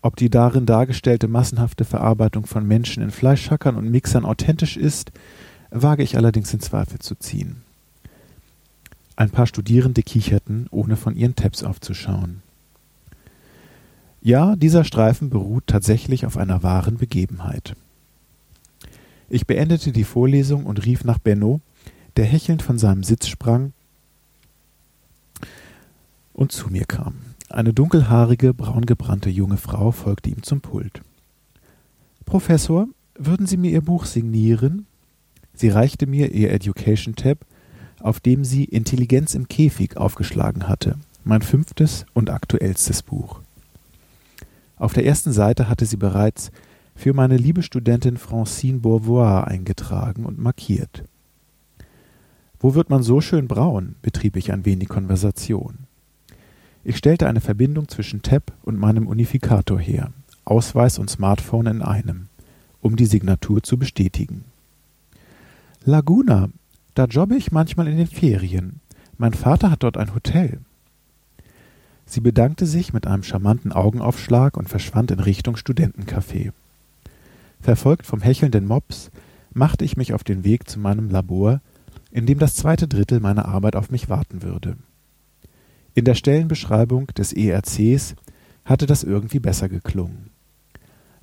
Ob 0.00 0.16
die 0.16 0.30
darin 0.30 0.64
dargestellte 0.64 1.28
massenhafte 1.28 1.84
Verarbeitung 1.84 2.46
von 2.46 2.66
Menschen 2.66 3.02
in 3.02 3.10
Fleischhackern 3.10 3.76
und 3.76 3.90
Mixern 3.90 4.24
authentisch 4.24 4.78
ist, 4.78 5.12
wage 5.70 6.02
ich 6.02 6.16
allerdings 6.16 6.54
in 6.54 6.60
Zweifel 6.60 7.00
zu 7.00 7.16
ziehen. 7.16 7.56
Ein 9.16 9.28
paar 9.28 9.46
Studierende 9.46 10.02
kicherten, 10.02 10.68
ohne 10.70 10.96
von 10.96 11.16
ihren 11.16 11.36
Tabs 11.36 11.62
aufzuschauen. 11.62 12.40
Ja, 14.22 14.56
dieser 14.56 14.84
Streifen 14.84 15.28
beruht 15.28 15.66
tatsächlich 15.66 16.24
auf 16.24 16.38
einer 16.38 16.62
wahren 16.62 16.96
Begebenheit. 16.96 17.76
Ich 19.28 19.46
beendete 19.46 19.92
die 19.92 20.04
Vorlesung 20.04 20.64
und 20.64 20.84
rief 20.84 21.04
nach 21.04 21.18
Benno, 21.18 21.60
der 22.16 22.24
hechelnd 22.24 22.62
von 22.62 22.78
seinem 22.78 23.04
Sitz 23.04 23.28
sprang 23.28 23.72
und 26.32 26.52
zu 26.52 26.68
mir 26.68 26.84
kam. 26.84 27.14
Eine 27.48 27.72
dunkelhaarige, 27.72 28.54
braungebrannte 28.54 29.30
junge 29.30 29.56
Frau 29.56 29.90
folgte 29.90 30.30
ihm 30.30 30.42
zum 30.42 30.60
Pult. 30.60 31.02
Professor, 32.24 32.88
würden 33.14 33.46
Sie 33.46 33.56
mir 33.56 33.70
Ihr 33.70 33.80
Buch 33.80 34.04
signieren? 34.04 34.86
Sie 35.54 35.70
reichte 35.70 36.06
mir 36.06 36.32
ihr 36.32 36.52
Education 36.52 37.16
Tab, 37.16 37.38
auf 37.98 38.20
dem 38.20 38.44
sie 38.44 38.64
Intelligenz 38.64 39.34
im 39.34 39.48
Käfig 39.48 39.96
aufgeschlagen 39.96 40.68
hatte, 40.68 40.96
mein 41.24 41.42
fünftes 41.42 42.06
und 42.14 42.30
aktuellstes 42.30 43.02
Buch. 43.02 43.40
Auf 44.76 44.92
der 44.92 45.04
ersten 45.04 45.32
Seite 45.32 45.68
hatte 45.68 45.84
sie 45.84 45.96
bereits 45.96 46.52
für 46.98 47.14
meine 47.14 47.36
liebe 47.36 47.62
Studentin 47.62 48.16
Francine 48.16 48.80
Beauvoir 48.80 49.46
eingetragen 49.46 50.26
und 50.26 50.40
markiert. 50.40 51.04
Wo 52.58 52.74
wird 52.74 52.90
man 52.90 53.04
so 53.04 53.20
schön 53.20 53.46
braun? 53.46 53.94
betrieb 54.02 54.34
ich 54.34 54.50
ein 54.50 54.64
wenig 54.64 54.88
Konversation. 54.88 55.86
Ich 56.82 56.96
stellte 56.96 57.28
eine 57.28 57.40
Verbindung 57.40 57.86
zwischen 57.86 58.22
Tab 58.22 58.52
und 58.62 58.80
meinem 58.80 59.06
Unifikator 59.06 59.78
her, 59.78 60.10
Ausweis 60.44 60.98
und 60.98 61.08
Smartphone 61.08 61.66
in 61.66 61.82
einem, 61.82 62.26
um 62.82 62.96
die 62.96 63.06
Signatur 63.06 63.62
zu 63.62 63.78
bestätigen. 63.78 64.42
Laguna, 65.84 66.48
da 66.96 67.04
jobbe 67.04 67.36
ich 67.36 67.52
manchmal 67.52 67.86
in 67.86 67.96
den 67.96 68.08
Ferien. 68.08 68.80
Mein 69.18 69.34
Vater 69.34 69.70
hat 69.70 69.84
dort 69.84 69.98
ein 69.98 70.16
Hotel. 70.16 70.58
Sie 72.06 72.20
bedankte 72.20 72.66
sich 72.66 72.92
mit 72.92 73.06
einem 73.06 73.22
charmanten 73.22 73.70
Augenaufschlag 73.70 74.56
und 74.56 74.68
verschwand 74.68 75.12
in 75.12 75.20
Richtung 75.20 75.54
Studentencafé. 75.54 76.50
Verfolgt 77.60 78.06
vom 78.06 78.20
hechelnden 78.20 78.66
Mops 78.66 79.10
machte 79.52 79.84
ich 79.84 79.96
mich 79.96 80.12
auf 80.12 80.24
den 80.24 80.44
Weg 80.44 80.68
zu 80.68 80.78
meinem 80.78 81.10
Labor, 81.10 81.60
in 82.10 82.26
dem 82.26 82.38
das 82.38 82.54
zweite 82.54 82.88
Drittel 82.88 83.20
meiner 83.20 83.46
Arbeit 83.46 83.76
auf 83.76 83.90
mich 83.90 84.08
warten 84.08 84.42
würde. 84.42 84.76
In 85.94 86.04
der 86.04 86.14
Stellenbeschreibung 86.14 87.08
des 87.08 87.32
ERCs 87.32 88.14
hatte 88.64 88.86
das 88.86 89.02
irgendwie 89.02 89.40
besser 89.40 89.68
geklungen. 89.68 90.30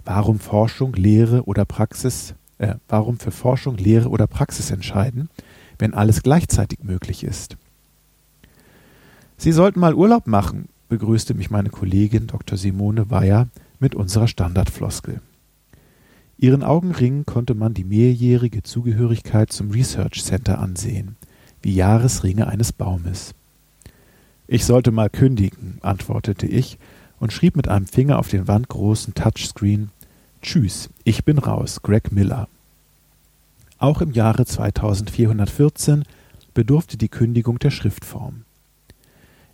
Warum 0.03 0.39
Forschung, 0.39 0.93
Lehre 0.93 1.43
oder 1.43 1.65
Praxis, 1.65 2.35
äh, 2.57 2.75
warum 2.87 3.17
für 3.17 3.31
Forschung, 3.31 3.77
Lehre 3.77 4.09
oder 4.09 4.27
Praxis 4.27 4.71
entscheiden, 4.71 5.29
wenn 5.79 5.93
alles 5.93 6.23
gleichzeitig 6.23 6.83
möglich 6.83 7.23
ist? 7.23 7.57
Sie 9.37 9.51
sollten 9.51 9.79
mal 9.79 9.93
Urlaub 9.93 10.27
machen, 10.27 10.69
begrüßte 10.89 11.33
mich 11.33 11.49
meine 11.49 11.69
Kollegin 11.69 12.27
Dr. 12.27 12.57
Simone 12.57 13.09
Weyer 13.09 13.47
mit 13.79 13.95
unserer 13.95 14.27
Standardfloskel. 14.27 15.21
Ihren 16.37 16.63
Augenringen 16.63 17.25
konnte 17.25 17.55
man 17.55 17.73
die 17.73 17.85
mehrjährige 17.85 18.61
Zugehörigkeit 18.61 19.51
zum 19.51 19.71
Research 19.71 20.23
Center 20.23 20.59
ansehen, 20.59 21.15
wie 21.61 21.73
Jahresringe 21.73 22.47
eines 22.47 22.73
Baumes. 22.73 23.33
Ich 24.47 24.65
sollte 24.65 24.91
mal 24.91 25.09
kündigen, 25.09 25.79
antwortete 25.81 26.45
ich 26.45 26.77
und 27.19 27.31
schrieb 27.31 27.55
mit 27.55 27.67
einem 27.67 27.87
Finger 27.87 28.19
auf 28.19 28.27
den 28.27 28.47
wandgroßen 28.47 29.13
Touchscreen 29.13 29.89
Tschüss, 30.41 30.89
ich 31.03 31.23
bin 31.23 31.39
raus, 31.39 31.81
Greg 31.81 32.11
Miller. 32.11 32.47
Auch 33.79 34.01
im 34.01 34.11
Jahre 34.11 34.45
2414 34.45 36.03
bedurfte 36.53 36.97
die 36.97 37.09
Kündigung 37.09 37.57
der 37.57 37.71
Schriftform. 37.71 38.43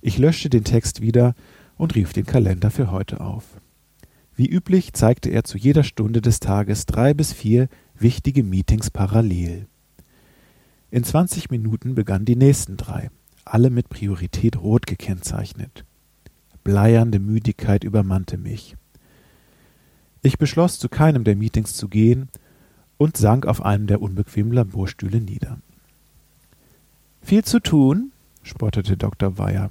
Ich 0.01 0.17
löschte 0.17 0.49
den 0.49 0.63
Text 0.63 1.01
wieder 1.01 1.35
und 1.77 1.95
rief 1.95 2.11
den 2.11 2.25
Kalender 2.25 2.71
für 2.71 2.91
heute 2.91 3.21
auf. 3.21 3.45
Wie 4.41 4.49
üblich 4.49 4.93
zeigte 4.93 5.29
er 5.29 5.43
zu 5.43 5.55
jeder 5.59 5.83
Stunde 5.83 6.19
des 6.19 6.39
Tages 6.39 6.87
drei 6.87 7.13
bis 7.13 7.31
vier 7.31 7.69
wichtige 7.93 8.41
Meetings 8.41 8.89
parallel. 8.89 9.67
In 10.89 11.03
zwanzig 11.03 11.51
Minuten 11.51 11.93
begannen 11.93 12.25
die 12.25 12.35
nächsten 12.35 12.75
drei, 12.75 13.11
alle 13.45 13.69
mit 13.69 13.89
Priorität 13.89 14.59
rot 14.59 14.87
gekennzeichnet. 14.87 15.85
Bleiernde 16.63 17.19
Müdigkeit 17.19 17.83
übermannte 17.83 18.39
mich. 18.39 18.75
Ich 20.23 20.39
beschloss, 20.39 20.79
zu 20.79 20.89
keinem 20.89 21.23
der 21.23 21.35
Meetings 21.35 21.75
zu 21.75 21.87
gehen 21.87 22.27
und 22.97 23.17
sank 23.17 23.45
auf 23.45 23.63
einem 23.63 23.85
der 23.85 24.01
unbequemen 24.01 24.53
Laborstühle 24.53 25.21
nieder. 25.21 25.59
Viel 27.21 27.45
zu 27.45 27.59
tun? 27.59 28.11
spottete 28.41 28.97
Dr. 28.97 29.37
Weyer. 29.37 29.69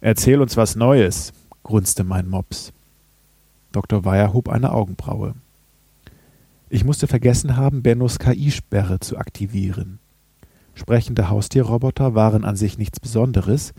Erzähl 0.00 0.40
uns 0.40 0.56
was 0.56 0.76
Neues, 0.76 1.32
grunzte 1.64 2.04
mein 2.04 2.28
Mops. 2.28 2.72
Dr. 3.78 4.04
Weyer 4.04 4.32
hob 4.32 4.48
eine 4.48 4.72
Augenbraue. 4.72 5.34
Ich 6.68 6.84
musste 6.84 7.06
vergessen 7.06 7.56
haben, 7.56 7.84
Bennos 7.84 8.18
KI-Sperre 8.18 8.98
zu 8.98 9.16
aktivieren. 9.16 10.00
Sprechende 10.74 11.28
Haustierroboter 11.28 12.16
waren 12.16 12.44
an 12.44 12.56
sich 12.56 12.76
nichts 12.76 12.98
Besonderes, 12.98 13.74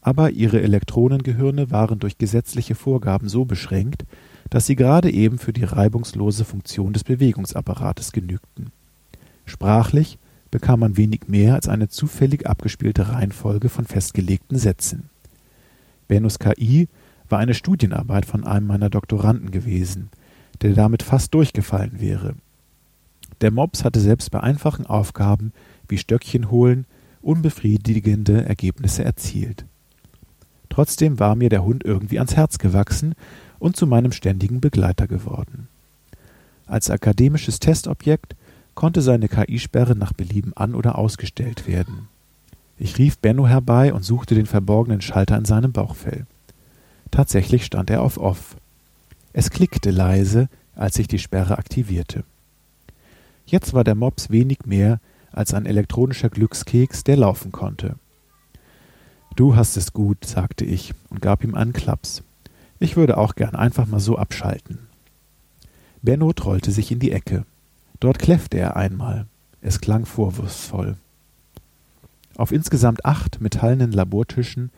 aber 0.00 0.30
ihre 0.30 0.62
Elektronengehirne 0.62 1.72
waren 1.72 1.98
durch 1.98 2.18
gesetzliche 2.18 2.76
Vorgaben 2.76 3.28
so 3.28 3.44
beschränkt, 3.44 4.04
dass 4.48 4.66
sie 4.66 4.76
gerade 4.76 5.10
eben 5.10 5.40
für 5.40 5.52
die 5.52 5.64
reibungslose 5.64 6.44
Funktion 6.44 6.92
des 6.92 7.02
Bewegungsapparates 7.02 8.12
genügten. 8.12 8.70
Sprachlich 9.44 10.18
bekam 10.52 10.78
man 10.78 10.96
wenig 10.96 11.22
mehr 11.26 11.56
als 11.56 11.66
eine 11.66 11.88
zufällig 11.88 12.46
abgespielte 12.46 13.08
Reihenfolge 13.08 13.68
von 13.68 13.86
festgelegten 13.86 14.56
Sätzen. 14.56 15.10
Bennos 16.06 16.38
KI 16.38 16.86
war 17.32 17.40
eine 17.40 17.54
Studienarbeit 17.54 18.26
von 18.26 18.44
einem 18.44 18.68
meiner 18.68 18.90
Doktoranden 18.90 19.50
gewesen, 19.50 20.10
der 20.60 20.74
damit 20.74 21.02
fast 21.02 21.34
durchgefallen 21.34 22.00
wäre. 22.00 22.34
Der 23.40 23.50
Mops 23.50 23.82
hatte 23.82 23.98
selbst 23.98 24.30
bei 24.30 24.40
einfachen 24.40 24.86
Aufgaben 24.86 25.52
wie 25.88 25.98
Stöckchen 25.98 26.50
holen 26.50 26.86
unbefriedigende 27.22 28.44
Ergebnisse 28.44 29.04
erzielt. 29.04 29.64
Trotzdem 30.68 31.18
war 31.18 31.34
mir 31.34 31.48
der 31.48 31.64
Hund 31.64 31.84
irgendwie 31.84 32.18
ans 32.18 32.36
Herz 32.36 32.58
gewachsen 32.58 33.14
und 33.58 33.76
zu 33.76 33.86
meinem 33.86 34.12
ständigen 34.12 34.60
Begleiter 34.60 35.06
geworden. 35.06 35.68
Als 36.66 36.90
akademisches 36.90 37.60
Testobjekt 37.60 38.36
konnte 38.74 39.02
seine 39.02 39.28
KI-Sperre 39.28 39.96
nach 39.96 40.12
Belieben 40.12 40.52
an- 40.56 40.74
oder 40.74 40.98
ausgestellt 40.98 41.66
werden. 41.66 42.08
Ich 42.78 42.98
rief 42.98 43.18
Benno 43.18 43.46
herbei 43.46 43.92
und 43.92 44.04
suchte 44.04 44.34
den 44.34 44.46
verborgenen 44.46 45.00
Schalter 45.00 45.36
in 45.36 45.44
seinem 45.44 45.72
Bauchfell. 45.72 46.26
Tatsächlich 47.12 47.64
stand 47.64 47.90
er 47.90 48.02
auf 48.02 48.16
Off. 48.16 48.56
Es 49.34 49.50
klickte 49.50 49.90
leise, 49.90 50.48
als 50.74 50.98
ich 50.98 51.06
die 51.06 51.18
Sperre 51.18 51.58
aktivierte. 51.58 52.24
Jetzt 53.46 53.74
war 53.74 53.84
der 53.84 53.94
Mops 53.94 54.30
wenig 54.30 54.64
mehr 54.64 54.98
als 55.30 55.54
ein 55.54 55.66
elektronischer 55.66 56.30
Glückskeks, 56.30 57.04
der 57.04 57.18
laufen 57.18 57.52
konnte. 57.52 57.96
Du 59.36 59.54
hast 59.56 59.76
es 59.76 59.92
gut, 59.92 60.24
sagte 60.24 60.64
ich 60.64 60.94
und 61.10 61.20
gab 61.20 61.44
ihm 61.44 61.54
einen 61.54 61.74
Klaps. 61.74 62.22
Ich 62.80 62.96
würde 62.96 63.18
auch 63.18 63.34
gern 63.34 63.54
einfach 63.54 63.86
mal 63.86 64.00
so 64.00 64.16
abschalten. 64.16 64.78
Benno 66.00 66.32
trollte 66.32 66.70
sich 66.70 66.90
in 66.90 66.98
die 66.98 67.12
Ecke. 67.12 67.44
Dort 68.00 68.18
kläffte 68.18 68.58
er 68.58 68.76
einmal. 68.76 69.26
Es 69.60 69.80
klang 69.80 70.06
vorwurfsvoll. 70.06 70.96
Auf 72.36 72.52
insgesamt 72.52 73.04
acht 73.04 73.40
metallenen 73.42 73.92
Labortischen 73.92 74.70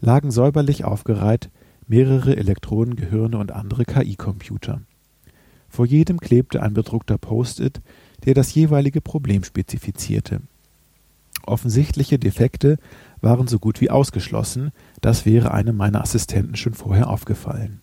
lagen 0.00 0.30
säuberlich 0.30 0.84
aufgereiht 0.84 1.48
mehrere 1.88 2.36
Elektronengehirne 2.36 3.36
und 3.38 3.50
andere 3.50 3.84
KI-Computer. 3.84 4.82
Vor 5.68 5.86
jedem 5.86 6.20
klebte 6.20 6.62
ein 6.62 6.74
bedruckter 6.74 7.18
Post-it, 7.18 7.80
der 8.24 8.34
das 8.34 8.54
jeweilige 8.54 9.00
Problem 9.00 9.42
spezifizierte. 9.44 10.40
Offensichtliche 11.44 12.18
Defekte 12.18 12.76
waren 13.20 13.48
so 13.48 13.58
gut 13.58 13.80
wie 13.80 13.90
ausgeschlossen, 13.90 14.70
das 15.00 15.24
wäre 15.24 15.52
einem 15.52 15.76
meiner 15.76 16.02
Assistenten 16.02 16.56
schon 16.56 16.74
vorher 16.74 17.08
aufgefallen. 17.08 17.80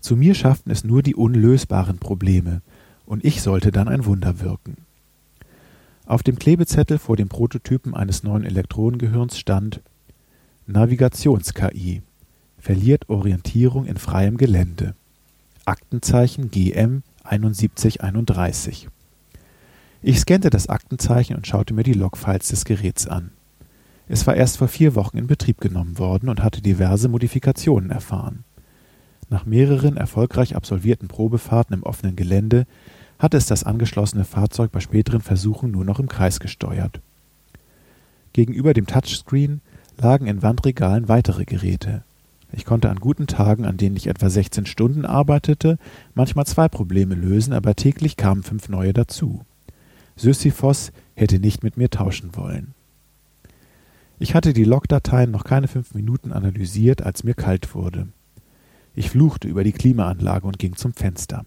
Zu 0.00 0.16
mir 0.16 0.34
schafften 0.34 0.70
es 0.70 0.82
nur 0.82 1.02
die 1.02 1.14
unlösbaren 1.14 1.98
Probleme, 1.98 2.62
und 3.04 3.24
ich 3.24 3.42
sollte 3.42 3.70
dann 3.70 3.88
ein 3.88 4.06
Wunder 4.06 4.40
wirken. 4.40 4.76
Auf 6.06 6.22
dem 6.22 6.38
Klebezettel 6.38 6.98
vor 6.98 7.16
dem 7.16 7.28
Prototypen 7.28 7.94
eines 7.94 8.22
neuen 8.22 8.44
Elektronengehirns 8.44 9.38
stand 9.38 9.80
Navigations-KI 10.66 12.02
verliert 12.60 13.08
Orientierung 13.08 13.86
in 13.86 13.96
freiem 13.96 14.36
Gelände. 14.36 14.94
Aktenzeichen 15.64 16.50
GM 16.50 17.02
7131. 17.28 18.88
Ich 20.02 20.20
scannte 20.20 20.50
das 20.50 20.68
Aktenzeichen 20.68 21.36
und 21.36 21.46
schaute 21.46 21.74
mir 21.74 21.82
die 21.82 21.92
Logfiles 21.92 22.48
des 22.48 22.64
Geräts 22.64 23.06
an. 23.06 23.30
Es 24.08 24.26
war 24.26 24.34
erst 24.34 24.58
vor 24.58 24.68
vier 24.68 24.94
Wochen 24.94 25.18
in 25.18 25.26
Betrieb 25.26 25.60
genommen 25.60 25.98
worden 25.98 26.28
und 26.28 26.42
hatte 26.42 26.62
diverse 26.62 27.08
Modifikationen 27.08 27.90
erfahren. 27.90 28.44
Nach 29.28 29.46
mehreren 29.46 29.96
erfolgreich 29.96 30.56
absolvierten 30.56 31.06
Probefahrten 31.06 31.74
im 31.74 31.82
offenen 31.84 32.16
Gelände 32.16 32.66
hatte 33.18 33.36
es 33.36 33.46
das 33.46 33.64
angeschlossene 33.64 34.24
Fahrzeug 34.24 34.72
bei 34.72 34.80
späteren 34.80 35.20
Versuchen 35.20 35.70
nur 35.70 35.84
noch 35.84 36.00
im 36.00 36.08
Kreis 36.08 36.40
gesteuert. 36.40 37.00
Gegenüber 38.32 38.74
dem 38.74 38.86
Touchscreen 38.86 39.60
lagen 39.98 40.26
in 40.26 40.42
Wandregalen 40.42 41.08
weitere 41.08 41.44
Geräte. 41.44 42.02
Ich 42.52 42.64
konnte 42.64 42.90
an 42.90 42.98
guten 42.98 43.26
Tagen, 43.26 43.64
an 43.64 43.76
denen 43.76 43.96
ich 43.96 44.08
etwa 44.08 44.28
16 44.28 44.66
Stunden 44.66 45.04
arbeitete, 45.04 45.78
manchmal 46.14 46.46
zwei 46.46 46.68
Probleme 46.68 47.14
lösen, 47.14 47.52
aber 47.52 47.76
täglich 47.76 48.16
kamen 48.16 48.42
fünf 48.42 48.68
neue 48.68 48.92
dazu. 48.92 49.44
Sisyphos 50.16 50.92
hätte 51.14 51.38
nicht 51.38 51.62
mit 51.62 51.76
mir 51.76 51.90
tauschen 51.90 52.36
wollen. 52.36 52.74
Ich 54.18 54.34
hatte 54.34 54.52
die 54.52 54.64
Logdateien 54.64 55.30
noch 55.30 55.44
keine 55.44 55.68
fünf 55.68 55.94
Minuten 55.94 56.32
analysiert, 56.32 57.02
als 57.02 57.24
mir 57.24 57.34
kalt 57.34 57.74
wurde. 57.74 58.08
Ich 58.94 59.10
fluchte 59.10 59.48
über 59.48 59.64
die 59.64 59.72
Klimaanlage 59.72 60.46
und 60.46 60.58
ging 60.58 60.76
zum 60.76 60.92
Fenster. 60.92 61.46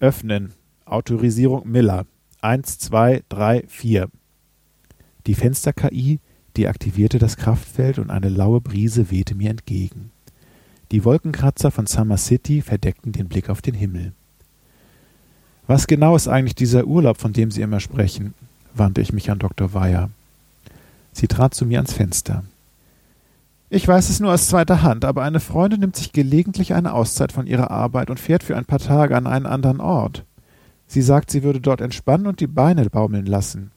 Öffnen. 0.00 0.52
Autorisierung 0.84 1.70
Miller. 1.70 2.06
Eins, 2.40 2.78
zwei, 2.78 3.22
drei, 3.28 3.64
vier. 3.68 4.08
Die 5.26 5.34
Fenster-KI 5.34 6.18
deaktivierte 6.60 7.18
das 7.18 7.38
Kraftfeld 7.38 7.98
und 7.98 8.10
eine 8.10 8.28
laue 8.28 8.60
Brise 8.60 9.10
wehte 9.10 9.34
mir 9.34 9.50
entgegen. 9.50 10.10
Die 10.90 11.04
Wolkenkratzer 11.04 11.70
von 11.70 11.86
Summer 11.86 12.18
City 12.18 12.60
verdeckten 12.60 13.12
den 13.12 13.28
Blick 13.28 13.48
auf 13.48 13.62
den 13.62 13.74
Himmel. 13.74 14.12
Was 15.66 15.86
genau 15.86 16.16
ist 16.16 16.28
eigentlich 16.28 16.54
dieser 16.54 16.84
Urlaub, 16.84 17.18
von 17.18 17.32
dem 17.32 17.50
Sie 17.50 17.62
immer 17.62 17.80
sprechen? 17.80 18.34
wandte 18.74 19.00
ich 19.00 19.12
mich 19.12 19.30
an 19.30 19.38
Dr. 19.38 19.72
Weyer. 19.72 20.10
Sie 21.12 21.28
trat 21.28 21.54
zu 21.54 21.64
mir 21.64 21.78
ans 21.78 21.92
Fenster. 21.92 22.44
Ich 23.70 23.86
weiß 23.86 24.10
es 24.10 24.20
nur 24.20 24.32
aus 24.32 24.48
zweiter 24.48 24.82
Hand, 24.82 25.04
aber 25.04 25.22
eine 25.22 25.40
Freundin 25.40 25.80
nimmt 25.80 25.96
sich 25.96 26.12
gelegentlich 26.12 26.74
eine 26.74 26.92
Auszeit 26.92 27.32
von 27.32 27.46
ihrer 27.46 27.70
Arbeit 27.70 28.10
und 28.10 28.20
fährt 28.20 28.42
für 28.42 28.56
ein 28.56 28.64
paar 28.64 28.80
Tage 28.80 29.16
an 29.16 29.26
einen 29.26 29.46
anderen 29.46 29.80
Ort. 29.80 30.24
Sie 30.86 31.02
sagt, 31.02 31.30
sie 31.30 31.42
würde 31.42 31.60
dort 31.60 31.80
entspannen 31.80 32.26
und 32.26 32.40
die 32.40 32.48
Beine 32.48 32.84
baumeln 32.90 33.26
lassen. 33.26 33.70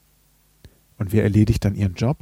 Und 0.98 1.12
wer 1.12 1.22
erledigt 1.22 1.64
dann 1.64 1.76
ihren 1.76 1.94
Job? 1.94 2.18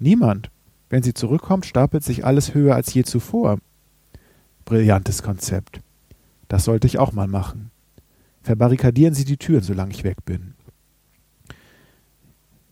Niemand. 0.00 0.50
Wenn 0.88 1.02
sie 1.02 1.14
zurückkommt, 1.14 1.66
stapelt 1.66 2.02
sich 2.02 2.24
alles 2.24 2.54
höher 2.54 2.74
als 2.74 2.92
je 2.92 3.04
zuvor. 3.04 3.58
Brillantes 4.64 5.22
Konzept. 5.22 5.80
Das 6.48 6.64
sollte 6.64 6.86
ich 6.86 6.98
auch 6.98 7.12
mal 7.12 7.28
machen. 7.28 7.70
Verbarrikadieren 8.42 9.14
Sie 9.14 9.24
die 9.24 9.36
Türen, 9.36 9.62
solange 9.62 9.92
ich 9.92 10.02
weg 10.02 10.24
bin. 10.24 10.54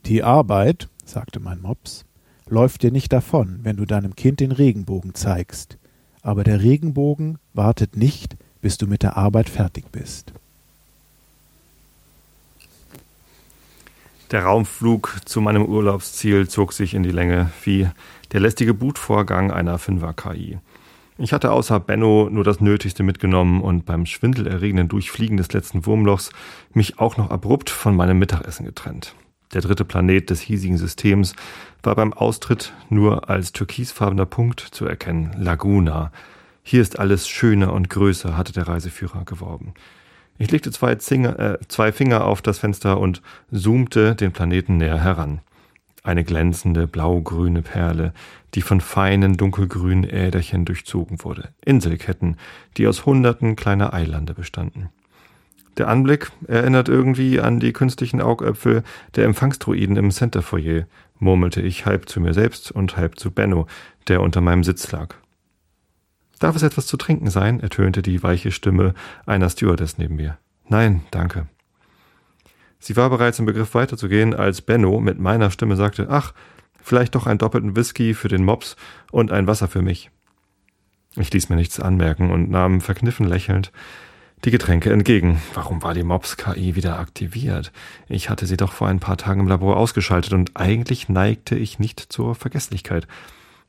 Die 0.06 0.22
Arbeit, 0.22 0.88
sagte 1.04 1.38
mein 1.38 1.60
Mops, 1.60 2.06
läuft 2.48 2.82
dir 2.82 2.90
nicht 2.90 3.12
davon, 3.12 3.60
wenn 3.62 3.76
du 3.76 3.84
deinem 3.84 4.16
Kind 4.16 4.40
den 4.40 4.52
Regenbogen 4.52 5.14
zeigst. 5.14 5.78
Aber 6.22 6.44
der 6.44 6.62
Regenbogen 6.62 7.38
wartet 7.52 7.96
nicht, 7.96 8.36
bis 8.60 8.78
du 8.78 8.86
mit 8.86 9.02
der 9.02 9.16
Arbeit 9.16 9.50
fertig 9.50 9.92
bist. 9.92 10.32
Der 14.30 14.44
Raumflug 14.44 15.20
zu 15.24 15.40
meinem 15.40 15.64
Urlaubsziel 15.64 16.48
zog 16.48 16.74
sich 16.74 16.92
in 16.92 17.02
die 17.02 17.10
Länge 17.10 17.50
wie 17.64 17.88
der 18.32 18.40
lästige 18.40 18.74
Bootvorgang 18.74 19.50
einer 19.50 19.78
Fünfer-KI. 19.78 20.58
Ich 21.16 21.32
hatte 21.32 21.50
außer 21.50 21.80
Benno 21.80 22.28
nur 22.30 22.44
das 22.44 22.60
Nötigste 22.60 23.02
mitgenommen 23.02 23.62
und 23.62 23.86
beim 23.86 24.04
schwindelerregenden 24.04 24.88
Durchfliegen 24.88 25.38
des 25.38 25.50
letzten 25.54 25.86
Wurmlochs 25.86 26.30
mich 26.74 26.98
auch 26.98 27.16
noch 27.16 27.30
abrupt 27.30 27.70
von 27.70 27.96
meinem 27.96 28.18
Mittagessen 28.18 28.66
getrennt. 28.66 29.14
Der 29.54 29.62
dritte 29.62 29.86
Planet 29.86 30.28
des 30.28 30.42
hiesigen 30.42 30.76
Systems 30.76 31.34
war 31.82 31.94
beim 31.94 32.12
Austritt 32.12 32.74
nur 32.90 33.30
als 33.30 33.52
türkisfarbener 33.52 34.26
Punkt 34.26 34.60
zu 34.60 34.84
erkennen, 34.84 35.34
Laguna. 35.38 36.12
Hier 36.62 36.82
ist 36.82 36.98
alles 36.98 37.26
schöner 37.26 37.72
und 37.72 37.88
größer, 37.88 38.36
hatte 38.36 38.52
der 38.52 38.68
Reiseführer 38.68 39.24
geworben. 39.24 39.72
Ich 40.38 40.50
legte 40.52 40.70
zwei, 40.70 40.94
Zinger, 40.94 41.38
äh, 41.38 41.58
zwei 41.66 41.90
Finger 41.90 42.24
auf 42.24 42.42
das 42.42 42.58
Fenster 42.58 43.00
und 43.00 43.22
zoomte 43.52 44.14
den 44.14 44.32
Planeten 44.32 44.76
näher 44.76 45.02
heran. 45.02 45.40
Eine 46.04 46.22
glänzende 46.22 46.86
blau-grüne 46.86 47.62
Perle, 47.62 48.12
die 48.54 48.62
von 48.62 48.80
feinen 48.80 49.36
dunkelgrünen 49.36 50.08
Äderchen 50.08 50.64
durchzogen 50.64 51.22
wurde. 51.24 51.48
Inselketten, 51.64 52.36
die 52.76 52.86
aus 52.86 53.04
hunderten 53.04 53.56
kleiner 53.56 53.92
Eilande 53.92 54.32
bestanden. 54.32 54.90
Der 55.76 55.88
Anblick 55.88 56.30
erinnert 56.46 56.88
irgendwie 56.88 57.40
an 57.40 57.60
die 57.60 57.72
künstlichen 57.72 58.20
Augäpfel 58.20 58.82
der 59.16 59.24
Empfangsdruiden 59.26 59.96
im 59.96 60.10
Centerfoyer, 60.10 60.86
murmelte 61.18 61.60
ich 61.60 61.84
halb 61.84 62.08
zu 62.08 62.20
mir 62.20 62.32
selbst 62.32 62.70
und 62.72 62.96
halb 62.96 63.18
zu 63.18 63.30
Benno, 63.30 63.66
der 64.06 64.20
unter 64.20 64.40
meinem 64.40 64.64
Sitz 64.64 64.90
lag. 64.92 65.16
Darf 66.38 66.56
es 66.56 66.62
etwas 66.62 66.86
zu 66.86 66.96
trinken 66.96 67.30
sein? 67.30 67.60
ertönte 67.60 68.02
die 68.02 68.22
weiche 68.22 68.50
Stimme 68.52 68.94
einer 69.26 69.48
Stewardess 69.48 69.98
neben 69.98 70.16
mir. 70.16 70.38
Nein, 70.68 71.02
danke. 71.10 71.46
Sie 72.78 72.96
war 72.96 73.10
bereits 73.10 73.38
im 73.38 73.46
Begriff 73.46 73.74
weiterzugehen, 73.74 74.34
als 74.34 74.62
Benno 74.62 75.00
mit 75.00 75.18
meiner 75.18 75.50
Stimme 75.50 75.76
sagte, 75.76 76.08
ach, 76.10 76.32
vielleicht 76.80 77.14
doch 77.14 77.26
einen 77.26 77.38
doppelten 77.38 77.74
Whisky 77.74 78.14
für 78.14 78.28
den 78.28 78.44
Mops 78.44 78.76
und 79.10 79.32
ein 79.32 79.46
Wasser 79.46 79.68
für 79.68 79.82
mich. 79.82 80.10
Ich 81.16 81.32
ließ 81.32 81.48
mir 81.48 81.56
nichts 81.56 81.80
anmerken 81.80 82.30
und 82.30 82.50
nahm 82.50 82.80
verkniffen 82.80 83.26
lächelnd 83.26 83.72
die 84.44 84.50
Getränke 84.50 84.92
entgegen. 84.92 85.40
Warum 85.54 85.82
war 85.82 85.94
die 85.94 86.04
Mops-KI 86.04 86.76
wieder 86.76 86.98
aktiviert? 86.98 87.72
Ich 88.08 88.30
hatte 88.30 88.46
sie 88.46 88.56
doch 88.56 88.72
vor 88.72 88.88
ein 88.88 89.00
paar 89.00 89.16
Tagen 89.16 89.40
im 89.40 89.48
Labor 89.48 89.76
ausgeschaltet 89.76 90.32
und 90.32 90.52
eigentlich 90.56 91.08
neigte 91.08 91.56
ich 91.56 91.78
nicht 91.78 92.00
zur 92.00 92.34
Vergesslichkeit. 92.34 93.06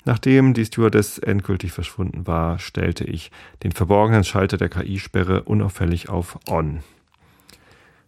Nachdem 0.06 0.54
die 0.54 0.66
Stewardess 0.66 1.18
endgültig 1.18 1.72
verschwunden 1.72 2.26
war, 2.26 2.58
stellte 2.60 3.04
ich 3.04 3.32
den 3.64 3.72
verborgenen 3.72 4.24
Schalter 4.24 4.58
der 4.58 4.70
KI-Sperre 4.70 5.44
unauffällig 5.44 6.10
auf 6.10 6.40
On. 6.50 6.80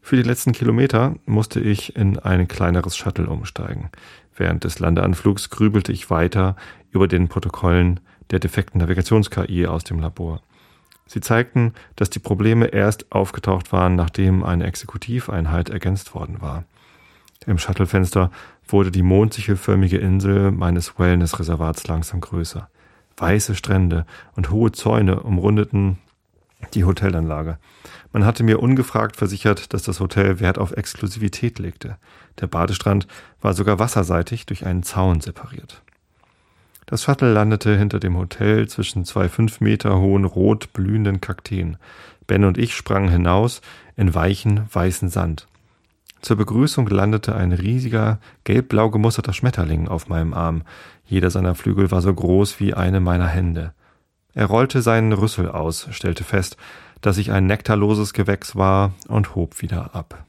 Für 0.01 0.15
die 0.15 0.23
letzten 0.23 0.51
Kilometer 0.51 1.15
musste 1.25 1.59
ich 1.59 1.95
in 1.95 2.17
ein 2.17 2.47
kleineres 2.47 2.97
Shuttle 2.97 3.27
umsteigen. 3.27 3.89
Während 4.35 4.63
des 4.63 4.79
Landeanflugs 4.79 5.49
grübelte 5.49 5.91
ich 5.91 6.09
weiter 6.09 6.55
über 6.91 7.07
den 7.07 7.27
Protokollen 7.27 7.99
der 8.31 8.39
defekten 8.39 8.79
Navigations-KI 8.79 9.67
aus 9.67 9.83
dem 9.83 9.99
Labor. 9.99 10.41
Sie 11.05 11.19
zeigten, 11.19 11.73
dass 11.97 12.09
die 12.09 12.19
Probleme 12.19 12.67
erst 12.67 13.11
aufgetaucht 13.11 13.73
waren, 13.73 13.95
nachdem 13.95 14.43
eine 14.43 14.65
Exekutiveinheit 14.65 15.69
ergänzt 15.69 16.15
worden 16.15 16.41
war. 16.41 16.63
Im 17.47 17.57
Shuttlefenster 17.57 18.29
wurde 18.67 18.91
die 18.91 19.01
mondsichelförmige 19.01 19.97
Insel 19.97 20.51
meines 20.51 20.99
Wellness-Reservats 20.99 21.87
langsam 21.87 22.21
größer. 22.21 22.69
Weiße 23.17 23.55
Strände 23.55 24.05
und 24.35 24.51
hohe 24.51 24.71
Zäune 24.71 25.21
umrundeten 25.21 25.97
die 26.73 26.85
Hotelanlage. 26.85 27.57
Man 28.13 28.25
hatte 28.25 28.43
mir 28.43 28.59
ungefragt 28.59 29.15
versichert, 29.15 29.73
dass 29.73 29.83
das 29.83 29.99
Hotel 29.99 30.39
Wert 30.39 30.59
auf 30.59 30.71
Exklusivität 30.71 31.57
legte. 31.59 31.97
Der 32.39 32.47
Badestrand 32.47 33.07
war 33.41 33.53
sogar 33.53 33.79
wasserseitig 33.79 34.45
durch 34.45 34.65
einen 34.65 34.83
Zaun 34.83 35.21
separiert. 35.21 35.81
Das 36.85 37.03
Shuttle 37.03 37.31
landete 37.31 37.77
hinter 37.77 37.99
dem 37.99 38.17
Hotel 38.17 38.67
zwischen 38.67 39.05
zwei 39.05 39.29
fünf 39.29 39.61
Meter 39.61 39.97
hohen 39.99 40.25
rot 40.25 40.73
blühenden 40.73 41.21
Kakteen. 41.21 41.77
Ben 42.27 42.43
und 42.43 42.57
ich 42.57 42.75
sprangen 42.75 43.09
hinaus 43.09 43.61
in 43.95 44.13
weichen, 44.13 44.67
weißen 44.71 45.09
Sand. 45.09 45.47
Zur 46.22 46.38
Begrüßung 46.38 46.88
landete 46.88 47.36
ein 47.36 47.51
riesiger, 47.51 48.19
gelb-blau 48.43 48.91
gemusterter 48.91 49.34
Schmetterling 49.34 49.88
auf 49.88 50.07
meinem 50.07 50.34
Arm. 50.34 50.61
Jeder 51.05 51.32
seiner 51.32 51.55
Flügel 51.55 51.89
war 51.89 52.01
so 52.01 52.13
groß 52.13 52.59
wie 52.59 52.74
eine 52.76 52.99
meiner 52.99 53.28
Hände. 53.28 53.74
Er 54.34 54.45
rollte 54.45 54.82
seinen 54.82 55.13
Rüssel 55.13 55.49
aus, 55.49 55.88
stellte 55.91 56.24
fest, 56.24 56.57
dass 57.01 57.17
ich 57.17 57.32
ein 57.32 57.47
nektarloses 57.47 58.13
Gewächs 58.13 58.55
war 58.55 58.93
und 59.07 59.36
hob 59.36 59.61
wieder 59.61 59.95
ab. 59.95 60.26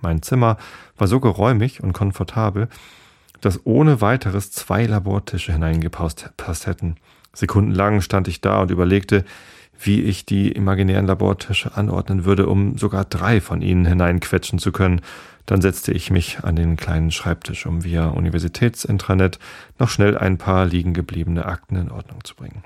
Mein 0.00 0.22
Zimmer 0.22 0.56
war 0.96 1.06
so 1.06 1.20
geräumig 1.20 1.82
und 1.82 1.92
komfortabel, 1.92 2.68
dass 3.40 3.64
ohne 3.64 4.00
weiteres 4.00 4.50
zwei 4.50 4.86
Labortische 4.86 5.52
hineingepasst 5.52 6.66
hätten. 6.66 6.96
Sekundenlang 7.34 8.00
stand 8.00 8.28
ich 8.28 8.40
da 8.40 8.62
und 8.62 8.70
überlegte, 8.70 9.24
wie 9.78 10.02
ich 10.02 10.24
die 10.24 10.52
imaginären 10.52 11.06
Labortische 11.06 11.76
anordnen 11.76 12.24
würde, 12.24 12.46
um 12.46 12.78
sogar 12.78 13.04
drei 13.04 13.40
von 13.40 13.60
ihnen 13.60 13.84
hineinquetschen 13.84 14.58
zu 14.58 14.72
können. 14.72 15.00
Dann 15.46 15.60
setzte 15.60 15.92
ich 15.92 16.10
mich 16.10 16.42
an 16.42 16.56
den 16.56 16.76
kleinen 16.76 17.10
Schreibtisch, 17.10 17.66
um 17.66 17.84
via 17.84 18.06
Universitätsintranet 18.08 19.38
noch 19.78 19.90
schnell 19.90 20.16
ein 20.16 20.38
paar 20.38 20.64
liegen 20.64 20.94
gebliebene 20.94 21.44
Akten 21.44 21.76
in 21.76 21.90
Ordnung 21.90 22.24
zu 22.24 22.34
bringen. 22.34 22.64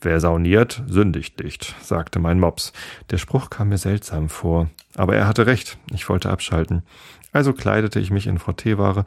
Wer 0.00 0.20
sauniert, 0.20 0.82
sündigt 0.86 1.42
nicht, 1.42 1.74
sagte 1.82 2.20
mein 2.20 2.38
Mops. 2.38 2.72
Der 3.10 3.18
Spruch 3.18 3.50
kam 3.50 3.70
mir 3.70 3.78
seltsam 3.78 4.28
vor, 4.28 4.70
aber 4.94 5.16
er 5.16 5.26
hatte 5.26 5.46
recht, 5.46 5.76
ich 5.92 6.08
wollte 6.08 6.30
abschalten. 6.30 6.84
Also 7.32 7.52
kleidete 7.52 7.98
ich 7.98 8.12
mich 8.12 8.28
in 8.28 8.38
Frotteeware 8.38 9.04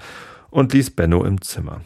und 0.49 0.73
ließ 0.73 0.91
Benno 0.91 1.23
im 1.23 1.41
Zimmer. 1.41 1.81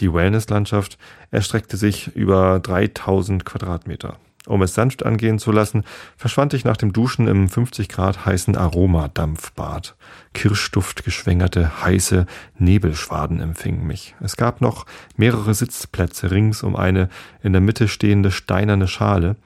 Die 0.00 0.12
Wellnesslandschaft 0.12 0.98
erstreckte 1.30 1.76
sich 1.76 2.16
über 2.16 2.58
3000 2.58 3.44
Quadratmeter. 3.44 4.18
Um 4.46 4.60
es 4.62 4.74
sanft 4.74 5.06
angehen 5.06 5.38
zu 5.38 5.52
lassen, 5.52 5.84
verschwand 6.16 6.52
ich 6.54 6.64
nach 6.64 6.76
dem 6.76 6.92
Duschen 6.92 7.28
im 7.28 7.48
50 7.48 7.88
Grad 7.88 8.26
heißen 8.26 8.56
Aromadampfbad. 8.56 9.94
Kirschduft 10.34 11.04
geschwängerte, 11.04 11.82
heiße 11.82 12.26
Nebelschwaden 12.58 13.40
empfingen 13.40 13.86
mich. 13.86 14.16
Es 14.20 14.36
gab 14.36 14.60
noch 14.60 14.86
mehrere 15.16 15.54
Sitzplätze 15.54 16.30
rings 16.30 16.62
um 16.62 16.74
eine 16.74 17.08
in 17.42 17.52
der 17.52 17.62
Mitte 17.62 17.86
stehende 17.86 18.32
steinerne 18.32 18.88
Schale, 18.88 19.36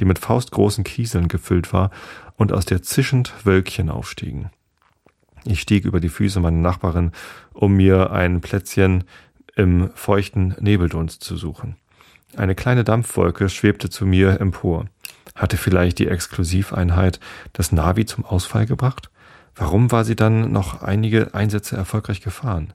die 0.00 0.06
mit 0.06 0.18
faustgroßen 0.18 0.84
Kieseln 0.84 1.28
gefüllt 1.28 1.72
war 1.72 1.90
und 2.36 2.52
aus 2.52 2.64
der 2.64 2.82
zischend 2.82 3.34
Wölkchen 3.44 3.90
aufstiegen. 3.90 4.50
Ich 5.44 5.60
stieg 5.60 5.84
über 5.84 6.00
die 6.00 6.08
Füße 6.08 6.40
meiner 6.40 6.58
Nachbarin, 6.58 7.12
um 7.52 7.74
mir 7.74 8.10
ein 8.10 8.40
Plätzchen 8.40 9.04
im 9.54 9.90
feuchten 9.94 10.56
Nebeldunst 10.60 11.22
zu 11.22 11.36
suchen. 11.36 11.76
Eine 12.34 12.54
kleine 12.54 12.84
Dampfwolke 12.84 13.48
schwebte 13.48 13.90
zu 13.90 14.06
mir 14.06 14.40
empor. 14.40 14.86
Hatte 15.34 15.56
vielleicht 15.56 15.98
die 15.98 16.08
Exklusiveinheit 16.08 17.20
das 17.52 17.72
Navi 17.72 18.06
zum 18.06 18.24
Ausfall 18.24 18.66
gebracht? 18.66 19.10
Warum 19.54 19.92
war 19.92 20.04
sie 20.04 20.16
dann 20.16 20.52
noch 20.52 20.82
einige 20.82 21.34
Einsätze 21.34 21.76
erfolgreich 21.76 22.20
gefahren? 22.20 22.72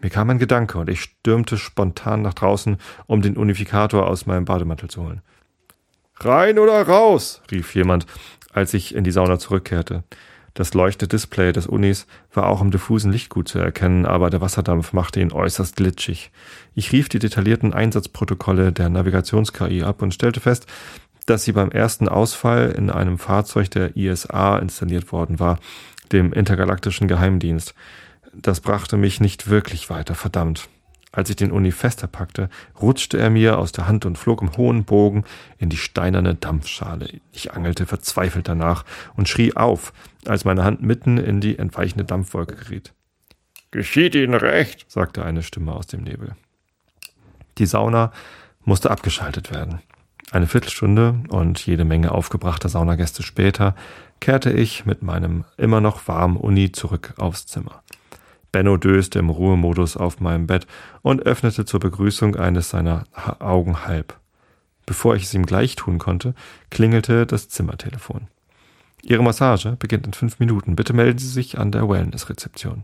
Mir 0.00 0.10
kam 0.10 0.30
ein 0.30 0.38
Gedanke 0.38 0.78
und 0.78 0.88
ich 0.88 1.00
stürmte 1.00 1.58
spontan 1.58 2.22
nach 2.22 2.34
draußen, 2.34 2.78
um 3.06 3.22
den 3.22 3.36
Unifikator 3.36 4.06
aus 4.06 4.26
meinem 4.26 4.44
Bademantel 4.44 4.88
zu 4.88 5.02
holen. 5.02 5.22
Rein 6.20 6.58
oder 6.58 6.82
raus? 6.82 7.42
rief 7.50 7.74
jemand, 7.74 8.06
als 8.52 8.74
ich 8.74 8.94
in 8.94 9.04
die 9.04 9.10
Sauna 9.10 9.38
zurückkehrte. 9.38 10.04
Das 10.58 10.74
Leuchtedisplay 10.74 11.52
des 11.52 11.68
Unis 11.68 12.08
war 12.34 12.48
auch 12.48 12.60
im 12.60 12.72
diffusen 12.72 13.12
Licht 13.12 13.28
gut 13.28 13.46
zu 13.46 13.60
erkennen, 13.60 14.04
aber 14.04 14.28
der 14.28 14.40
Wasserdampf 14.40 14.92
machte 14.92 15.20
ihn 15.20 15.30
äußerst 15.30 15.76
glitschig. 15.76 16.32
Ich 16.74 16.90
rief 16.90 17.08
die 17.08 17.20
detaillierten 17.20 17.72
Einsatzprotokolle 17.72 18.72
der 18.72 18.88
Navigations-KI 18.88 19.84
ab 19.84 20.02
und 20.02 20.14
stellte 20.14 20.40
fest, 20.40 20.66
dass 21.26 21.44
sie 21.44 21.52
beim 21.52 21.70
ersten 21.70 22.08
Ausfall 22.08 22.74
in 22.76 22.90
einem 22.90 23.18
Fahrzeug 23.18 23.70
der 23.70 23.96
ISA 23.96 24.58
installiert 24.58 25.12
worden 25.12 25.38
war, 25.38 25.60
dem 26.10 26.32
intergalaktischen 26.32 27.06
Geheimdienst. 27.06 27.72
Das 28.34 28.58
brachte 28.58 28.96
mich 28.96 29.20
nicht 29.20 29.48
wirklich 29.48 29.90
weiter, 29.90 30.16
verdammt. 30.16 30.68
Als 31.10 31.30
ich 31.30 31.36
den 31.36 31.52
Uni 31.52 31.72
fester 31.72 32.06
packte, 32.06 32.50
rutschte 32.80 33.18
er 33.18 33.30
mir 33.30 33.58
aus 33.58 33.72
der 33.72 33.88
Hand 33.88 34.04
und 34.04 34.18
flog 34.18 34.42
im 34.42 34.56
hohen 34.56 34.84
Bogen 34.84 35.24
in 35.56 35.70
die 35.70 35.78
steinerne 35.78 36.34
Dampfschale. 36.34 37.08
Ich 37.32 37.52
angelte 37.52 37.86
verzweifelt 37.86 38.46
danach 38.46 38.84
und 39.16 39.28
schrie 39.28 39.56
auf, 39.56 39.92
als 40.26 40.44
meine 40.44 40.64
Hand 40.64 40.82
mitten 40.82 41.16
in 41.16 41.40
die 41.40 41.58
entweichende 41.58 42.04
Dampfwolke 42.04 42.56
geriet. 42.56 42.92
Geschieht 43.70 44.14
Ihnen 44.14 44.34
recht, 44.34 44.90
sagte 44.90 45.24
eine 45.24 45.42
Stimme 45.42 45.72
aus 45.72 45.86
dem 45.86 46.02
Nebel. 46.02 46.36
Die 47.58 47.66
Sauna 47.66 48.12
musste 48.64 48.90
abgeschaltet 48.90 49.50
werden. 49.50 49.80
Eine 50.30 50.46
Viertelstunde 50.46 51.20
und 51.28 51.64
jede 51.64 51.84
Menge 51.84 52.12
aufgebrachter 52.12 52.68
Saunagäste 52.68 53.22
später 53.22 53.74
kehrte 54.20 54.50
ich 54.50 54.84
mit 54.84 55.02
meinem 55.02 55.44
immer 55.56 55.80
noch 55.80 56.06
warmen 56.06 56.36
Uni 56.36 56.70
zurück 56.72 57.14
aufs 57.16 57.46
Zimmer. 57.46 57.82
Benno 58.58 58.76
döste 58.76 59.20
im 59.20 59.30
Ruhemodus 59.30 59.96
auf 59.96 60.18
meinem 60.18 60.48
Bett 60.48 60.66
und 61.02 61.24
öffnete 61.24 61.64
zur 61.64 61.78
Begrüßung 61.78 62.34
eines 62.34 62.70
seiner 62.70 63.04
Augen 63.38 63.86
halb. 63.86 64.18
Bevor 64.84 65.14
ich 65.14 65.22
es 65.22 65.34
ihm 65.34 65.46
gleich 65.46 65.76
tun 65.76 65.98
konnte, 66.00 66.34
klingelte 66.68 67.24
das 67.24 67.48
Zimmertelefon. 67.48 68.26
Ihre 69.04 69.22
Massage 69.22 69.76
beginnt 69.78 70.08
in 70.08 70.12
fünf 70.12 70.40
Minuten. 70.40 70.74
Bitte 70.74 70.92
melden 70.92 71.20
Sie 71.20 71.28
sich 71.28 71.56
an 71.56 71.70
der 71.70 71.88
Wellness-Rezeption. 71.88 72.82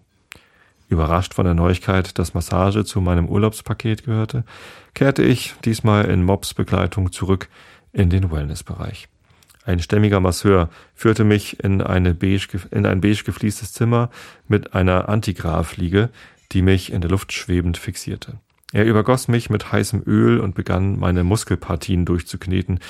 Überrascht 0.88 1.34
von 1.34 1.44
der 1.44 1.54
Neuigkeit, 1.54 2.20
dass 2.20 2.34
Massage 2.34 2.84
zu 2.84 3.00
meinem 3.00 3.28
Urlaubspaket 3.28 4.04
gehörte, 4.04 4.44
kehrte 4.94 5.24
ich 5.24 5.56
diesmal 5.64 6.04
in 6.04 6.22
Mobs 6.22 6.54
Begleitung 6.54 7.10
zurück 7.10 7.48
in 7.92 8.10
den 8.10 8.30
Wellnessbereich. 8.30 9.08
Ein 9.64 9.80
stämmiger 9.80 10.20
Masseur 10.20 10.68
führte 10.94 11.24
mich 11.24 11.62
in, 11.64 11.80
eine 11.80 12.14
beige, 12.14 12.60
in 12.70 12.84
ein 12.84 13.00
beige 13.00 13.24
gefliestes 13.24 13.72
Zimmer 13.72 14.10
mit 14.46 14.74
einer 14.74 15.08
Antigraph-Liege, 15.08 16.10
die 16.52 16.62
mich 16.62 16.92
in 16.92 17.00
der 17.00 17.10
Luft 17.10 17.32
schwebend 17.32 17.78
fixierte. 17.78 18.38
Er 18.72 18.84
übergoss 18.84 19.28
mich 19.28 19.48
mit 19.48 19.72
heißem 19.72 20.02
Öl 20.06 20.38
und 20.38 20.54
begann, 20.54 20.98
meine 20.98 21.24
Muskelpartien 21.24 22.04
durchzukneten, 22.04 22.80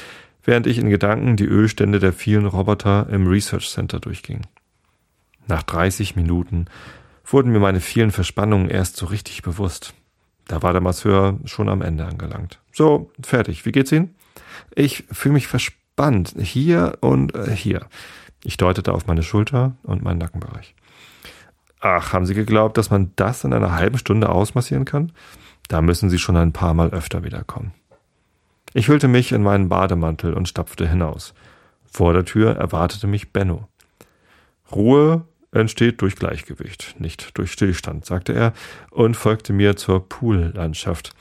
während 0.43 0.66
ich 0.66 0.79
in 0.79 0.91
Gedanken 0.91 1.37
die 1.37 1.45
Ölstände 1.45 2.01
der 2.01 2.12
vielen 2.12 2.47
Roboter 2.47 3.09
im 3.11 3.29
Research 3.29 3.70
Center 3.70 4.01
durchging. 4.01 4.43
Nach 5.47 5.62
30 5.62 6.16
Minuten 6.16 6.66
wurden 7.25 7.53
mir 7.53 7.61
meine 7.61 7.81
vielen 7.81 8.11
Verspannungen 8.11 8.68
erst 8.68 8.97
so 8.97 9.07
richtig 9.07 9.43
bewusst. 9.43 9.95
Da 10.49 10.62
war 10.62 10.72
der 10.72 10.83
Masseur 10.83 11.39
schon 11.45 11.68
am 11.68 11.83
Ende 11.83 12.05
angelangt. 12.05 12.61
So, 12.72 13.11
fertig. 13.22 13.64
Wie 13.64 13.72
geht's 13.72 13.93
Ihnen? 13.93 14.14
Ich 14.75 15.05
fühle 15.11 15.35
mich 15.35 15.47
verspannt 15.47 15.84
Band 15.97 16.34
hier 16.38 16.99
und 17.01 17.34
äh, 17.34 17.51
hier. 17.55 17.86
Ich 18.45 18.57
deutete 18.57 18.92
auf 18.92 19.07
meine 19.07 19.22
Schulter 19.22 19.76
und 19.82 20.03
meinen 20.03 20.18
Nackenbereich. 20.18 20.74
Ach, 21.80 22.12
haben 22.12 22.26
Sie 22.26 22.34
geglaubt, 22.34 22.78
dass 22.78 22.90
man 22.90 23.12
das 23.16 23.45
in 23.45 23.53
einer 23.53 23.72
halben 23.72 23.99
Stunde 23.99 24.28
ausmassieren 24.28 24.84
kann? 24.84 25.12
Da 25.68 25.82
müssen 25.82 26.11
Sie 26.11 26.18
schon 26.18 26.36
ein 26.36 26.53
paar 26.53 26.74
Mal 26.74 26.90
öfter 26.90 27.24
wiederkommen. 27.24 27.72
Ich 28.72 28.88
hüllte 28.88 29.07
mich 29.09 29.32
in 29.32 29.42
meinen 29.42 29.68
Bademantel 29.68 30.34
und 30.34 30.49
stapfte 30.49 30.88
hinaus. 30.88 31.34
Vor 31.84 32.12
der 32.12 32.24
Tür 32.24 32.57
erwartete 32.57 33.07
mich 33.07 33.32
Benno. 33.32 33.68
Ruhe 34.72 35.24
entsteht 35.53 36.01
durch 36.03 36.16
Gleichgewicht, 36.16 36.97
nicht 36.99 37.38
durch 37.38 37.53
Stillstand, 37.53 38.05
sagte 38.05 38.32
er 38.32 38.53
und 38.90 39.16
folgte 39.16 39.53
mir 39.53 39.76
zur 39.76 40.09
Poollandschaft, 40.09 41.14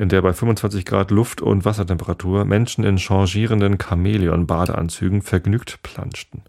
in 0.00 0.08
der 0.08 0.22
bei 0.22 0.32
25 0.32 0.86
Grad 0.86 1.10
Luft- 1.10 1.42
und 1.42 1.66
Wassertemperatur 1.66 2.46
Menschen 2.46 2.84
in 2.84 2.96
changierenden 2.96 3.76
Chamäleon-Badeanzügen 3.76 5.20
vergnügt 5.20 5.82
planschten. 5.82 6.40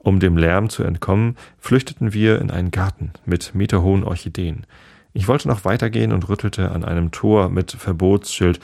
Um 0.00 0.18
dem 0.18 0.36
Lärm 0.36 0.68
zu 0.68 0.82
entkommen, 0.82 1.36
flüchteten 1.60 2.12
wir 2.12 2.40
in 2.40 2.50
einen 2.50 2.72
Garten 2.72 3.12
mit 3.24 3.54
meterhohen 3.54 4.02
Orchideen. 4.02 4.66
Ich 5.12 5.28
wollte 5.28 5.46
noch 5.46 5.64
weitergehen 5.64 6.10
und 6.10 6.28
rüttelte 6.28 6.72
an 6.72 6.82
einem 6.84 7.12
Tor 7.12 7.50
mit 7.50 7.70
Verbotsschild. 7.70 8.58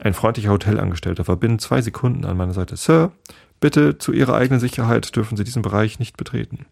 Ein 0.00 0.12
freundlicher 0.12 0.50
Hotelangestellter 0.50 1.26
war 1.26 1.36
binnen 1.36 1.58
zwei 1.58 1.80
Sekunden 1.80 2.26
an 2.26 2.36
meiner 2.36 2.52
Seite. 2.52 2.76
Sir, 2.76 3.10
bitte 3.58 3.96
zu 3.96 4.12
Ihrer 4.12 4.34
eigenen 4.34 4.60
Sicherheit 4.60 5.16
dürfen 5.16 5.38
Sie 5.38 5.44
diesen 5.44 5.62
Bereich 5.62 5.98
nicht 5.98 6.18
betreten. 6.18 6.66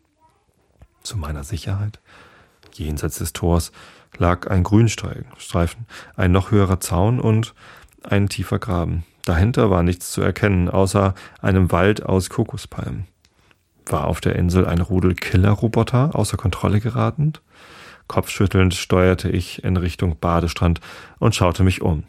Zu 1.03 1.17
meiner 1.17 1.45
Sicherheit? 1.45 1.99
Jenseits 2.75 3.17
des 3.17 3.33
Tors 3.33 3.73
lag 4.21 4.49
ein 4.49 4.63
Grünstreifen, 4.63 5.87
ein 6.15 6.31
noch 6.31 6.53
höherer 6.53 6.79
Zaun 6.79 7.19
und 7.19 7.55
ein 8.03 8.29
tiefer 8.29 8.59
Graben. 8.59 9.05
Dahinter 9.25 9.71
war 9.71 9.83
nichts 9.83 10.13
zu 10.13 10.23
erkennen, 10.23 10.69
außer 10.69 11.15
einem 11.41 11.73
Wald 11.73 12.05
aus 12.05 12.31
Kokospalmen. 12.31 13.07
War 13.87 14.07
auf 14.07 14.21
der 14.21 14.37
Insel 14.37 14.67
ein 14.67 14.81
Rudel 14.81 15.15
Killerroboter 15.15 16.15
außer 16.15 16.37
Kontrolle 16.37 16.81
geraten? 16.81 17.33
Kopfschüttelnd 18.07 18.75
steuerte 18.75 19.29
ich 19.29 19.65
in 19.65 19.77
Richtung 19.77 20.19
Badestrand 20.19 20.81
und 21.19 21.35
schaute 21.35 21.65
mich 21.65 21.83
um. 21.83 22.05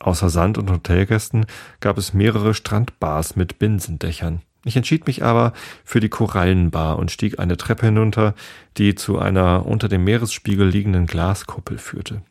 Außer 0.00 0.28
Sand 0.28 0.58
und 0.58 0.70
Hotelgästen 0.70 1.46
gab 1.80 1.96
es 1.96 2.12
mehrere 2.12 2.54
Strandbars 2.54 3.36
mit 3.36 3.58
Binsendächern. 3.58 4.42
Ich 4.64 4.76
entschied 4.76 5.06
mich 5.06 5.22
aber 5.22 5.52
für 5.84 6.00
die 6.00 6.08
Korallenbar 6.08 6.98
und 6.98 7.10
stieg 7.10 7.38
eine 7.38 7.56
Treppe 7.56 7.86
hinunter, 7.86 8.34
die 8.78 8.94
zu 8.94 9.18
einer 9.18 9.66
unter 9.66 9.88
dem 9.88 10.04
Meeresspiegel 10.04 10.66
liegenden 10.66 11.06
Glaskuppel 11.06 11.78
führte. 11.78 12.22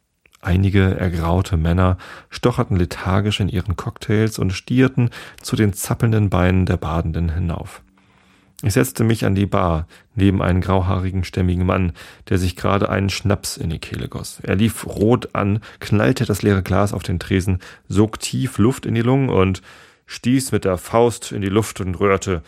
Einige 0.41 0.99
ergraute 0.99 1.55
Männer 1.55 1.97
stocherten 2.29 2.75
lethargisch 2.75 3.39
in 3.39 3.47
ihren 3.47 3.77
Cocktails 3.77 4.39
und 4.39 4.51
stierten 4.51 5.09
zu 5.41 5.55
den 5.55 5.73
zappelnden 5.73 6.29
Beinen 6.29 6.65
der 6.65 6.77
Badenden 6.77 7.29
hinauf. 7.29 7.81
Ich 8.61 8.73
setzte 8.73 9.03
mich 9.03 9.25
an 9.25 9.35
die 9.35 9.45
Bar 9.45 9.87
neben 10.15 10.41
einen 10.41 10.61
grauhaarigen, 10.61 11.23
stämmigen 11.23 11.65
Mann, 11.65 11.93
der 12.29 12.37
sich 12.37 12.55
gerade 12.55 12.89
einen 12.89 13.09
Schnaps 13.09 13.57
in 13.57 13.69
die 13.69 13.79
Kehle 13.79 14.07
goss. 14.07 14.39
Er 14.41 14.55
lief 14.55 14.85
rot 14.85 15.35
an, 15.35 15.59
knallte 15.79 16.25
das 16.25 16.41
leere 16.41 16.63
Glas 16.63 16.93
auf 16.93 17.03
den 17.03 17.19
Tresen, 17.19 17.59
sog 17.87 18.19
tief 18.19 18.57
Luft 18.57 18.85
in 18.85 18.95
die 18.95 19.01
Lungen 19.01 19.29
und 19.29 19.61
stieß 20.05 20.51
mit 20.51 20.65
der 20.65 20.77
Faust 20.77 21.31
in 21.31 21.41
die 21.41 21.49
Luft 21.49 21.81
und 21.81 21.99
rührte 21.99 22.43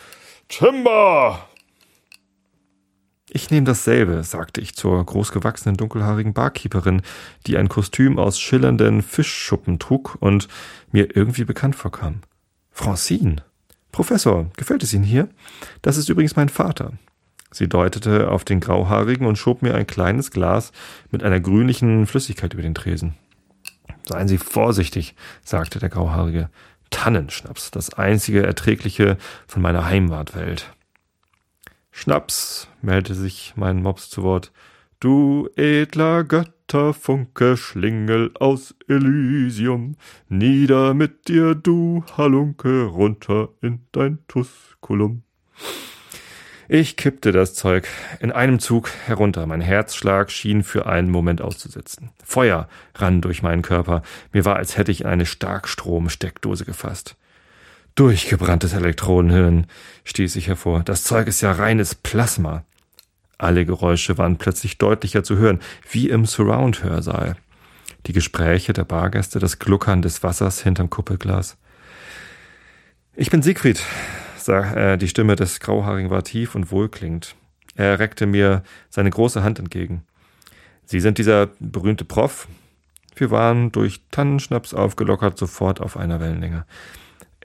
Timber! 0.47 1.47
Ich 3.27 3.49
nehme 3.49 3.65
dasselbe, 3.65 4.23
sagte 4.23 4.61
ich 4.61 4.75
zur 4.75 5.03
großgewachsenen 5.03 5.75
dunkelhaarigen 5.75 6.33
Barkeeperin, 6.33 7.01
die 7.47 7.57
ein 7.57 7.67
Kostüm 7.67 8.17
aus 8.17 8.39
schillernden 8.39 9.01
Fischschuppen 9.01 9.77
trug 9.77 10.15
und 10.19 10.47
mir 10.91 11.15
irgendwie 11.17 11.43
bekannt 11.43 11.75
vorkam. 11.75 12.21
Francine. 12.71 13.43
Professor, 13.91 14.49
gefällt 14.55 14.83
es 14.83 14.93
Ihnen 14.93 15.03
hier? 15.03 15.27
Das 15.81 15.97
ist 15.97 16.09
übrigens 16.09 16.35
mein 16.35 16.49
Vater. 16.49 16.93
Sie 17.51 17.67
deutete 17.67 18.29
auf 18.29 18.43
den 18.43 18.59
Grauhaarigen 18.59 19.25
und 19.25 19.37
schob 19.37 19.61
mir 19.61 19.75
ein 19.75 19.87
kleines 19.87 20.31
Glas 20.31 20.71
mit 21.11 21.23
einer 21.23 21.39
grünlichen 21.39 22.05
Flüssigkeit 22.05 22.53
über 22.53 22.63
den 22.63 22.75
Tresen. 22.75 23.15
Seien 24.07 24.27
Sie 24.27 24.37
vorsichtig, 24.37 25.15
sagte 25.43 25.79
der 25.79 25.89
Grauhaarige. 25.89 26.49
Tannenschnaps, 26.95 27.71
das 27.71 27.93
einzige 27.93 28.41
erträgliche 28.41 29.17
von 29.47 29.61
meiner 29.61 29.85
Heimatwelt. 29.85 30.73
Schnaps, 31.91 32.69
meldete 32.81 33.15
sich 33.15 33.51
mein 33.57 33.83
Mops 33.83 34.09
zu 34.09 34.23
Wort. 34.23 34.53
Du 35.01 35.49
edler 35.57 36.23
Götterfunke, 36.23 37.57
Schlingel 37.57 38.31
aus 38.39 38.75
Elysium, 38.87 39.97
nieder 40.29 40.93
mit 40.93 41.27
dir, 41.27 41.53
du 41.53 42.05
Halunke, 42.15 42.85
runter 42.85 43.49
in 43.61 43.81
dein 43.91 44.19
Tuskulum. 44.29 45.23
Ich 46.67 46.97
kippte 46.97 47.31
das 47.31 47.53
Zeug 47.53 47.87
in 48.19 48.31
einem 48.31 48.59
Zug 48.59 48.89
herunter. 49.05 49.45
Mein 49.45 49.61
Herzschlag 49.61 50.31
schien 50.31 50.63
für 50.63 50.87
einen 50.87 51.11
Moment 51.11 51.41
auszusetzen. 51.41 52.09
Feuer 52.23 52.67
rann 52.95 53.21
durch 53.21 53.43
meinen 53.43 53.61
Körper. 53.61 54.01
Mir 54.33 54.45
war, 54.45 54.55
als 54.55 54.75
hätte 54.75 54.91
ich 54.91 55.01
in 55.01 55.07
eine 55.07 55.27
Starkstromsteckdose 55.27 56.65
gefasst. 56.65 57.17
Durchgebranntes 57.93 58.73
Elektronenhirn, 58.73 59.67
stieß 60.05 60.35
ich 60.37 60.47
hervor. 60.47 60.81
Das 60.83 61.03
Zeug 61.03 61.27
ist 61.27 61.41
ja 61.41 61.51
reines 61.51 61.93
Plasma. 61.93 62.65
Alle 63.37 63.65
Geräusche 63.65 64.17
waren 64.17 64.37
plötzlich 64.37 64.79
deutlicher 64.79 65.23
zu 65.23 65.37
hören, 65.37 65.59
wie 65.91 66.09
im 66.09 66.25
Surround-Hörsaal. 66.25 67.35
Die 68.07 68.13
Gespräche 68.13 68.73
der 68.73 68.85
Bargäste, 68.85 69.39
das 69.39 69.59
Gluckern 69.59 70.01
des 70.01 70.23
Wassers 70.23 70.61
hinterm 70.61 70.89
Kuppelglas. 70.89 71.57
Ich 73.15 73.29
bin 73.29 73.41
Siegfried, 73.41 73.81
die 74.47 75.07
Stimme 75.07 75.35
des 75.35 75.59
Grauhaarigen 75.59 76.09
war 76.09 76.23
tief 76.23 76.55
und 76.55 76.71
wohlklingend. 76.71 77.35
Er 77.75 77.99
reckte 77.99 78.25
mir 78.25 78.63
seine 78.89 79.09
große 79.09 79.43
Hand 79.43 79.59
entgegen. 79.59 80.03
Sie 80.85 80.99
sind 80.99 81.17
dieser 81.17 81.49
berühmte 81.59 82.05
Prof? 82.05 82.47
Wir 83.15 83.31
waren 83.31 83.71
durch 83.71 84.01
Tannenschnaps 84.11 84.73
aufgelockert 84.73 85.37
sofort 85.37 85.81
auf 85.81 85.97
einer 85.97 86.19
Wellenlänge. 86.19 86.65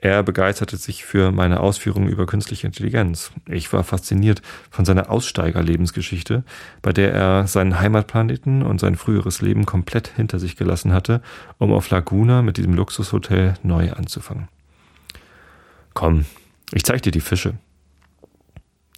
Er 0.03 0.23
begeisterte 0.23 0.77
sich 0.77 1.05
für 1.05 1.31
meine 1.31 1.59
Ausführungen 1.59 2.07
über 2.07 2.25
künstliche 2.25 2.65
Intelligenz. 2.65 3.31
Ich 3.47 3.71
war 3.71 3.83
fasziniert 3.83 4.41
von 4.71 4.83
seiner 4.83 5.11
Aussteigerlebensgeschichte, 5.11 6.43
bei 6.81 6.91
der 6.91 7.13
er 7.13 7.45
seinen 7.45 7.79
Heimatplaneten 7.79 8.63
und 8.63 8.79
sein 8.79 8.95
früheres 8.95 9.41
Leben 9.41 9.67
komplett 9.67 10.07
hinter 10.07 10.39
sich 10.39 10.55
gelassen 10.55 10.91
hatte, 10.91 11.21
um 11.59 11.71
auf 11.71 11.91
Laguna 11.91 12.41
mit 12.41 12.57
diesem 12.57 12.73
Luxushotel 12.73 13.53
neu 13.61 13.91
anzufangen. 13.91 14.47
Komm, 15.93 16.25
ich 16.73 16.83
zeig 16.83 17.01
dir 17.01 17.11
die 17.11 17.21
Fische. 17.21 17.55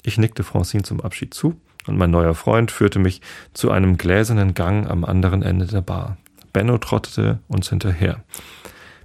Ich 0.04 0.18
nickte 0.18 0.44
Francine 0.44 0.84
zum 0.84 1.02
Abschied 1.02 1.34
zu 1.34 1.60
und 1.88 1.98
mein 1.98 2.12
neuer 2.12 2.36
Freund 2.36 2.72
führte 2.72 3.00
mich 3.00 3.22
zu 3.54 3.72
einem 3.72 3.98
gläsernen 3.98 4.54
Gang 4.54 4.90
am 4.90 5.06
anderen 5.06 5.42
Ende 5.44 5.66
der 5.66 5.82
Bar. 5.82 6.18
Benno 6.52 6.78
trottete 6.78 7.40
uns 7.48 7.70
hinterher. 7.70 8.24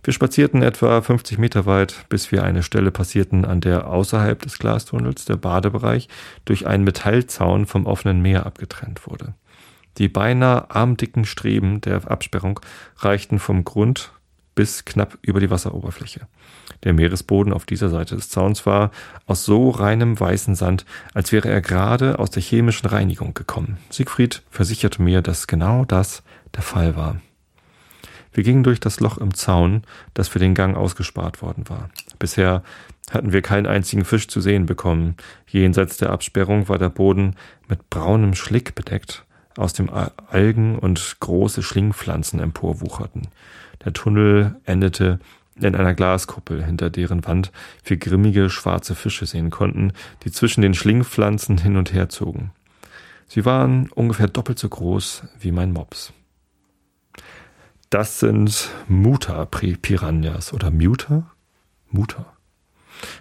Wir 0.02 0.12
spazierten 0.12 0.62
etwa 0.62 1.00
50 1.00 1.38
Meter 1.38 1.66
weit, 1.66 2.06
bis 2.08 2.30
wir 2.30 2.42
eine 2.42 2.62
Stelle 2.62 2.90
passierten, 2.90 3.44
an 3.44 3.60
der 3.60 3.88
außerhalb 3.88 4.40
des 4.40 4.58
Glastunnels 4.58 5.24
der 5.24 5.36
Badebereich 5.36 6.08
durch 6.44 6.66
einen 6.66 6.84
Metallzaun 6.84 7.66
vom 7.66 7.86
offenen 7.86 8.22
Meer 8.22 8.46
abgetrennt 8.46 9.06
wurde. 9.06 9.34
Die 9.98 10.08
beinahe 10.08 10.70
armdicken 10.70 11.24
Streben 11.24 11.80
der 11.80 12.08
Absperrung 12.10 12.60
reichten 12.98 13.38
vom 13.38 13.64
Grund 13.64 14.12
bis 14.58 14.84
knapp 14.84 15.18
über 15.22 15.38
die 15.38 15.50
Wasseroberfläche. 15.50 16.22
Der 16.82 16.92
Meeresboden 16.92 17.52
auf 17.52 17.64
dieser 17.64 17.90
Seite 17.90 18.16
des 18.16 18.28
Zauns 18.28 18.66
war 18.66 18.90
aus 19.24 19.44
so 19.44 19.70
reinem 19.70 20.18
weißen 20.18 20.56
Sand, 20.56 20.84
als 21.14 21.30
wäre 21.30 21.48
er 21.48 21.60
gerade 21.60 22.18
aus 22.18 22.30
der 22.30 22.42
chemischen 22.42 22.88
Reinigung 22.88 23.34
gekommen. 23.34 23.78
Siegfried 23.88 24.42
versicherte 24.50 25.00
mir, 25.00 25.22
dass 25.22 25.46
genau 25.46 25.84
das 25.84 26.24
der 26.56 26.64
Fall 26.64 26.96
war. 26.96 27.20
Wir 28.32 28.42
gingen 28.42 28.64
durch 28.64 28.80
das 28.80 28.98
Loch 28.98 29.18
im 29.18 29.32
Zaun, 29.32 29.84
das 30.12 30.26
für 30.26 30.40
den 30.40 30.54
Gang 30.54 30.76
ausgespart 30.76 31.40
worden 31.40 31.68
war. 31.68 31.90
Bisher 32.18 32.64
hatten 33.12 33.32
wir 33.32 33.42
keinen 33.42 33.68
einzigen 33.68 34.04
Fisch 34.04 34.26
zu 34.26 34.40
sehen 34.40 34.66
bekommen. 34.66 35.14
Jenseits 35.46 35.98
der 35.98 36.10
Absperrung 36.10 36.68
war 36.68 36.78
der 36.78 36.88
Boden 36.88 37.36
mit 37.68 37.90
braunem 37.90 38.34
Schlick 38.34 38.74
bedeckt, 38.74 39.24
aus 39.56 39.72
dem 39.72 39.88
Algen 39.88 40.76
und 40.80 41.18
große 41.20 41.62
Schlingpflanzen 41.62 42.40
emporwucherten. 42.40 43.28
Der 43.84 43.92
Tunnel 43.92 44.56
endete 44.64 45.18
in 45.60 45.74
einer 45.74 45.94
Glaskuppel, 45.94 46.64
hinter 46.64 46.90
deren 46.90 47.26
Wand 47.26 47.52
wir 47.84 47.96
grimmige 47.96 48.50
schwarze 48.50 48.94
Fische 48.94 49.26
sehen 49.26 49.50
konnten, 49.50 49.92
die 50.24 50.30
zwischen 50.30 50.62
den 50.62 50.74
Schlingpflanzen 50.74 51.58
hin 51.58 51.76
und 51.76 51.92
her 51.92 52.08
zogen. 52.08 52.52
Sie 53.26 53.44
waren 53.44 53.90
ungefähr 53.90 54.28
doppelt 54.28 54.58
so 54.58 54.68
groß 54.68 55.24
wie 55.40 55.52
mein 55.52 55.72
Mops. 55.72 56.12
Das 57.90 58.20
sind 58.20 58.70
Muta-Piranhas 58.88 60.52
oder 60.52 60.70
Muta? 60.70 61.30
Muta. 61.90 62.26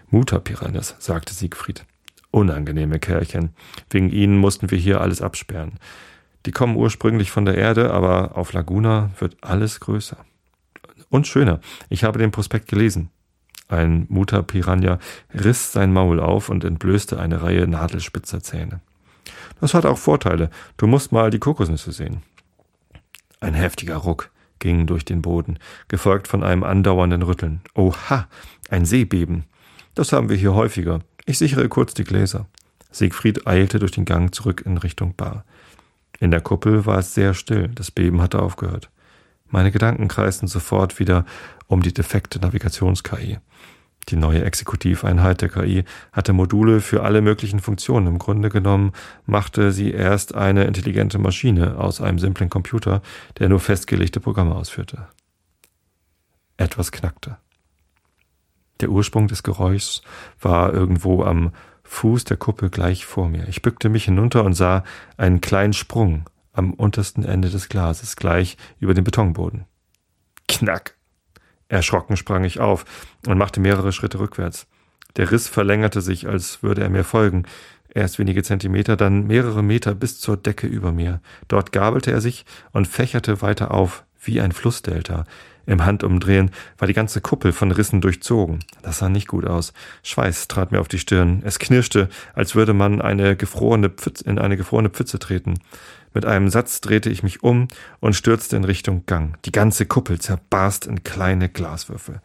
Muta-Piranhas, 0.09 0.95
sagte 0.99 1.33
Siegfried. 1.33 1.85
Unangenehme 2.31 2.99
Kerlchen. 2.99 3.51
Wegen 3.89 4.09
ihnen 4.09 4.37
mussten 4.37 4.69
wir 4.69 4.77
hier 4.77 5.01
alles 5.01 5.21
absperren. 5.21 5.79
Die 6.45 6.51
kommen 6.51 6.75
ursprünglich 6.75 7.31
von 7.31 7.45
der 7.45 7.57
Erde, 7.57 7.91
aber 7.91 8.37
auf 8.37 8.53
Laguna 8.53 9.11
wird 9.19 9.37
alles 9.41 9.79
größer. 9.79 10.17
Und 11.09 11.27
schöner. 11.27 11.59
Ich 11.89 12.03
habe 12.03 12.19
den 12.19 12.31
Prospekt 12.31 12.67
gelesen. 12.67 13.09
Ein 13.69 14.05
Muta-Piranha 14.09 14.99
riss 15.33 15.71
sein 15.71 15.91
Maul 15.91 16.19
auf 16.19 16.49
und 16.49 16.63
entblößte 16.63 17.19
eine 17.19 17.41
Reihe 17.41 17.67
nadelspitzer 17.67 18.41
Zähne. 18.41 18.81
Das 19.59 19.73
hat 19.73 19.85
auch 19.85 19.97
Vorteile. 19.97 20.49
Du 20.77 20.87
musst 20.87 21.11
mal 21.11 21.29
die 21.29 21.39
Kokosnüsse 21.39 21.91
sehen. 21.91 22.21
Ein 23.39 23.53
heftiger 23.53 23.97
Ruck 23.97 24.31
ging 24.59 24.87
durch 24.87 25.05
den 25.05 25.21
Boden, 25.21 25.59
gefolgt 25.87 26.27
von 26.27 26.43
einem 26.43 26.63
andauernden 26.63 27.21
Rütteln. 27.21 27.61
Oha, 27.75 28.27
ein 28.69 28.85
Seebeben. 28.85 29.43
Das 29.95 30.13
haben 30.13 30.29
wir 30.29 30.37
hier 30.37 30.53
häufiger. 30.53 31.01
Ich 31.25 31.37
sichere 31.37 31.67
kurz 31.69 31.93
die 31.93 32.03
Gläser. 32.03 32.47
Siegfried 32.91 33.45
eilte 33.45 33.79
durch 33.79 33.91
den 33.91 34.05
Gang 34.05 34.33
zurück 34.33 34.63
in 34.65 34.77
Richtung 34.77 35.15
Bar. 35.15 35.43
In 36.19 36.31
der 36.31 36.41
Kuppel 36.41 36.85
war 36.85 36.99
es 36.99 37.13
sehr 37.13 37.33
still, 37.33 37.67
das 37.67 37.91
Beben 37.91 38.21
hatte 38.21 38.41
aufgehört. 38.41 38.89
Meine 39.49 39.71
Gedanken 39.71 40.07
kreisten 40.07 40.47
sofort 40.47 40.99
wieder 40.99 41.25
um 41.67 41.81
die 41.81 41.93
defekte 41.93 42.39
Navigations-KI. 42.39 43.39
Die 44.09 44.15
neue 44.15 44.43
Exekutiveinheit 44.43 45.41
der 45.41 45.49
KI 45.49 45.83
hatte 46.13 46.31
Module 46.31 46.79
für 46.79 47.03
alle 47.03 47.21
möglichen 47.21 47.59
Funktionen. 47.59 48.07
Im 48.07 48.19
Grunde 48.19 48.49
genommen 48.49 48.93
machte 49.25 49.73
sie 49.73 49.91
erst 49.91 50.33
eine 50.33 50.63
intelligente 50.63 51.17
Maschine 51.19 51.77
aus 51.77 51.99
einem 51.99 52.17
simplen 52.17 52.49
Computer, 52.49 53.01
der 53.37 53.49
nur 53.49 53.59
festgelegte 53.59 54.21
Programme 54.21 54.55
ausführte. 54.55 55.07
Etwas 56.55 56.91
knackte. 56.91 57.37
Der 58.79 58.89
Ursprung 58.89 59.27
des 59.27 59.43
Geräuschs 59.43 60.01
war 60.39 60.73
irgendwo 60.73 61.23
am 61.23 61.51
Fuß 61.83 62.25
der 62.25 62.37
Kuppel 62.37 62.69
gleich 62.69 63.05
vor 63.05 63.27
mir. 63.27 63.47
Ich 63.47 63.61
bückte 63.61 63.89
mich 63.89 64.05
hinunter 64.05 64.43
und 64.43 64.53
sah 64.53 64.83
einen 65.17 65.41
kleinen 65.41 65.73
Sprung 65.73 66.25
am 66.57 66.73
untersten 66.73 67.23
Ende 67.23 67.49
des 67.49 67.69
Glases, 67.69 68.15
gleich 68.15 68.57
über 68.79 68.93
dem 68.93 69.03
Betonboden. 69.03 69.65
Knack! 70.47 70.95
Erschrocken 71.69 72.17
sprang 72.17 72.43
ich 72.43 72.59
auf 72.59 72.85
und 73.27 73.37
machte 73.37 73.59
mehrere 73.59 73.91
Schritte 73.91 74.19
rückwärts. 74.19 74.67
Der 75.17 75.31
Riss 75.31 75.47
verlängerte 75.47 76.01
sich, 76.01 76.27
als 76.27 76.63
würde 76.63 76.81
er 76.81 76.89
mir 76.89 77.03
folgen. 77.03 77.43
Erst 77.93 78.19
wenige 78.19 78.43
Zentimeter, 78.43 78.95
dann 78.95 79.27
mehrere 79.27 79.63
Meter 79.63 79.95
bis 79.95 80.19
zur 80.19 80.37
Decke 80.37 80.67
über 80.67 80.91
mir. 80.91 81.21
Dort 81.47 81.71
gabelte 81.71 82.11
er 82.11 82.21
sich 82.21 82.45
und 82.71 82.87
fächerte 82.87 83.41
weiter 83.41 83.73
auf, 83.73 84.05
wie 84.21 84.39
ein 84.39 84.51
Flussdelta. 84.51 85.25
Im 85.67 85.85
Handumdrehen 85.85 86.51
war 86.77 86.87
die 86.87 86.93
ganze 86.93 87.19
Kuppel 87.19 87.51
von 87.51 87.71
Rissen 87.71 87.99
durchzogen. 87.99 88.59
Das 88.81 88.99
sah 88.99 89.09
nicht 89.09 89.27
gut 89.27 89.45
aus. 89.45 89.73
Schweiß 90.01 90.47
trat 90.47 90.71
mir 90.71 90.79
auf 90.79 90.87
die 90.87 90.97
Stirn. 90.97 91.41
Es 91.43 91.59
knirschte, 91.59 92.07
als 92.33 92.55
würde 92.55 92.73
man 92.73 93.01
eine 93.01 93.35
gefrorene 93.35 93.89
Pfütze, 93.89 94.23
in 94.23 94.39
eine 94.39 94.55
gefrorene 94.55 94.89
Pfütze 94.89 95.19
treten. 95.19 95.55
Mit 96.13 96.25
einem 96.25 96.49
Satz 96.49 96.79
drehte 96.79 97.09
ich 97.09 97.21
mich 97.21 97.43
um 97.43 97.67
und 97.99 98.15
stürzte 98.15 98.55
in 98.55 98.63
Richtung 98.63 99.05
Gang. 99.05 99.37
Die 99.43 99.51
ganze 99.51 99.85
Kuppel 99.85 100.19
zerbarst 100.19 100.87
in 100.87 101.03
kleine 101.03 101.49
Glaswürfel. 101.49 102.21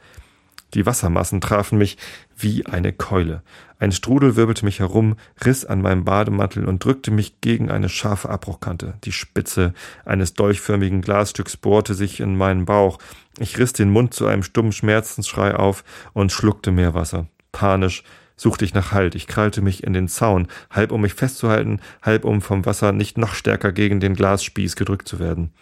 Die 0.75 0.87
Wassermassen 0.87 1.41
trafen 1.41 1.79
mich 1.79 1.99
wie 2.37 2.66
eine 2.66 2.93
Keule. 2.93 3.43
Ein 3.79 3.93
Strudel 3.93 4.37
wirbelte 4.37 4.64
mich 4.64 4.79
herum, 4.79 5.16
riss 5.45 5.64
an 5.64 5.83
meinem 5.83 6.05
Bademantel 6.05 6.64
und 6.64 6.85
drückte 6.85 7.11
mich 7.11 7.41
gegen 7.41 7.70
eine 7.70 7.89
scharfe 7.89 8.31
Abbruchkante. 8.31 8.95
Die 9.05 9.12
Spitze 9.12 9.75
eines 10.05 10.35
dolchförmigen 10.35 11.03
Glasstücks 11.03 11.57
bohrte 11.57 11.95
sich 11.95 12.20
in 12.20 12.37
meinen 12.37 12.64
Bauch. 12.64 12.99
Ich 13.39 13.59
riss 13.59 13.73
den 13.73 13.91
Mund 13.91 14.14
zu 14.14 14.27
einem 14.27 14.43
stummen 14.43 14.73
Schmerzensschrei 14.73 15.55
auf 15.57 15.85
und 16.12 16.33
schluckte 16.33 16.70
Meerwasser. 16.70 17.27
Panisch 17.51 18.03
suchte 18.37 18.64
ich 18.64 18.75
nach 18.75 18.93
Halt. 18.93 19.14
Ich 19.14 19.27
krallte 19.27 19.62
mich 19.62 19.85
in 19.85 19.93
den 19.93 20.09
Zaun, 20.09 20.49
halb 20.70 20.93
um 20.93 21.03
mich 21.03 21.14
festzuhalten, 21.14 21.81
halb 22.03 22.25
um 22.25 22.41
vom 22.41 22.64
Wasser 22.64 22.93
nicht 22.93 23.18
noch 23.18 23.35
stärker 23.35 23.73
gegen 23.73 24.01
den 24.01 24.14
Glasspieß 24.14 24.77
gedrückt 24.77 25.09
zu 25.09 25.18
werden. 25.18 25.53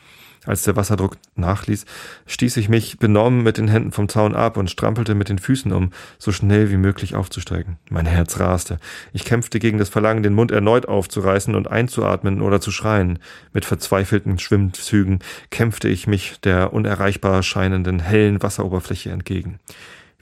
Als 0.46 0.62
der 0.62 0.74
Wasserdruck 0.74 1.18
nachließ, 1.36 1.84
stieß 2.26 2.56
ich 2.56 2.70
mich 2.70 2.98
benommen 2.98 3.42
mit 3.42 3.58
den 3.58 3.68
Händen 3.68 3.92
vom 3.92 4.08
Zaun 4.08 4.34
ab 4.34 4.56
und 4.56 4.70
strampelte 4.70 5.14
mit 5.14 5.28
den 5.28 5.38
Füßen 5.38 5.70
um, 5.70 5.90
so 6.18 6.32
schnell 6.32 6.70
wie 6.70 6.78
möglich 6.78 7.14
aufzusteigen. 7.14 7.76
Mein 7.90 8.06
Herz 8.06 8.40
raste. 8.40 8.78
Ich 9.12 9.26
kämpfte 9.26 9.58
gegen 9.58 9.76
das 9.76 9.90
Verlangen, 9.90 10.22
den 10.22 10.32
Mund 10.32 10.50
erneut 10.50 10.86
aufzureißen 10.88 11.54
und 11.54 11.70
einzuatmen 11.70 12.40
oder 12.40 12.60
zu 12.60 12.70
schreien. 12.70 13.18
Mit 13.52 13.66
verzweifelten 13.66 14.38
Schwimmzügen 14.38 15.18
kämpfte 15.50 15.88
ich 15.88 16.06
mich 16.06 16.40
der 16.40 16.72
unerreichbar 16.72 17.42
scheinenden 17.42 18.00
hellen 18.00 18.42
Wasseroberfläche 18.42 19.10
entgegen. 19.10 19.58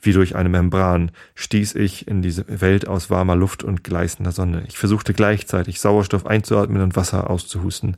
Wie 0.01 0.13
durch 0.13 0.35
eine 0.37 0.49
Membran 0.49 1.11
stieß 1.35 1.75
ich 1.77 2.09
in 2.09 2.23
diese 2.23 2.45
Welt 2.61 2.89
aus 2.89 3.11
warmer 3.11 3.37
Luft 3.37 3.63
und 3.63 3.85
gleißender 3.85 4.33
Sonne. 4.33 4.65
Ich 4.69 4.79
versuchte 4.79 5.15
gleichzeitig 5.15 5.81
Sauerstoff 5.81 6.27
einzuatmen 6.27 6.83
und 6.83 6.97
Wasser 6.97 7.31
auszuhusten. 7.31 7.97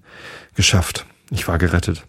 Geschafft. 0.54 1.06
Ich 1.30 1.46
war 1.46 1.58
gerettet. 1.58 2.04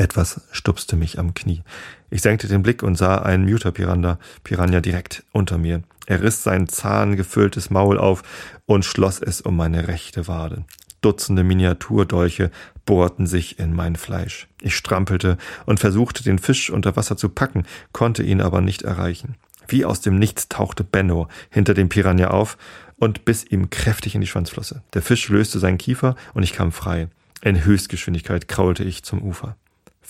Etwas 0.00 0.40
stupste 0.50 0.96
mich 0.96 1.18
am 1.18 1.34
Knie. 1.34 1.62
Ich 2.08 2.22
senkte 2.22 2.48
den 2.48 2.62
Blick 2.62 2.82
und 2.82 2.96
sah 2.96 3.16
einen 3.16 3.44
Mutterpiranha 3.44 4.18
Piranha 4.44 4.80
direkt 4.80 5.24
unter 5.30 5.58
mir. 5.58 5.82
Er 6.06 6.22
riss 6.22 6.42
sein 6.42 6.68
zahngefülltes 6.68 7.68
Maul 7.68 7.98
auf 7.98 8.22
und 8.64 8.86
schloss 8.86 9.20
es 9.20 9.42
um 9.42 9.56
meine 9.56 9.88
rechte 9.88 10.26
Wade. 10.26 10.64
Dutzende 11.02 11.44
Miniaturdolche 11.44 12.50
bohrten 12.86 13.26
sich 13.26 13.58
in 13.58 13.76
mein 13.76 13.94
Fleisch. 13.94 14.48
Ich 14.62 14.74
strampelte 14.74 15.36
und 15.66 15.80
versuchte, 15.80 16.24
den 16.24 16.38
Fisch 16.38 16.70
unter 16.70 16.96
Wasser 16.96 17.18
zu 17.18 17.28
packen, 17.28 17.66
konnte 17.92 18.22
ihn 18.22 18.40
aber 18.40 18.62
nicht 18.62 18.80
erreichen. 18.80 19.34
Wie 19.68 19.84
aus 19.84 20.00
dem 20.00 20.18
Nichts 20.18 20.48
tauchte 20.48 20.82
Benno 20.82 21.28
hinter 21.50 21.74
dem 21.74 21.90
Piranha 21.90 22.28
auf 22.28 22.56
und 22.96 23.26
biss 23.26 23.44
ihm 23.44 23.68
kräftig 23.68 24.14
in 24.14 24.22
die 24.22 24.26
Schwanzflosse. 24.26 24.82
Der 24.94 25.02
Fisch 25.02 25.28
löste 25.28 25.58
seinen 25.58 25.76
Kiefer 25.76 26.16
und 26.32 26.42
ich 26.42 26.54
kam 26.54 26.72
frei. 26.72 27.08
In 27.42 27.66
Höchstgeschwindigkeit 27.66 28.48
kraulte 28.48 28.82
ich 28.82 29.02
zum 29.02 29.20
Ufer. 29.20 29.56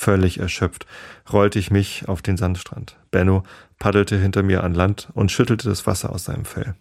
Völlig 0.01 0.41
erschöpft 0.41 0.87
rollte 1.31 1.59
ich 1.59 1.71
mich 1.71 2.09
auf 2.09 2.23
den 2.23 2.39
Sandstrand. 2.39 2.97
Benno 3.11 3.43
paddelte 3.79 4.17
hinter 4.17 4.43
mir 4.43 4.65
an 4.65 4.73
Land 4.73 5.11
und 5.13 5.31
schüttelte 5.31 5.69
das 5.69 5.87
Wasser 5.87 6.11
aus 6.11 6.25
seinem 6.25 6.47
Fell. 6.47 6.75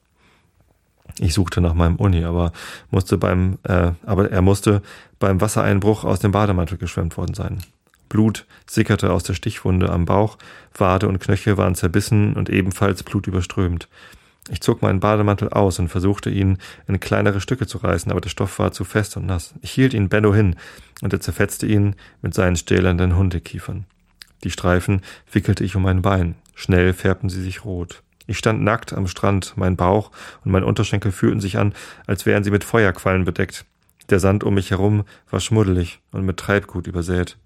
Ich 1.20 1.34
suchte 1.34 1.60
nach 1.60 1.74
meinem 1.74 1.98
Uni, 1.98 2.24
aber 2.24 2.54
musste 2.92 3.18
beim, 3.18 3.58
äh, 3.64 3.92
aber 4.06 4.32
er 4.32 4.42
musste 4.42 4.82
beim 5.20 5.42
Wassereinbruch 5.42 6.06
aus 6.06 6.20
dem 6.20 6.32
Bademantel 6.32 6.78
geschwemmt 6.78 7.18
worden 7.18 7.34
sein. 7.34 7.58
Blut 8.08 8.46
sickerte 8.66 9.12
aus 9.12 9.24
der 9.24 9.34
Stichwunde 9.34 9.90
am 9.90 10.06
Bauch, 10.06 10.38
Wade 10.74 11.10
und 11.10 11.20
Knöchel 11.20 11.58
waren 11.58 11.76
zerbissen 11.76 12.38
und 12.38 12.50
ebenfalls 12.50 13.04
blutüberströmt. 13.04 13.90
Ich 14.52 14.62
zog 14.62 14.82
meinen 14.82 15.00
Bademantel 15.00 15.50
aus 15.50 15.80
und 15.80 15.89
versuchte 15.89 16.30
ihn 16.30 16.58
in 16.88 17.00
kleinere 17.00 17.39
Stücke 17.39 17.68
zu 17.68 17.78
reißen, 17.78 18.12
aber 18.12 18.22
der 18.22 18.30
Stoff 18.30 18.58
war 18.60 18.72
zu 18.72 18.84
fest 18.84 19.16
und 19.18 19.26
nass. 19.26 19.54
Ich 19.62 19.72
hielt 19.72 19.93
ihn 19.93 20.10
Benno 20.10 20.34
hin 20.34 20.56
und 21.02 21.14
er 21.14 21.22
zerfetzte 21.22 21.66
ihn 21.68 21.95
mit 22.22 22.34
seinen 22.34 22.56
stählernden 22.56 23.16
Hundekiefern. 23.16 23.86
Die 24.43 24.52
Streifen 24.52 25.02
wickelte 25.32 25.64
ich 25.64 25.76
um 25.76 25.84
mein 25.84 26.02
Bein. 26.02 26.36
Schnell 26.56 26.93
färbten 26.93 27.30
sie 27.30 27.41
sich 27.41 27.64
rot. 27.66 28.02
Ich 28.26 28.38
stand 28.38 28.62
nackt 28.62 28.93
am 28.93 29.08
Strand, 29.08 29.54
mein 29.56 29.76
Bauch 29.76 30.12
und 30.43 30.52
mein 30.52 30.64
Unterschenkel 30.64 31.12
fühlten 31.12 31.41
sich 31.41 31.58
an, 31.58 31.74
als 32.06 32.26
wären 32.26 32.43
sie 32.43 32.52
mit 32.52 32.64
Feuerquallen 32.64 33.26
bedeckt. 33.26 33.66
Der 34.10 34.20
Sand 34.20 34.43
um 34.43 34.56
mich 34.56 34.72
herum 34.72 35.04
war 35.30 35.39
schmuddelig 35.39 36.00
und 36.12 36.26
mit 36.26 36.38
Treibgut 36.38 36.88
übersät. 36.88 37.38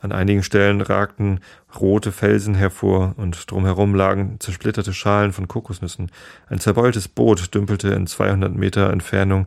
An 0.00 0.12
einigen 0.12 0.42
Stellen 0.42 0.80
ragten 0.80 1.40
rote 1.78 2.12
Felsen 2.12 2.54
hervor 2.54 3.14
und 3.16 3.50
drumherum 3.50 3.94
lagen 3.94 4.36
zersplitterte 4.38 4.92
Schalen 4.92 5.32
von 5.32 5.48
Kokosnüssen. 5.48 6.10
Ein 6.48 6.60
zerbeultes 6.60 7.08
Boot 7.08 7.54
dümpelte 7.54 7.88
in 7.88 8.06
200 8.06 8.54
Meter 8.54 8.90
Entfernung, 8.90 9.46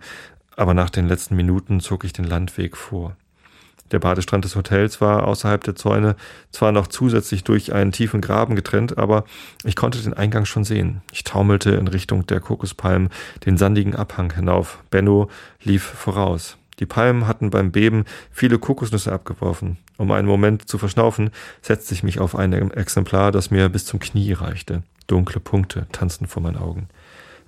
aber 0.57 0.73
nach 0.73 0.89
den 0.89 1.07
letzten 1.07 1.35
Minuten 1.35 1.79
zog 1.79 2.03
ich 2.03 2.11
den 2.11 2.25
Landweg 2.25 2.75
vor. 2.75 3.15
Der 3.91 3.99
Badestrand 3.99 4.45
des 4.45 4.55
Hotels 4.55 5.01
war 5.01 5.27
außerhalb 5.27 5.63
der 5.63 5.75
Zäune 5.75 6.15
zwar 6.51 6.71
noch 6.71 6.87
zusätzlich 6.87 7.43
durch 7.43 7.73
einen 7.73 7.91
tiefen 7.91 8.21
Graben 8.21 8.55
getrennt, 8.55 8.97
aber 8.97 9.25
ich 9.63 9.75
konnte 9.75 10.01
den 10.01 10.13
Eingang 10.13 10.45
schon 10.45 10.63
sehen. 10.63 11.01
Ich 11.11 11.23
taumelte 11.23 11.71
in 11.71 11.87
Richtung 11.87 12.25
der 12.25 12.39
Kokospalmen 12.39 13.09
den 13.45 13.57
sandigen 13.57 13.95
Abhang 13.95 14.33
hinauf. 14.33 14.79
Benno 14.89 15.29
lief 15.61 15.83
voraus. 15.83 16.57
Die 16.79 16.85
Palmen 16.85 17.27
hatten 17.27 17.49
beim 17.49 17.71
Beben 17.71 18.05
viele 18.31 18.57
Kokosnüsse 18.57 19.11
abgeworfen. 19.11 19.77
Um 19.97 20.11
einen 20.11 20.27
Moment 20.27 20.67
zu 20.67 20.77
verschnaufen, 20.77 21.29
setzte 21.61 21.93
ich 21.93 22.03
mich 22.03 22.19
auf 22.19 22.35
ein 22.35 22.53
Exemplar, 22.71 23.31
das 23.31 23.51
mir 23.51 23.69
bis 23.69 23.85
zum 23.85 23.99
Knie 23.99 24.33
reichte. 24.33 24.83
Dunkle 25.07 25.39
Punkte 25.39 25.87
tanzten 25.91 26.27
vor 26.27 26.41
meinen 26.41 26.57
Augen. 26.57 26.87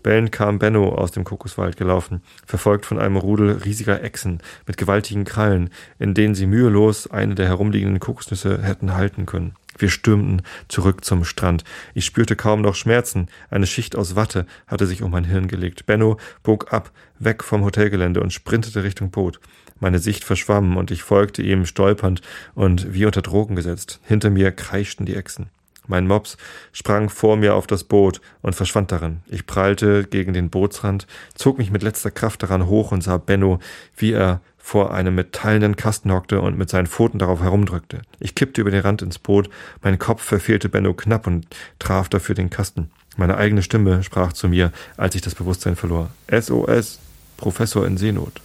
Bellend 0.04 0.34
kam 0.34 0.60
Benno 0.60 0.90
aus 0.90 1.12
dem 1.12 1.24
Kokoswald 1.24 1.78
gelaufen, 1.78 2.22
verfolgt 2.46 2.86
von 2.86 3.00
einem 3.00 3.16
Rudel 3.16 3.52
riesiger 3.64 4.04
Echsen 4.04 4.42
mit 4.68 4.76
gewaltigen 4.76 5.24
Krallen, 5.24 5.70
in 5.98 6.14
denen 6.14 6.36
sie 6.36 6.46
mühelos 6.46 7.10
eine 7.10 7.36
der 7.36 7.48
herumliegenden 7.48 8.02
Kokosnüsse 8.02 8.62
hätten 8.62 8.94
halten 8.94 9.26
können. 9.26 9.56
Wir 9.78 9.90
stürmten 9.90 10.42
zurück 10.68 11.04
zum 11.04 11.24
Strand. 11.24 11.64
Ich 11.94 12.06
spürte 12.06 12.36
kaum 12.36 12.62
noch 12.62 12.76
Schmerzen. 12.76 13.28
Eine 13.50 13.68
Schicht 13.68 13.96
aus 13.96 14.16
Watte 14.16 14.46
hatte 14.68 14.86
sich 14.86 15.02
um 15.02 15.12
mein 15.12 15.26
Hirn 15.26 15.48
gelegt. 15.48 15.86
Benno 15.86 16.18
bog 16.44 16.72
ab, 16.74 16.92
weg 17.20 17.44
vom 17.44 17.64
Hotelgelände 17.64 18.22
und 18.22 18.34
sprintete 18.34 18.84
Richtung 18.84 19.12
Boot. 19.12 19.40
Meine 19.80 20.00
Sicht 20.00 20.24
verschwamm 20.24 20.78
und 20.78 20.92
ich 20.92 21.04
folgte 21.04 21.42
ihm 21.42 21.66
stolpernd 21.66 22.22
und 22.56 22.94
wie 22.94 23.06
unter 23.06 23.22
Drogen 23.22 23.56
gesetzt. 23.56 24.00
Hinter 24.04 24.30
mir 24.30 24.52
kreischten 24.52 25.06
die 25.06 25.16
Echsen. 25.16 25.50
Mein 25.88 26.08
Mops 26.08 26.38
sprang 26.72 27.10
vor 27.10 27.36
mir 27.36 27.56
auf 27.56 27.68
das 27.68 27.84
Boot 27.84 28.22
und 28.42 28.56
verschwand 28.56 28.92
darin. 28.92 29.22
Ich 29.28 29.46
prallte 29.46 30.06
gegen 30.06 30.34
den 30.34 30.50
Bootsrand, 30.50 31.08
zog 31.36 31.58
mich 31.58 31.72
mit 31.72 31.84
letzter 31.84 32.12
Kraft 32.12 32.44
daran 32.44 32.68
hoch 32.68 32.92
und 32.92 33.04
sah 33.04 33.18
Benno, 33.18 33.60
wie 33.98 34.14
er 34.14 34.42
vor 34.58 34.94
einem 34.94 35.16
metallenen 35.16 35.76
Kasten 35.76 36.12
hockte 36.12 36.40
und 36.40 36.58
mit 36.58 36.70
seinen 36.70 36.88
Pfoten 36.88 37.20
darauf 37.20 37.42
herumdrückte. 37.42 38.02
Ich 38.20 38.34
kippte 38.34 38.62
über 38.62 38.72
den 38.72 38.80
Rand 38.80 39.02
ins 39.02 39.20
Boot, 39.20 39.50
mein 39.82 40.00
Kopf 40.00 40.24
verfehlte 40.24 40.70
Benno 40.70 40.94
knapp 40.94 41.28
und 41.28 41.48
traf 41.80 42.08
dafür 42.08 42.34
den 42.34 42.50
Kasten. 42.50 42.90
Meine 43.18 43.36
eigene 43.36 43.62
Stimme 43.62 44.04
sprach 44.04 44.32
zu 44.32 44.48
mir, 44.48 44.72
als 44.96 45.16
ich 45.16 45.22
das 45.22 45.36
Bewusstsein 45.36 45.76
verlor. 45.76 46.10
SOS, 46.32 47.00
Professor 47.36 47.86
in 47.86 47.98
Seenot. 47.98 48.40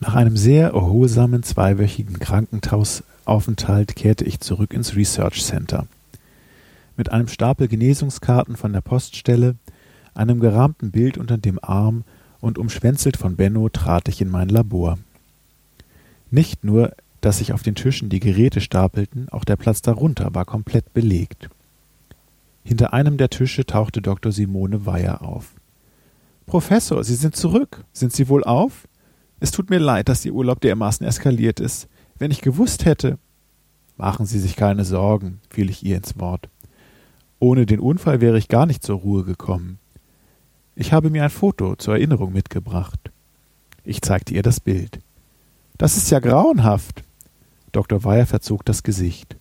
Nach 0.00 0.14
einem 0.14 0.36
sehr 0.36 0.68
erholsamen 0.70 1.42
zweiwöchigen 1.42 2.18
Krankenhausaufenthalt 3.30 3.94
kehrte 3.94 4.24
ich 4.24 4.40
zurück 4.40 4.74
ins 4.74 4.96
Research 4.96 5.44
Center. 5.44 5.86
Mit 6.96 7.12
einem 7.12 7.28
Stapel 7.28 7.68
Genesungskarten 7.68 8.56
von 8.56 8.72
der 8.72 8.80
Poststelle, 8.80 9.54
einem 10.14 10.40
gerahmten 10.40 10.90
Bild 10.90 11.16
unter 11.16 11.38
dem 11.38 11.60
Arm 11.62 12.02
und 12.40 12.58
umschwänzelt 12.58 13.16
von 13.16 13.36
Benno 13.36 13.68
trat 13.68 14.08
ich 14.08 14.20
in 14.20 14.30
mein 14.30 14.48
Labor. 14.48 14.98
Nicht 16.32 16.64
nur, 16.64 16.92
dass 17.20 17.38
sich 17.38 17.52
auf 17.52 17.62
den 17.62 17.76
Tischen 17.76 18.08
die 18.08 18.18
Geräte 18.18 18.60
stapelten, 18.60 19.28
auch 19.28 19.44
der 19.44 19.56
Platz 19.56 19.80
darunter 19.80 20.34
war 20.34 20.44
komplett 20.44 20.92
belegt. 20.92 21.50
Hinter 22.64 22.92
einem 22.92 23.16
der 23.16 23.30
Tische 23.30 23.64
tauchte 23.64 24.02
Dr. 24.02 24.32
Simone 24.32 24.86
Weyer 24.86 25.22
auf. 25.22 25.52
Professor, 26.46 27.04
Sie 27.04 27.14
sind 27.14 27.36
zurück. 27.36 27.84
Sind 27.92 28.12
Sie 28.12 28.28
wohl 28.28 28.42
auf? 28.42 28.88
Es 29.38 29.52
tut 29.52 29.70
mir 29.70 29.78
leid, 29.78 30.08
dass 30.08 30.24
Ihr 30.24 30.34
Urlaub 30.34 30.60
dermaßen 30.60 31.06
eskaliert 31.06 31.60
ist. 31.60 31.86
Wenn 32.20 32.30
ich 32.30 32.42
gewusst 32.42 32.84
hätte. 32.84 33.18
Machen 33.96 34.26
Sie 34.26 34.38
sich 34.38 34.54
keine 34.54 34.84
Sorgen, 34.84 35.40
fiel 35.48 35.70
ich 35.70 35.84
ihr 35.84 35.96
ins 35.96 36.18
Wort. 36.20 36.48
Ohne 37.38 37.64
den 37.64 37.80
Unfall 37.80 38.20
wäre 38.20 38.36
ich 38.36 38.48
gar 38.48 38.66
nicht 38.66 38.82
zur 38.82 38.98
Ruhe 38.98 39.24
gekommen. 39.24 39.78
Ich 40.76 40.92
habe 40.92 41.08
mir 41.08 41.24
ein 41.24 41.30
Foto 41.30 41.76
zur 41.76 41.94
Erinnerung 41.94 42.32
mitgebracht. 42.32 43.10
Ich 43.84 44.02
zeigte 44.02 44.34
ihr 44.34 44.42
das 44.42 44.60
Bild. 44.60 45.00
Das 45.78 45.96
ist 45.96 46.10
ja 46.10 46.20
grauenhaft. 46.20 47.02
Dr. 47.72 48.04
Weyer 48.04 48.26
verzog 48.26 48.66
das 48.66 48.82
Gesicht. 48.82 49.36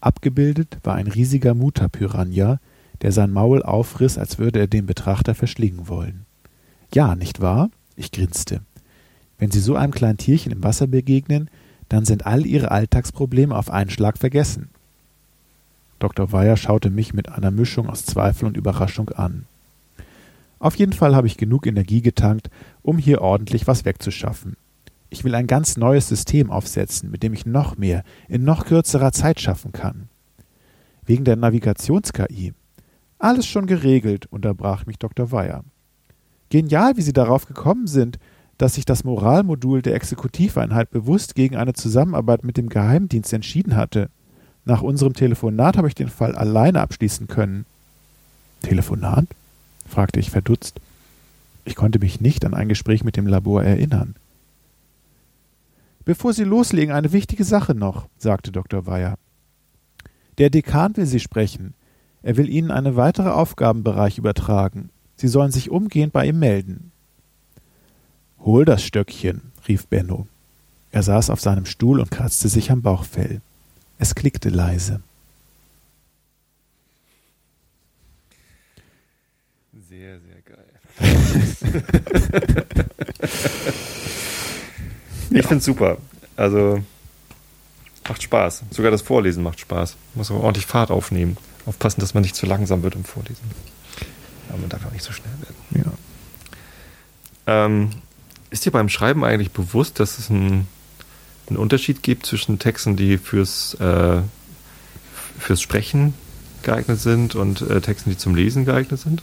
Abgebildet 0.00 0.78
war 0.84 0.94
ein 0.94 1.08
riesiger 1.08 1.54
Mutterpiranha, 1.54 2.60
der 3.02 3.12
sein 3.12 3.32
Maul 3.32 3.64
aufriss, 3.64 4.16
als 4.16 4.38
würde 4.38 4.60
er 4.60 4.68
den 4.68 4.86
Betrachter 4.86 5.34
verschlingen 5.34 5.88
wollen. 5.88 6.24
Ja, 6.94 7.16
nicht 7.16 7.40
wahr? 7.40 7.70
Ich 7.96 8.12
grinste. 8.12 8.60
Wenn 9.38 9.50
Sie 9.50 9.60
so 9.60 9.74
einem 9.74 9.92
kleinen 9.92 10.18
Tierchen 10.18 10.52
im 10.52 10.62
Wasser 10.62 10.86
begegnen, 10.86 11.50
dann 11.88 12.04
sind 12.04 12.26
all 12.26 12.46
Ihre 12.46 12.70
Alltagsprobleme 12.70 13.54
auf 13.54 13.70
einen 13.70 13.90
Schlag 13.90 14.18
vergessen. 14.18 14.68
Dr. 15.98 16.32
Weyer 16.32 16.56
schaute 16.56 16.90
mich 16.90 17.14
mit 17.14 17.30
einer 17.30 17.50
Mischung 17.50 17.88
aus 17.88 18.04
Zweifel 18.04 18.46
und 18.46 18.56
Überraschung 18.56 19.08
an. 19.10 19.46
Auf 20.58 20.76
jeden 20.76 20.92
Fall 20.92 21.14
habe 21.14 21.26
ich 21.26 21.36
genug 21.36 21.66
Energie 21.66 22.02
getankt, 22.02 22.50
um 22.82 22.98
hier 22.98 23.20
ordentlich 23.20 23.66
was 23.66 23.84
wegzuschaffen. 23.84 24.56
Ich 25.10 25.24
will 25.24 25.34
ein 25.34 25.46
ganz 25.46 25.76
neues 25.76 26.08
System 26.08 26.50
aufsetzen, 26.50 27.10
mit 27.10 27.22
dem 27.22 27.32
ich 27.32 27.46
noch 27.46 27.76
mehr 27.76 28.02
in 28.28 28.44
noch 28.44 28.66
kürzerer 28.66 29.12
Zeit 29.12 29.40
schaffen 29.40 29.72
kann. 29.72 30.08
Wegen 31.04 31.24
der 31.24 31.36
Navigations-KI. 31.36 32.52
Alles 33.18 33.46
schon 33.46 33.66
geregelt, 33.66 34.26
unterbrach 34.26 34.86
mich 34.86 34.98
Dr. 34.98 35.30
Weyer. 35.30 35.64
Genial, 36.50 36.96
wie 36.96 37.02
Sie 37.02 37.12
darauf 37.12 37.46
gekommen 37.46 37.86
sind, 37.86 38.18
dass 38.58 38.74
sich 38.74 38.84
das 38.84 39.04
Moralmodul 39.04 39.82
der 39.82 39.94
Exekutiveinheit 39.94 40.90
bewusst 40.90 41.34
gegen 41.34 41.56
eine 41.56 41.74
Zusammenarbeit 41.74 42.44
mit 42.44 42.56
dem 42.56 42.68
Geheimdienst 42.68 43.32
entschieden 43.32 43.76
hatte. 43.76 44.08
Nach 44.64 44.82
unserem 44.82 45.12
Telefonat 45.12 45.76
habe 45.76 45.88
ich 45.88 45.94
den 45.94 46.08
Fall 46.08 46.34
alleine 46.34 46.80
abschließen 46.80 47.28
können. 47.28 47.66
Telefonat? 48.62 49.26
fragte 49.88 50.18
ich 50.18 50.30
verdutzt. 50.30 50.80
Ich 51.64 51.76
konnte 51.76 51.98
mich 51.98 52.20
nicht 52.20 52.44
an 52.44 52.54
ein 52.54 52.68
Gespräch 52.68 53.04
mit 53.04 53.16
dem 53.16 53.26
Labor 53.26 53.62
erinnern. 53.62 54.14
Bevor 56.04 56.32
Sie 56.32 56.44
loslegen, 56.44 56.94
eine 56.94 57.12
wichtige 57.12 57.44
Sache 57.44 57.74
noch, 57.74 58.08
sagte 58.16 58.52
Dr. 58.52 58.86
Weyer. 58.86 59.16
Der 60.38 60.50
Dekan 60.50 60.96
will 60.96 61.06
Sie 61.06 61.20
sprechen. 61.20 61.74
Er 62.22 62.36
will 62.36 62.48
Ihnen 62.48 62.70
einen 62.70 62.96
weiteren 62.96 63.32
Aufgabenbereich 63.32 64.18
übertragen. 64.18 64.90
Sie 65.16 65.28
sollen 65.28 65.50
sich 65.50 65.70
umgehend 65.70 66.12
bei 66.12 66.26
ihm 66.26 66.38
melden. 66.38 66.92
Hol 68.46 68.64
das 68.64 68.82
Stöckchen, 68.84 69.52
rief 69.66 69.88
Benno. 69.88 70.28
Er 70.92 71.02
saß 71.02 71.30
auf 71.30 71.40
seinem 71.40 71.66
Stuhl 71.66 71.98
und 71.98 72.12
kratzte 72.12 72.48
sich 72.48 72.70
am 72.70 72.80
Bauchfell. 72.80 73.40
Es 73.98 74.14
klickte 74.14 74.50
leise. 74.50 75.00
Sehr, 79.88 80.20
sehr 80.20 80.42
geil. 80.42 80.64
ich 85.30 85.42
finde 85.42 85.56
es 85.56 85.64
super. 85.64 85.98
Also 86.36 86.84
macht 88.08 88.22
Spaß. 88.22 88.62
Sogar 88.70 88.92
das 88.92 89.02
Vorlesen 89.02 89.42
macht 89.42 89.58
Spaß. 89.58 89.96
Muss 90.14 90.30
aber 90.30 90.44
ordentlich 90.44 90.66
Fahrt 90.66 90.92
aufnehmen. 90.92 91.36
Aufpassen, 91.66 92.00
dass 92.00 92.14
man 92.14 92.22
nicht 92.22 92.36
zu 92.36 92.46
langsam 92.46 92.84
wird 92.84 92.94
im 92.94 93.02
Vorlesen. 93.02 93.50
Aber 94.48 94.58
man 94.58 94.68
darf 94.68 94.86
auch 94.86 94.92
nicht 94.92 95.02
so 95.02 95.10
schnell 95.10 95.34
werden. 95.40 95.56
Ja. 95.84 97.64
Ähm, 97.64 97.90
ist 98.50 98.64
dir 98.64 98.70
beim 98.70 98.88
Schreiben 98.88 99.24
eigentlich 99.24 99.52
bewusst, 99.52 100.00
dass 100.00 100.18
es 100.18 100.30
einen, 100.30 100.66
einen 101.48 101.56
Unterschied 101.56 102.02
gibt 102.02 102.26
zwischen 102.26 102.58
Texten, 102.58 102.96
die 102.96 103.18
fürs, 103.18 103.74
äh, 103.74 104.20
fürs 105.38 105.60
Sprechen 105.60 106.14
geeignet 106.62 107.00
sind 107.00 107.34
und 107.34 107.62
äh, 107.62 107.80
Texten, 107.80 108.10
die 108.10 108.16
zum 108.16 108.34
Lesen 108.34 108.64
geeignet 108.64 109.00
sind? 109.00 109.22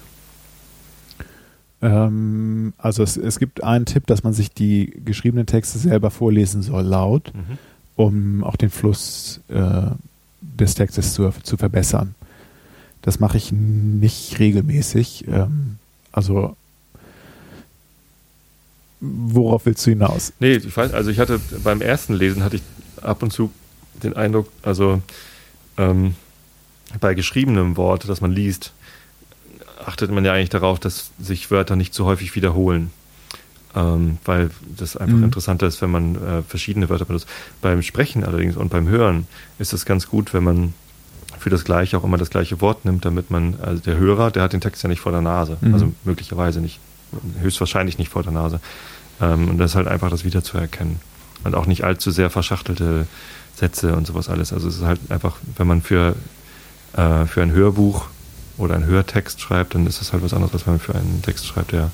Ähm, 1.82 2.74
also 2.78 3.04
es, 3.04 3.18
es, 3.18 3.40
gibt 3.40 3.64
einen 3.64 3.86
Tipp, 3.86 4.08
dass 4.08 4.24
man 4.24 4.34
sich 4.34 4.52
die 4.52 4.94
geschriebenen 5.04 5.46
Texte 5.46 5.78
selber 5.78 6.10
vorlesen 6.10 6.62
soll, 6.62 6.84
laut, 6.84 7.32
mhm. 7.34 7.58
um 7.96 8.44
auch 8.44 8.56
den 8.56 8.70
Fluss 8.70 9.42
äh, 9.50 9.92
des 10.42 10.76
Textes 10.76 11.14
zu, 11.14 11.32
zu 11.44 11.58
verbessern. 11.58 12.16
Das 13.02 13.20
mache 13.20 13.38
ich 13.38 13.52
nicht 13.52 14.40
regelmäßig. 14.40 15.26
Ähm, 15.28 15.78
also 16.14 16.56
worauf 19.04 19.66
willst 19.66 19.86
du 19.86 19.92
hinaus? 19.92 20.34
Nee, 20.40 20.56
ich 20.56 20.76
weiß, 20.76 20.94
also 20.94 21.12
ich 21.12 21.20
hatte 21.20 21.40
beim 21.64 21.82
ersten 21.82 22.14
Lesen 22.14 22.44
hatte 22.44 22.58
ich 22.58 22.64
ab 23.02 23.22
und 23.22 23.32
zu 23.32 23.52
den 24.02 24.16
Eindruck, 24.16 24.48
also 24.64 25.02
ähm, 25.78 26.16
bei 27.00 27.14
geschriebenem 27.14 27.78
Wort, 27.78 28.08
das 28.08 28.22
man 28.22 28.32
liest, 28.32 28.74
achtet 29.86 30.12
man 30.12 30.24
ja 30.24 30.34
eigentlich 30.34 30.50
darauf, 30.50 30.80
dass 30.80 31.12
sich 31.20 31.52
Wörter 31.52 31.76
nicht 31.76 31.94
zu 31.94 32.06
häufig 32.06 32.36
wiederholen. 32.36 32.92
Ähm, 33.76 34.20
weil 34.24 34.52
das 34.78 34.96
einfach 34.96 35.18
mhm. 35.18 35.24
interessanter 35.24 35.66
ist, 35.66 35.82
wenn 35.82 35.90
man 35.90 36.16
äh, 36.16 36.44
verschiedene 36.44 36.90
Wörter 36.90 37.06
benutzt. 37.06 37.28
Beim 37.60 37.82
Sprechen 37.82 38.24
allerdings 38.24 38.56
und 38.56 38.70
beim 38.70 38.88
Hören 38.88 39.26
ist 39.58 39.74
es 39.74 39.84
ganz 39.86 40.08
gut, 40.08 40.32
wenn 40.36 40.44
man 40.44 40.76
für 41.40 41.50
das 41.50 41.64
Gleiche 41.64 41.98
auch 41.98 42.04
immer 42.04 42.18
das 42.18 42.30
gleiche 42.30 42.62
Wort 42.62 42.86
nimmt, 42.86 43.04
damit 43.04 43.32
man, 43.32 43.56
also 43.60 43.82
der 43.82 43.98
Hörer, 43.98 44.30
der 44.30 44.44
hat 44.44 44.54
den 44.54 44.62
Text 44.62 44.84
ja 44.84 44.90
nicht 44.90 45.00
vor 45.00 45.12
der 45.12 45.22
Nase, 45.22 45.58
mhm. 45.60 45.74
also 45.74 45.92
möglicherweise 46.04 46.62
nicht, 46.62 46.80
höchstwahrscheinlich 47.42 47.98
nicht 47.98 48.10
vor 48.10 48.22
der 48.22 48.32
Nase. 48.32 48.60
Ähm, 49.22 49.50
und 49.50 49.58
das 49.58 49.72
ist 49.72 49.76
halt 49.76 49.88
einfach 49.88 50.10
das 50.10 50.24
wiederzuerkennen. 50.24 51.00
Und 51.44 51.56
auch 51.56 51.66
nicht 51.66 51.84
allzu 51.84 52.12
sehr 52.12 52.30
verschachtelte 52.30 53.08
Sätze 53.56 53.96
und 53.96 54.08
sowas 54.08 54.30
alles. 54.30 54.54
Also 54.54 54.68
es 54.68 54.78
ist 54.78 54.84
halt 54.84 55.00
einfach, 55.10 55.38
wenn 55.58 55.68
man 55.68 55.82
für, 55.82 56.16
äh, 56.94 57.26
für 57.26 57.42
ein 57.42 57.52
Hörbuch 57.52 58.08
oder 58.58 58.76
einen 58.76 58.86
Hörtext 58.86 59.42
schreibt, 59.42 59.76
dann 59.76 59.86
ist 59.88 60.02
es 60.02 60.14
halt 60.14 60.24
was 60.24 60.34
anderes, 60.34 60.54
als 60.54 60.66
wenn 60.66 60.74
man 60.74 60.80
für 60.80 60.96
einen 60.96 61.22
Text 61.22 61.46
schreibt, 61.46 61.72
der, 61.72 61.92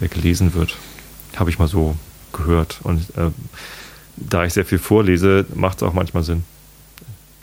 der 0.00 0.08
gelesen 0.08 0.54
wird. 0.54 0.76
Habe 1.36 1.50
ich 1.50 1.58
mal 1.58 1.68
so 1.68 1.96
gehört. 2.32 2.80
Und 2.82 3.00
äh, 3.16 3.30
da 4.16 4.44
ich 4.44 4.54
sehr 4.54 4.64
viel 4.64 4.78
vorlese, 4.78 5.46
macht 5.54 5.78
es 5.78 5.82
auch 5.82 5.92
manchmal 5.92 6.22
Sinn. 6.22 6.44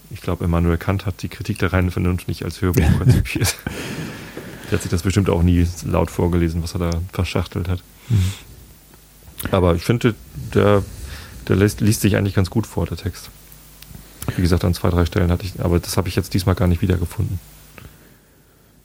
Ich 0.09 0.22
glaube, 0.22 0.45
Immanuel 0.45 0.78
Kant 0.78 1.05
hat 1.05 1.22
die 1.24 1.30
Kritik 1.30 1.59
der 1.59 1.74
reinen 1.74 1.91
Vernunft 1.91 2.28
nicht 2.28 2.43
als 2.43 2.61
Hörbuch 2.61 2.86
konzipiert. 2.97 3.55
Der 4.66 4.74
hat 4.74 4.82
sich 4.82 4.91
das 4.91 5.01
bestimmt 5.01 5.30
auch 5.30 5.43
nie 5.43 5.68
laut 5.86 6.09
vorgelesen, 6.09 6.64
was 6.64 6.74
er 6.76 6.80
da 6.80 6.91
verschachtelt 7.11 7.68
hat. 7.68 7.84
Mhm. 8.09 8.34
Aber 9.52 9.76
ich 9.76 9.84
finde, 9.84 10.16
der, 10.54 10.84
der 11.48 11.56
liest, 11.56 11.82
liest, 11.82 12.02
sich 12.02 12.16
eigentlich 12.16 12.36
ganz 12.36 12.50
gut 12.50 12.68
vor, 12.68 12.86
der 12.86 12.98
Text. 12.98 13.30
Wie 14.36 14.41
gesagt, 14.41 14.64
an 14.64 14.74
zwei, 14.74 14.89
drei 14.89 15.06
Stellen 15.06 15.32
hatte 15.32 15.46
ich, 15.46 15.60
aber 15.60 15.80
das 15.80 15.98
habe 15.98 16.08
ich 16.08 16.16
jetzt 16.16 16.34
diesmal 16.34 16.56
gar 16.56 16.68
nicht 16.68 16.82
wiedergefunden. 16.82 17.39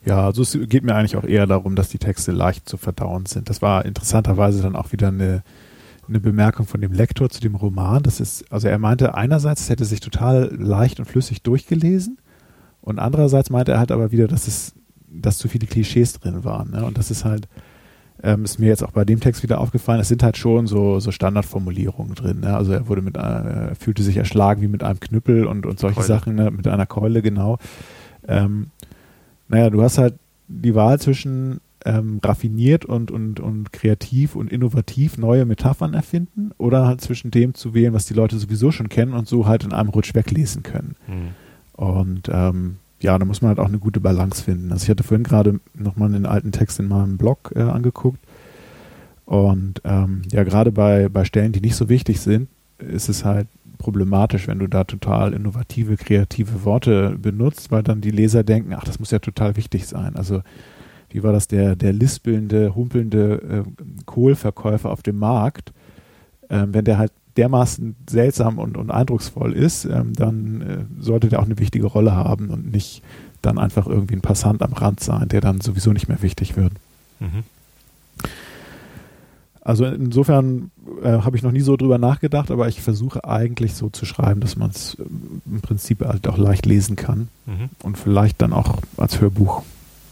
Ja, 0.05 0.25
also 0.25 0.41
es 0.41 0.57
geht 0.69 0.83
mir 0.83 0.95
eigentlich 0.95 1.17
auch 1.17 1.23
eher 1.23 1.45
darum, 1.45 1.75
dass 1.75 1.89
die 1.89 1.97
Texte 1.97 2.31
leicht 2.31 2.67
zu 2.67 2.77
verdauen 2.77 3.25
sind. 3.25 3.49
Das 3.49 3.61
war 3.61 3.85
interessanterweise 3.85 4.61
dann 4.61 4.75
auch 4.75 4.91
wieder 4.91 5.09
eine, 5.09 5.43
eine 6.07 6.19
Bemerkung 6.19 6.65
von 6.65 6.81
dem 6.81 6.93
Lektor 6.93 7.29
zu 7.29 7.41
dem 7.41 7.55
Roman. 7.55 8.01
Das 8.03 8.19
ist, 8.19 8.51
also 8.51 8.67
er 8.67 8.79
meinte 8.79 9.15
einerseits, 9.15 9.61
es 9.61 9.69
hätte 9.69 9.85
sich 9.85 9.99
total 9.99 10.53
leicht 10.55 10.99
und 10.99 11.05
flüssig 11.05 11.43
durchgelesen 11.43 12.17
und 12.81 12.99
andererseits 12.99 13.49
meinte 13.49 13.73
er 13.73 13.79
halt 13.79 13.91
aber 13.91 14.11
wieder, 14.11 14.27
dass 14.27 14.47
es, 14.47 14.73
dass 15.09 15.37
zu 15.37 15.47
viele 15.47 15.67
Klischees 15.67 16.13
drin 16.13 16.43
waren. 16.43 16.71
Ne? 16.71 16.85
Und 16.85 16.97
das 16.97 17.11
ist 17.11 17.25
halt, 17.25 17.47
ähm, 18.21 18.43
ist 18.43 18.59
mir 18.59 18.67
jetzt 18.67 18.83
auch 18.83 18.91
bei 18.91 19.05
dem 19.05 19.19
Text 19.19 19.43
wieder 19.43 19.59
aufgefallen, 19.59 20.01
es 20.01 20.09
sind 20.09 20.23
halt 20.23 20.37
schon 20.37 20.67
so, 20.67 20.99
so 20.99 21.11
Standardformulierungen 21.11 22.15
drin. 22.15 22.41
Ne? 22.41 22.55
Also 22.55 22.73
er 22.73 22.87
wurde 22.87 23.01
mit, 23.01 23.17
äh, 23.17 23.75
fühlte 23.75 24.03
sich 24.03 24.17
erschlagen 24.17 24.61
wie 24.61 24.67
mit 24.67 24.83
einem 24.83 24.99
Knüppel 24.99 25.45
und, 25.45 25.65
und 25.65 25.79
solche 25.79 25.95
Keule. 25.95 26.07
Sachen, 26.07 26.35
ne? 26.35 26.51
mit 26.51 26.67
einer 26.67 26.85
Keule, 26.85 27.21
genau. 27.21 27.57
Ähm, 28.27 28.67
naja, 29.47 29.69
du 29.69 29.81
hast 29.81 29.97
halt 29.97 30.15
die 30.47 30.75
Wahl 30.75 30.99
zwischen 30.99 31.61
ähm, 31.85 32.19
raffiniert 32.23 32.85
und, 32.85 33.09
und, 33.09 33.39
und 33.39 33.71
kreativ 33.71 34.35
und 34.35 34.51
innovativ 34.51 35.17
neue 35.17 35.45
Metaphern 35.45 35.93
erfinden 35.93 36.51
oder 36.57 36.85
halt 36.85 37.01
zwischen 37.01 37.31
dem 37.31 37.53
zu 37.53 37.73
wählen, 37.73 37.93
was 37.93 38.05
die 38.05 38.13
Leute 38.13 38.37
sowieso 38.37 38.71
schon 38.71 38.89
kennen 38.89 39.13
und 39.13 39.27
so 39.27 39.47
halt 39.47 39.63
in 39.63 39.73
einem 39.73 39.89
Rutsch 39.89 40.13
weglesen 40.13 40.63
können. 40.63 40.95
Mhm. 41.07 41.29
Und 41.73 42.29
ähm, 42.31 42.77
ja, 43.01 43.17
da 43.17 43.25
muss 43.25 43.41
man 43.41 43.49
halt 43.49 43.59
auch 43.59 43.67
eine 43.67 43.79
gute 43.79 43.99
Balance 43.99 44.43
finden. 44.43 44.71
Also 44.71 44.83
ich 44.83 44.89
hatte 44.89 45.03
vorhin 45.03 45.23
gerade 45.23 45.59
nochmal 45.73 46.13
einen 46.13 46.25
alten 46.25 46.51
Text 46.51 46.79
in 46.79 46.87
meinem 46.87 47.17
Blog 47.17 47.51
äh, 47.55 47.61
angeguckt. 47.61 48.19
Und 49.25 49.81
ähm, 49.83 50.23
ja, 50.31 50.43
gerade 50.43 50.71
bei, 50.71 51.07
bei 51.07 51.23
Stellen, 51.23 51.51
die 51.51 51.61
nicht 51.61 51.75
so 51.75 51.87
wichtig 51.87 52.19
sind, 52.19 52.49
ist 52.79 53.09
es 53.09 53.23
halt 53.23 53.47
problematisch, 53.77 54.47
wenn 54.47 54.59
du 54.59 54.67
da 54.67 54.83
total 54.83 55.33
innovative, 55.33 55.97
kreative 55.97 56.65
Worte 56.65 57.15
benutzt, 57.17 57.71
weil 57.71 57.83
dann 57.83 58.01
die 58.01 58.11
Leser 58.11 58.43
denken, 58.43 58.73
ach, 58.73 58.83
das 58.83 58.99
muss 58.99 59.11
ja 59.11 59.19
total 59.19 59.55
wichtig 59.55 59.87
sein. 59.87 60.15
Also 60.15 60.41
wie 61.09 61.23
war 61.23 61.31
das, 61.31 61.47
der, 61.47 61.75
der 61.75 61.93
lispelnde, 61.93 62.75
humpelnde 62.75 63.65
äh, 63.65 63.83
Kohlverkäufer 64.05 64.91
auf 64.91 65.01
dem 65.01 65.17
Markt, 65.17 65.73
ähm, 66.49 66.73
wenn 66.73 66.85
der 66.85 66.97
halt 66.97 67.11
dermaßen 67.39 67.95
seltsam 68.09 68.59
und, 68.59 68.75
und 68.75 68.91
eindrucksvoll 68.91 69.53
ist, 69.53 69.85
ähm, 69.85 70.13
dann 70.13 70.61
äh, 70.61 71.01
sollte 71.01 71.29
der 71.29 71.39
auch 71.39 71.45
eine 71.45 71.57
wichtige 71.57 71.87
Rolle 71.87 72.13
haben 72.13 72.49
und 72.49 72.71
nicht 72.73 73.01
dann 73.41 73.57
einfach 73.57 73.87
irgendwie 73.87 74.15
ein 74.15 74.21
Passant 74.21 74.61
am 74.61 74.73
Rand 74.73 74.99
sein, 74.99 75.29
der 75.29 75.39
dann 75.39 75.61
sowieso 75.61 75.93
nicht 75.93 76.09
mehr 76.09 76.21
wichtig 76.21 76.57
wird. 76.57 76.73
Mhm. 77.21 77.43
Also 79.61 79.85
insofern 79.85 80.71
äh, 81.01 81.19
habe 81.19 81.37
ich 81.37 81.43
noch 81.43 81.51
nie 81.51 81.61
so 81.61 81.77
drüber 81.77 81.97
nachgedacht, 81.97 82.51
aber 82.51 82.67
ich 82.67 82.81
versuche 82.81 83.23
eigentlich 83.23 83.75
so 83.75 83.89
zu 83.89 84.05
schreiben, 84.05 84.41
dass 84.41 84.57
man 84.57 84.71
es 84.71 84.95
äh, 84.95 85.03
im 85.49 85.61
Prinzip 85.61 86.03
halt 86.03 86.27
auch 86.27 86.37
leicht 86.37 86.65
lesen 86.65 86.97
kann 86.97 87.29
mhm. 87.45 87.69
und 87.83 87.97
vielleicht 87.97 88.41
dann 88.41 88.51
auch 88.51 88.79
als 88.97 89.21
Hörbuch 89.21 89.63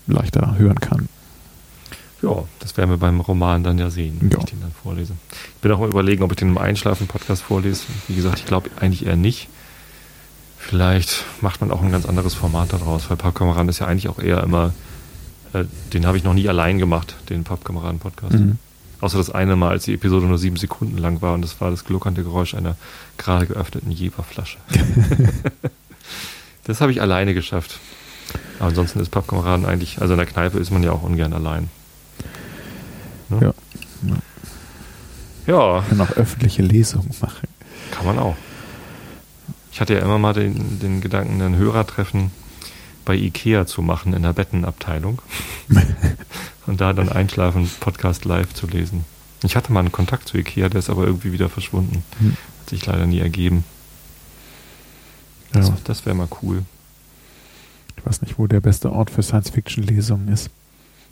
leichter 0.07 0.57
hören 0.57 0.80
kann. 0.80 1.09
Ja, 2.22 2.43
das 2.59 2.76
werden 2.78 2.89
wir 2.89 2.97
beim 2.97 3.20
Roman 3.20 3.63
dann 3.63 3.78
ja 3.78 3.89
sehen, 3.89 4.18
wenn 4.20 4.32
ja. 4.32 4.39
ich 4.39 4.45
den 4.45 4.61
dann 4.61 4.72
vorlese. 4.72 5.13
Ich 5.32 5.61
bin 5.61 5.72
auch 5.72 5.80
mal 5.80 5.89
überlegen, 5.89 6.24
ob 6.24 6.32
ich 6.32 6.38
den 6.38 6.49
im 6.49 6.57
Einschlafen-Podcast 6.57 7.43
vorlese. 7.43 7.84
Wie 8.07 8.15
gesagt, 8.15 8.39
ich 8.39 8.45
glaube 8.45 8.70
eigentlich 8.80 9.05
eher 9.05 9.15
nicht. 9.15 9.49
Vielleicht 10.57 11.24
macht 11.41 11.61
man 11.61 11.72
auch 11.72 11.82
ein 11.82 11.91
ganz 11.91 12.05
anderes 12.05 12.34
Format 12.34 12.74
daraus, 12.74 13.09
weil 13.09 13.18
Pappkameraden 13.18 13.70
ist 13.70 13.80
ja 13.80 13.88
eigentlich 13.88 14.09
auch 14.09 14.20
eher 14.20 14.43
immer, 14.43 14.74
äh, 15.53 15.65
den 15.93 16.05
habe 16.05 16.18
ich 16.18 16.24
noch 16.24 16.34
nie 16.34 16.49
allein 16.49 16.80
gemacht, 16.80 17.15
den 17.30 17.43
Pappkameraden-Podcast. 17.43 18.34
Mhm. 18.34 18.57
Außer 18.99 19.18
das 19.20 19.30
eine 19.30 19.55
Mal, 19.55 19.70
als 19.70 19.86
die 19.86 19.93
Episode 19.93 20.26
nur 20.26 20.39
sieben 20.39 20.57
Sekunden 20.57 20.97
lang 20.97 21.22
war 21.22 21.36
und 21.36 21.43
das 21.43 21.61
war 21.61 21.70
das 21.70 21.86
gluckernde 21.86 22.24
Geräusch 22.24 22.55
einer 22.55 22.76
gerade 23.18 23.45
geöffneten 23.45 23.91
Jeberflasche. 23.91 24.57
das 26.63 26.82
habe 26.82 26.91
ich 26.91 26.99
alleine 26.99 27.36
geschafft. 27.36 27.80
Aber 28.57 28.70
ansonsten 28.70 28.99
ist 28.99 29.09
Pappkameraden 29.09 29.65
eigentlich, 29.65 30.01
also 30.01 30.15
in 30.15 30.18
der 30.18 30.26
Kneipe 30.26 30.57
ist 30.57 30.72
man 30.72 30.82
ja 30.82 30.91
auch 30.91 31.03
ungern 31.03 31.34
allein. 31.34 31.70
Ne? 33.30 33.41
Ja. 33.41 33.53
Ja. 35.47 35.84
Kann 35.88 36.01
auch 36.01 36.11
öffentliche 36.11 36.61
Lesungen 36.61 37.11
machen. 37.21 37.47
Kann 37.91 38.05
man 38.05 38.19
auch. 38.19 38.36
Ich 39.71 39.80
hatte 39.80 39.93
ja 39.93 39.99
immer 40.01 40.19
mal 40.19 40.34
den, 40.34 40.80
den 40.80 41.01
Gedanken, 41.01 41.41
ein 41.41 41.55
Hörertreffen 41.55 42.32
bei 43.05 43.15
Ikea 43.15 43.65
zu 43.65 43.82
machen 43.82 44.13
in 44.13 44.23
der 44.23 44.34
Bettenabteilung. 44.34 45.21
und 46.67 46.82
da 46.82 46.93
dann 46.93 47.09
einschlafen, 47.09 47.69
Podcast 47.80 48.25
live 48.25 48.53
zu 48.53 48.67
lesen. 48.67 49.05
Ich 49.43 49.55
hatte 49.55 49.71
mal 49.71 49.82
einen 49.82 49.91
Kontakt 49.91 50.28
zu 50.28 50.38
Ikea, 50.38 50.67
der 50.67 50.80
ist 50.80 50.89
aber 50.89 51.05
irgendwie 51.05 51.32
wieder 51.32 51.47
verschwunden. 51.47 52.03
Hm. 52.19 52.32
Hat 52.59 52.69
sich 52.69 52.86
leider 52.86 53.05
nie 53.05 53.19
ergeben. 53.19 53.63
Das, 55.53 55.69
ja. 55.69 55.78
das 55.86 56.05
wäre 56.05 56.15
mal 56.15 56.28
cool. 56.41 56.63
Ich 57.95 58.05
weiß 58.05 58.21
nicht, 58.21 58.38
wo 58.38 58.47
der 58.47 58.59
beste 58.59 58.91
Ort 58.91 59.09
für 59.09 59.23
Science-Fiction-Lesungen 59.23 60.28
ist. 60.28 60.49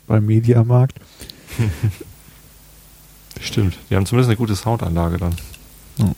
Beim 0.06 0.26
Mediamarkt. 0.26 1.00
Stimmt. 3.40 3.78
Die 3.90 3.96
haben 3.96 4.06
zumindest 4.06 4.30
eine 4.30 4.36
gute 4.36 4.56
Soundanlage 4.56 5.18
dann. 5.18 5.34
Ja. 5.98 6.12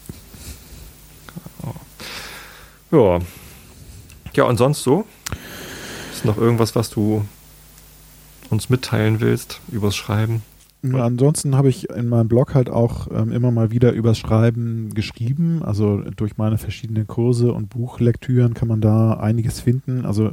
Ja. 2.90 3.18
Ja, 4.34 4.44
und 4.44 4.56
sonst 4.56 4.82
so? 4.82 5.04
Ist 6.12 6.24
noch 6.24 6.38
irgendwas, 6.38 6.74
was 6.76 6.90
du 6.90 7.24
uns 8.50 8.70
mitteilen 8.70 9.20
willst 9.20 9.60
übers 9.70 9.96
Schreiben? 9.96 10.42
Ja, 10.82 11.04
ansonsten 11.04 11.56
habe 11.56 11.68
ich 11.68 11.90
in 11.90 12.08
meinem 12.08 12.28
Blog 12.28 12.54
halt 12.54 12.70
auch 12.70 13.08
ähm, 13.10 13.32
immer 13.32 13.50
mal 13.50 13.72
wieder 13.72 13.92
übers 13.92 14.18
Schreiben 14.18 14.94
geschrieben. 14.94 15.62
Also 15.64 16.02
durch 16.16 16.36
meine 16.36 16.56
verschiedenen 16.56 17.06
Kurse 17.08 17.52
und 17.52 17.68
Buchlektüren 17.68 18.54
kann 18.54 18.68
man 18.68 18.80
da 18.80 19.14
einiges 19.14 19.60
finden. 19.60 20.06
Also 20.06 20.28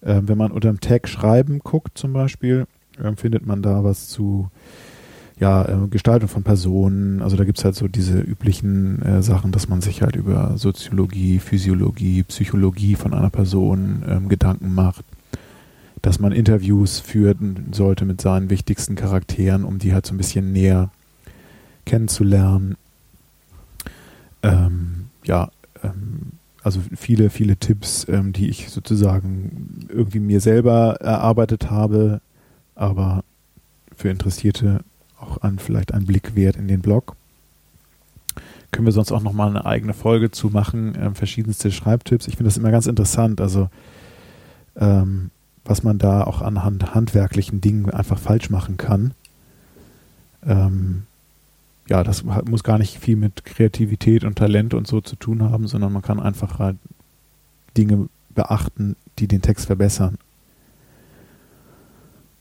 äh, 0.00 0.20
wenn 0.22 0.36
man 0.36 0.50
unter 0.50 0.68
dem 0.68 0.80
Tag 0.80 1.08
Schreiben 1.08 1.60
guckt 1.60 1.96
zum 1.96 2.12
Beispiel, 2.12 2.66
äh, 3.02 3.16
findet 3.16 3.46
man 3.46 3.62
da 3.62 3.84
was 3.84 4.08
zu 4.08 4.50
ja, 5.40 5.64
äh, 5.64 5.88
Gestaltung 5.88 6.28
von 6.28 6.42
Personen. 6.42 7.22
Also 7.22 7.36
da 7.36 7.44
gibt 7.44 7.58
es 7.58 7.64
halt 7.64 7.76
so 7.76 7.86
diese 7.86 8.18
üblichen 8.18 9.02
äh, 9.02 9.22
Sachen, 9.22 9.52
dass 9.52 9.68
man 9.68 9.80
sich 9.80 10.02
halt 10.02 10.16
über 10.16 10.58
Soziologie, 10.58 11.38
Physiologie, 11.38 12.24
Psychologie 12.24 12.96
von 12.96 13.14
einer 13.14 13.30
Person 13.30 14.02
ähm, 14.08 14.28
Gedanken 14.28 14.74
macht 14.74 15.04
dass 16.02 16.18
man 16.18 16.32
Interviews 16.32 17.00
führen 17.00 17.68
sollte 17.72 18.04
mit 18.04 18.20
seinen 18.20 18.50
wichtigsten 18.50 18.94
Charakteren, 18.94 19.64
um 19.64 19.78
die 19.78 19.92
halt 19.92 20.06
so 20.06 20.14
ein 20.14 20.18
bisschen 20.18 20.52
näher 20.52 20.90
kennenzulernen. 21.84 22.76
Ähm, 24.42 25.06
ja, 25.24 25.50
ähm, 25.82 26.32
also 26.62 26.80
viele, 26.96 27.30
viele 27.30 27.56
Tipps, 27.56 28.06
ähm, 28.08 28.32
die 28.32 28.48
ich 28.48 28.70
sozusagen 28.70 29.86
irgendwie 29.88 30.20
mir 30.20 30.40
selber 30.40 30.96
erarbeitet 31.00 31.70
habe, 31.70 32.20
aber 32.78 33.24
für 33.96 34.08
Interessierte 34.08 34.80
auch 35.20 35.42
an 35.42 35.58
vielleicht 35.58 35.92
einen 35.92 36.06
Blick 36.06 36.34
wert 36.34 36.56
in 36.56 36.68
den 36.68 36.80
Blog. 36.80 37.16
Können 38.70 38.86
wir 38.86 38.92
sonst 38.92 39.12
auch 39.12 39.22
nochmal 39.22 39.48
eine 39.48 39.66
eigene 39.66 39.94
Folge 39.94 40.30
zu 40.30 40.48
machen, 40.48 40.96
ähm, 41.00 41.14
verschiedenste 41.14 41.72
Schreibtipps. 41.72 42.28
Ich 42.28 42.36
finde 42.36 42.48
das 42.48 42.56
immer 42.56 42.70
ganz 42.70 42.86
interessant. 42.86 43.40
Also 43.40 43.68
ähm, 44.76 45.30
was 45.64 45.82
man 45.82 45.98
da 45.98 46.24
auch 46.24 46.40
anhand 46.40 46.94
handwerklichen 46.94 47.60
Dingen 47.60 47.90
einfach 47.90 48.18
falsch 48.18 48.50
machen 48.50 48.76
kann. 48.76 49.12
Ähm, 50.46 51.02
ja, 51.88 52.02
das 52.04 52.24
muss 52.24 52.64
gar 52.64 52.78
nicht 52.78 52.98
viel 52.98 53.16
mit 53.16 53.44
Kreativität 53.44 54.24
und 54.24 54.36
Talent 54.36 54.74
und 54.74 54.86
so 54.86 55.00
zu 55.00 55.16
tun 55.16 55.42
haben, 55.42 55.66
sondern 55.66 55.92
man 55.92 56.02
kann 56.02 56.20
einfach 56.20 56.58
halt 56.58 56.76
Dinge 57.76 58.08
beachten, 58.34 58.96
die 59.18 59.26
den 59.26 59.42
Text 59.42 59.66
verbessern. 59.66 60.18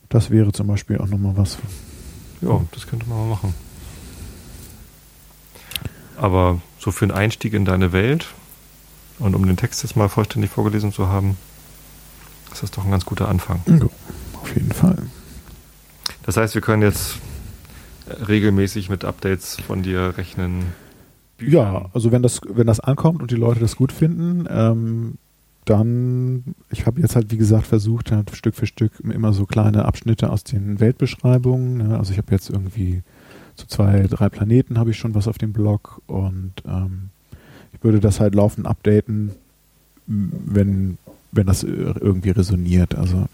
Das 0.10 0.30
wäre 0.30 0.52
zum 0.52 0.68
Beispiel 0.68 0.98
auch 0.98 1.08
nochmal 1.08 1.36
was. 1.36 1.58
Ja, 2.42 2.62
das 2.72 2.88
könnte 2.88 3.08
man 3.08 3.20
mal 3.20 3.30
machen. 3.30 3.54
Aber 6.18 6.62
so 6.80 6.92
für 6.92 7.06
einen 7.06 7.12
Einstieg 7.12 7.54
in 7.54 7.66
deine 7.66 7.92
Welt 7.92 8.28
und 9.20 9.36
um 9.36 9.46
den 9.46 9.58
Text 9.58 9.84
jetzt 9.84 9.96
mal 9.96 10.10
vollständig 10.10 10.52
vorgelesen 10.52 10.92
zu 10.92 11.08
haben, 11.08 11.38
das 12.50 12.64
ist 12.64 12.78
doch 12.78 12.86
ein 12.86 12.92
ganz 12.92 13.06
guter 13.06 13.28
Anfang. 13.28 13.62
Ja, 13.68 13.88
auf 14.42 14.56
jeden 14.56 14.72
Fall. 14.72 14.98
Das 16.24 16.38
heißt, 16.38 16.56
wir 16.56 16.62
können 16.62 16.82
jetzt 16.82 17.18
regelmäßig 18.28 18.90
mit 18.90 19.06
Updates 19.06 19.58
von 19.58 19.84
dir 19.84 20.18
rechnen. 20.18 20.74
Büchern. 21.38 21.54
Ja, 21.54 21.86
also 21.94 22.12
wenn 22.12 22.24
das, 22.24 22.42
wenn 22.48 22.68
das 22.68 22.80
ankommt 22.80 23.22
und 23.22 23.32
die 23.32 23.36
Leute 23.36 23.60
das 23.60 23.76
gut 23.76 23.92
finden, 23.92 24.48
ähm, 24.50 25.18
dann, 25.70 26.56
ich 26.72 26.86
habe 26.86 27.02
jetzt 27.02 27.16
halt, 27.16 27.32
wie 27.32 27.38
gesagt, 27.38 27.68
versucht, 27.68 28.12
halt 28.12 28.36
Stück 28.36 28.56
für 28.56 28.66
Stück 28.66 28.92
immer 29.02 29.34
so 29.34 29.46
kleine 29.46 29.86
Abschnitte 29.86 30.30
aus 30.30 30.44
den 30.44 30.80
Weltbeschreibungen. 30.80 31.78
Ne? 31.78 31.98
Also 31.98 32.12
ich 32.12 32.18
habe 32.18 32.32
jetzt 32.32 32.50
irgendwie 32.50 33.04
zu 33.56 33.68
zwei, 33.68 34.08
drei 34.10 34.30
Planeten 34.30 34.78
habe 34.78 34.92
ich 34.92 34.98
schon 34.98 35.16
was 35.16 35.28
auf 35.28 35.38
dem 35.38 35.52
Blog 35.52 36.02
und 36.08 36.54
ähm, 36.66 37.10
ich 37.74 37.84
würde 37.84 38.00
das 38.00 38.20
halt 38.20 38.36
laufend 38.36 38.66
updaten, 38.68 39.32
wenn 40.06 40.98
wenn 41.32 41.48
das 41.48 41.64
irgendwie 41.64 42.32
resoniert. 42.32 42.96
Also 42.96 43.28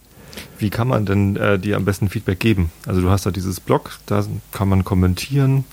wie 0.57 0.69
kann 0.69 0.87
man 0.87 1.05
denn 1.05 1.35
äh, 1.35 1.59
dir 1.59 1.77
am 1.77 1.85
besten 1.85 2.09
Feedback 2.09 2.39
geben? 2.39 2.71
Also 2.85 3.01
du 3.01 3.09
hast 3.09 3.25
da 3.25 3.31
dieses 3.31 3.59
Blog, 3.59 3.99
da 4.05 4.25
kann 4.51 4.67
man 4.67 4.83
kommentieren. 4.83 5.65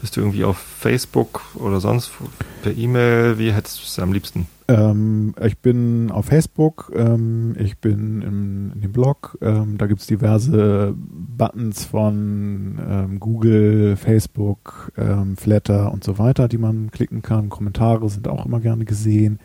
Bist 0.00 0.16
du 0.16 0.20
irgendwie 0.20 0.44
auf 0.44 0.58
Facebook 0.58 1.42
oder 1.54 1.80
sonst 1.80 2.12
per 2.62 2.76
E-Mail? 2.76 3.38
Wie 3.38 3.52
hättest 3.52 3.78
du 3.78 3.82
es 3.84 3.98
am 3.98 4.12
liebsten? 4.12 4.46
Ähm, 4.68 5.34
ich 5.42 5.58
bin 5.58 6.10
auf 6.10 6.26
Facebook, 6.26 6.92
ähm, 6.94 7.54
ich 7.58 7.78
bin 7.78 8.22
im, 8.22 8.72
in 8.74 8.80
dem 8.80 8.92
Blog, 8.92 9.38
ähm, 9.40 9.78
da 9.78 9.86
gibt 9.86 10.00
es 10.00 10.06
diverse 10.06 10.94
Buttons 10.96 11.84
von 11.84 12.78
ähm, 12.88 13.20
Google, 13.20 13.96
Facebook, 13.96 14.92
ähm, 14.96 15.36
Flatter 15.36 15.92
und 15.92 16.02
so 16.02 16.18
weiter, 16.18 16.48
die 16.48 16.58
man 16.58 16.90
klicken 16.90 17.22
kann. 17.22 17.48
Kommentare 17.48 18.08
sind 18.10 18.28
auch 18.28 18.44
immer 18.44 18.60
gerne 18.60 18.84
gesehen 18.84 19.38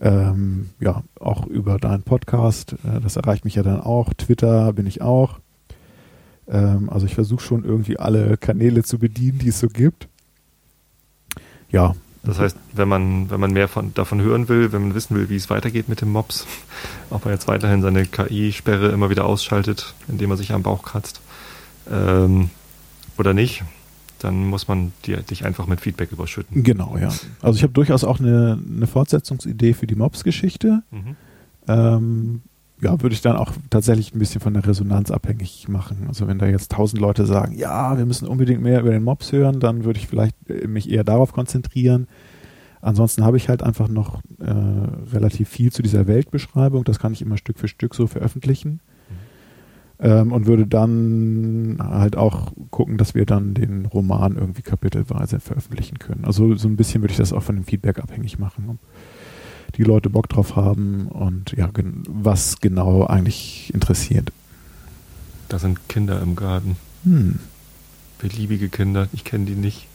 ähm, 0.00 0.70
ja, 0.80 1.02
auch 1.18 1.46
über 1.46 1.78
deinen 1.78 2.02
Podcast. 2.02 2.74
Äh, 2.84 3.00
das 3.00 3.16
erreicht 3.16 3.44
mich 3.44 3.54
ja 3.54 3.62
dann 3.62 3.80
auch. 3.80 4.12
Twitter 4.14 4.72
bin 4.72 4.86
ich 4.86 5.02
auch. 5.02 5.40
Ähm, 6.50 6.90
also 6.90 7.06
ich 7.06 7.14
versuche 7.14 7.42
schon 7.42 7.64
irgendwie 7.64 7.98
alle 7.98 8.36
Kanäle 8.36 8.82
zu 8.82 8.98
bedienen, 8.98 9.38
die 9.38 9.48
es 9.48 9.60
so 9.60 9.68
gibt. 9.68 10.08
Ja. 11.70 11.94
Das 12.22 12.38
heißt, 12.38 12.56
wenn 12.74 12.88
man, 12.88 13.30
wenn 13.30 13.40
man 13.40 13.52
mehr 13.52 13.66
von, 13.66 13.94
davon 13.94 14.20
hören 14.20 14.48
will, 14.48 14.72
wenn 14.72 14.82
man 14.82 14.94
wissen 14.94 15.16
will, 15.16 15.30
wie 15.30 15.36
es 15.36 15.48
weitergeht 15.48 15.88
mit 15.88 16.02
dem 16.02 16.12
Mops, 16.12 16.46
ob 17.10 17.24
man 17.24 17.32
jetzt 17.32 17.48
weiterhin 17.48 17.80
seine 17.80 18.04
KI-Sperre 18.04 18.90
immer 18.90 19.08
wieder 19.08 19.24
ausschaltet, 19.24 19.94
indem 20.06 20.30
er 20.30 20.36
sich 20.36 20.52
am 20.52 20.62
Bauch 20.62 20.82
kratzt, 20.82 21.22
ähm, 21.90 22.50
oder 23.16 23.32
nicht, 23.32 23.64
dann 24.18 24.46
muss 24.48 24.68
man 24.68 24.92
dir, 25.06 25.18
dich 25.18 25.46
einfach 25.46 25.66
mit 25.66 25.80
Feedback 25.80 26.12
überschütten. 26.12 26.62
Genau, 26.62 26.98
ja. 26.98 27.08
Also 27.40 27.56
ich 27.56 27.62
habe 27.62 27.72
durchaus 27.72 28.04
auch 28.04 28.20
eine, 28.20 28.58
eine 28.76 28.86
Fortsetzungsidee 28.86 29.72
für 29.72 29.86
die 29.86 29.94
Mobs-Geschichte. 29.94 30.82
Mhm. 30.90 31.16
Ähm, 31.68 32.42
ja, 32.80 33.00
würde 33.02 33.14
ich 33.14 33.20
dann 33.20 33.36
auch 33.36 33.52
tatsächlich 33.68 34.14
ein 34.14 34.18
bisschen 34.18 34.40
von 34.40 34.54
der 34.54 34.66
Resonanz 34.66 35.10
abhängig 35.10 35.68
machen. 35.68 36.04
Also 36.08 36.26
wenn 36.26 36.38
da 36.38 36.46
jetzt 36.46 36.72
tausend 36.72 37.00
Leute 37.00 37.26
sagen, 37.26 37.56
ja, 37.56 37.96
wir 37.96 38.06
müssen 38.06 38.26
unbedingt 38.26 38.62
mehr 38.62 38.80
über 38.80 38.90
den 38.90 39.02
Mobs 39.02 39.32
hören, 39.32 39.60
dann 39.60 39.84
würde 39.84 39.98
ich 39.98 40.06
vielleicht 40.06 40.36
äh, 40.48 40.66
mich 40.66 40.90
eher 40.90 41.04
darauf 41.04 41.32
konzentrieren. 41.32 42.06
Ansonsten 42.80 43.24
habe 43.24 43.36
ich 43.36 43.48
halt 43.48 43.62
einfach 43.62 43.88
noch 43.88 44.22
äh, 44.38 44.50
relativ 45.12 45.48
viel 45.50 45.70
zu 45.70 45.82
dieser 45.82 46.06
Weltbeschreibung. 46.06 46.84
Das 46.84 46.98
kann 46.98 47.12
ich 47.12 47.20
immer 47.20 47.36
Stück 47.36 47.58
für 47.58 47.68
Stück 47.68 47.94
so 47.94 48.06
veröffentlichen 48.06 48.80
ähm, 50.00 50.32
und 50.32 50.46
würde 50.46 50.66
dann 50.66 51.76
halt 51.78 52.16
auch 52.16 52.52
gucken, 52.70 52.96
dass 52.96 53.14
wir 53.14 53.26
dann 53.26 53.54
den 53.54 53.86
Roman 53.86 54.36
irgendwie 54.36 54.62
kapitelweise 54.62 55.40
veröffentlichen 55.40 55.98
können. 55.98 56.24
Also 56.24 56.56
so 56.56 56.68
ein 56.68 56.76
bisschen 56.76 57.02
würde 57.02 57.12
ich 57.12 57.18
das 57.18 57.32
auch 57.32 57.42
von 57.42 57.56
dem 57.56 57.64
Feedback 57.64 57.98
abhängig 57.98 58.38
machen, 58.38 58.78
die 59.80 59.84
Leute 59.84 60.10
Bock 60.10 60.28
drauf 60.28 60.56
haben 60.56 61.08
und 61.08 61.52
ja, 61.56 61.70
was 62.06 62.60
genau 62.60 63.06
eigentlich 63.06 63.72
interessiert. 63.72 64.30
Da 65.48 65.58
sind 65.58 65.88
Kinder 65.88 66.20
im 66.20 66.36
Garten. 66.36 66.76
Hm. 67.04 67.38
Beliebige 68.18 68.68
Kinder, 68.68 69.08
ich 69.14 69.24
kenne 69.24 69.46
die 69.46 69.54
nicht. 69.54 69.86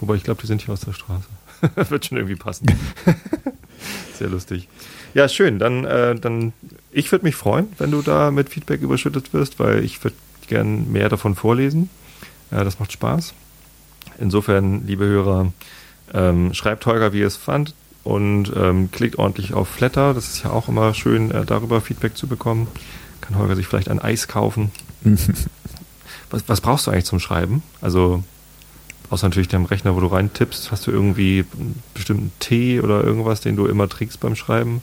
Wobei 0.00 0.14
ich 0.14 0.24
glaube, 0.24 0.40
die 0.40 0.46
sind 0.46 0.62
hier 0.62 0.72
aus 0.72 0.80
der 0.80 0.94
Straße. 0.94 1.28
wird 1.90 2.06
schon 2.06 2.16
irgendwie 2.16 2.36
passen. 2.36 2.68
Sehr 4.14 4.30
lustig. 4.30 4.66
Ja, 5.12 5.28
schön. 5.28 5.58
Dann, 5.58 5.84
äh, 5.84 6.14
dann 6.14 6.54
ich 6.90 7.12
würde 7.12 7.26
mich 7.26 7.36
freuen, 7.36 7.68
wenn 7.76 7.90
du 7.90 8.00
da 8.00 8.30
mit 8.30 8.48
Feedback 8.48 8.80
überschüttet 8.80 9.34
wirst, 9.34 9.58
weil 9.58 9.84
ich 9.84 10.02
würde 10.02 10.16
gern 10.46 10.90
mehr 10.90 11.10
davon 11.10 11.34
vorlesen. 11.34 11.90
Ja, 12.50 12.64
das 12.64 12.80
macht 12.80 12.92
Spaß. 12.92 13.34
Insofern, 14.18 14.86
liebe 14.86 15.04
Hörer, 15.04 15.52
ähm, 16.14 16.54
schreibt 16.54 16.86
Holger, 16.86 17.12
wie 17.12 17.20
ihr 17.20 17.26
es 17.26 17.36
fand 17.36 17.74
und 18.08 18.52
ähm, 18.56 18.90
klickt 18.90 19.18
ordentlich 19.18 19.54
auf 19.54 19.68
Flatter. 19.68 20.14
Das 20.14 20.28
ist 20.28 20.42
ja 20.42 20.50
auch 20.50 20.68
immer 20.68 20.94
schön, 20.94 21.30
äh, 21.30 21.44
darüber 21.44 21.80
Feedback 21.80 22.16
zu 22.16 22.26
bekommen. 22.26 22.68
Kann 23.20 23.38
Holger 23.38 23.56
sich 23.56 23.66
vielleicht 23.66 23.90
ein 23.90 24.00
Eis 24.00 24.28
kaufen. 24.28 24.70
was, 26.30 26.48
was 26.48 26.60
brauchst 26.60 26.86
du 26.86 26.90
eigentlich 26.90 27.04
zum 27.04 27.20
Schreiben? 27.20 27.62
Also 27.80 28.22
Außer 29.10 29.26
natürlich 29.26 29.48
dem 29.48 29.64
Rechner, 29.64 29.96
wo 29.96 30.00
du 30.00 30.06
rein 30.06 30.32
tippst, 30.32 30.70
hast 30.70 30.86
du 30.86 30.90
irgendwie 30.90 31.44
einen 31.58 31.82
bestimmten 31.94 32.30
Tee 32.40 32.80
oder 32.80 33.02
irgendwas, 33.02 33.40
den 33.40 33.56
du 33.56 33.66
immer 33.66 33.88
trinkst 33.88 34.20
beim 34.20 34.36
Schreiben? 34.36 34.82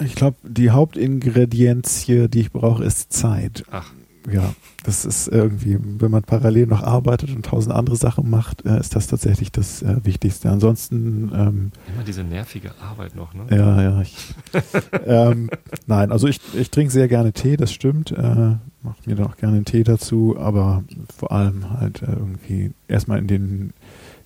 Ich 0.00 0.14
glaube, 0.14 0.36
die 0.44 0.70
Hauptingredienz 0.70 1.98
hier, 1.98 2.28
die 2.28 2.40
ich 2.40 2.52
brauche, 2.52 2.84
ist 2.84 3.12
Zeit. 3.12 3.64
Ach. 3.70 3.90
Ja, 4.30 4.54
das 4.84 5.04
ist 5.04 5.28
irgendwie, 5.28 5.78
wenn 5.80 6.10
man 6.10 6.22
parallel 6.22 6.66
noch 6.66 6.82
arbeitet 6.82 7.30
und 7.30 7.44
tausend 7.44 7.74
andere 7.74 7.96
Sachen 7.96 8.28
macht, 8.28 8.66
äh, 8.66 8.78
ist 8.78 8.96
das 8.96 9.06
tatsächlich 9.06 9.52
das 9.52 9.82
äh, 9.82 10.04
Wichtigste. 10.04 10.50
Ansonsten 10.50 11.30
ähm, 11.34 11.72
immer 11.94 12.04
diese 12.06 12.24
nervige 12.24 12.72
Arbeit 12.80 13.14
noch, 13.14 13.34
ne? 13.34 13.46
Ja, 13.50 13.82
ja. 13.82 14.02
Ich, 14.02 14.34
ähm, 15.06 15.50
nein, 15.86 16.12
also 16.12 16.26
ich, 16.26 16.40
ich 16.54 16.70
trinke 16.70 16.92
sehr 16.92 17.08
gerne 17.08 17.32
Tee, 17.32 17.56
das 17.56 17.72
stimmt. 17.72 18.12
Äh, 18.12 18.56
Mache 18.82 18.96
mir 19.04 19.14
dann 19.14 19.26
auch 19.26 19.36
gerne 19.36 19.56
einen 19.56 19.66
Tee 19.66 19.84
dazu, 19.84 20.36
aber 20.38 20.82
vor 21.14 21.32
allem 21.32 21.78
halt 21.78 22.00
äh, 22.02 22.12
irgendwie 22.12 22.72
erstmal 22.88 23.18
in 23.18 23.26
den 23.26 23.74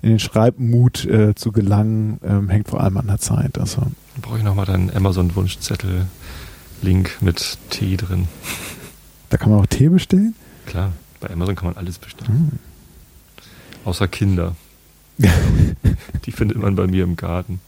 in 0.00 0.10
den 0.10 0.20
Schreibmut 0.20 1.04
äh, 1.06 1.34
zu 1.34 1.50
gelangen, 1.50 2.20
ähm, 2.22 2.48
hängt 2.50 2.68
vor 2.68 2.80
allem 2.82 2.98
an 2.98 3.06
der 3.06 3.18
Zeit. 3.18 3.58
Also 3.58 3.82
brauche 4.20 4.36
ich 4.36 4.44
nochmal 4.44 4.66
deinen 4.66 4.94
Amazon-Wunschzettel-Link 4.94 7.22
mit 7.22 7.56
Tee 7.70 7.96
drin. 7.96 8.28
Da 9.34 9.38
kann 9.38 9.50
man 9.50 9.62
auch 9.62 9.66
Tee 9.66 9.88
bestellen? 9.88 10.36
Klar, 10.64 10.92
bei 11.18 11.28
Amazon 11.28 11.56
kann 11.56 11.66
man 11.66 11.76
alles 11.76 11.98
bestellen. 11.98 12.28
Hm. 12.28 12.58
Außer 13.84 14.06
Kinder. 14.06 14.54
Die 16.24 16.30
findet 16.30 16.56
man 16.56 16.76
bei 16.76 16.86
mir 16.86 17.02
im 17.02 17.16
Garten. 17.16 17.60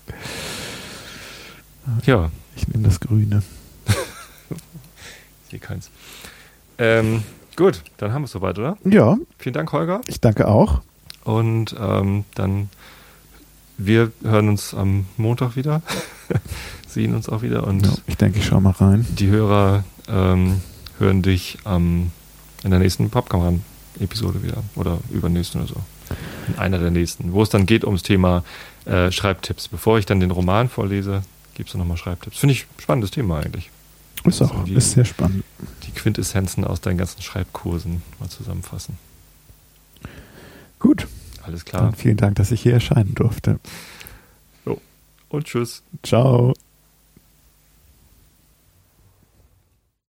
Ja. 2.04 2.30
Ich 2.54 2.68
nehme 2.68 2.84
das 2.84 3.00
Grüne. 3.00 3.42
ich 3.88 5.50
sehe 5.50 5.58
keins. 5.58 5.90
Ähm, 6.78 7.24
gut, 7.56 7.82
dann 7.96 8.12
haben 8.12 8.22
wir 8.22 8.26
es 8.26 8.30
soweit, 8.30 8.60
oder? 8.60 8.78
Ja. 8.84 9.18
Vielen 9.36 9.54
Dank, 9.54 9.72
Holger. 9.72 10.02
Ich 10.06 10.20
danke 10.20 10.46
auch. 10.46 10.82
Und 11.24 11.74
ähm, 11.80 12.26
dann, 12.36 12.70
wir 13.76 14.12
hören 14.22 14.50
uns 14.50 14.72
am 14.72 15.06
Montag 15.16 15.56
wieder, 15.56 15.82
sehen 16.86 17.16
uns 17.16 17.28
auch 17.28 17.42
wieder. 17.42 17.66
Und 17.66 17.86
ja, 17.86 17.92
ich 18.06 18.16
denke, 18.16 18.38
ich 18.38 18.46
schaue 18.46 18.60
mal 18.60 18.70
rein. 18.70 19.04
Die 19.18 19.26
Hörer 19.26 19.82
ähm, 20.06 20.60
hören 20.98 21.22
dich 21.22 21.58
ähm, 21.66 22.10
in 22.62 22.70
der 22.70 22.78
nächsten 22.78 23.10
Pappkameran-Episode 23.10 24.42
wieder 24.42 24.62
oder 24.74 24.98
übernächsten 25.10 25.60
oder 25.60 25.68
so. 25.68 25.80
In 26.48 26.58
einer 26.58 26.78
der 26.78 26.90
nächsten, 26.90 27.32
wo 27.32 27.42
es 27.42 27.48
dann 27.48 27.66
geht 27.66 27.84
ums 27.84 28.02
Thema 28.02 28.44
äh, 28.84 29.10
Schreibtipps. 29.10 29.68
Bevor 29.68 29.98
ich 29.98 30.06
dann 30.06 30.20
den 30.20 30.30
Roman 30.30 30.68
vorlese, 30.68 31.22
gibst 31.54 31.74
du 31.74 31.78
nochmal 31.78 31.96
Schreibtipps. 31.96 32.38
Finde 32.38 32.52
ich 32.54 32.66
spannendes 32.78 33.10
Thema 33.10 33.40
eigentlich. 33.40 33.70
Ist 34.24 34.42
auch, 34.42 34.52
also 34.52 34.64
die, 34.64 34.74
ist 34.74 34.92
sehr 34.92 35.04
spannend. 35.04 35.44
Die 35.86 35.92
Quintessenzen 35.92 36.64
aus 36.64 36.80
deinen 36.80 36.98
ganzen 36.98 37.22
Schreibkursen 37.22 38.02
mal 38.18 38.28
zusammenfassen. 38.28 38.98
Gut. 40.78 41.06
Alles 41.42 41.64
klar. 41.64 41.88
Und 41.88 41.96
vielen 41.96 42.16
Dank, 42.16 42.36
dass 42.36 42.50
ich 42.50 42.60
hier 42.60 42.74
erscheinen 42.74 43.14
durfte. 43.14 43.60
Jo. 44.64 44.80
Und 45.28 45.44
tschüss. 45.44 45.82
Ciao. 46.02 46.54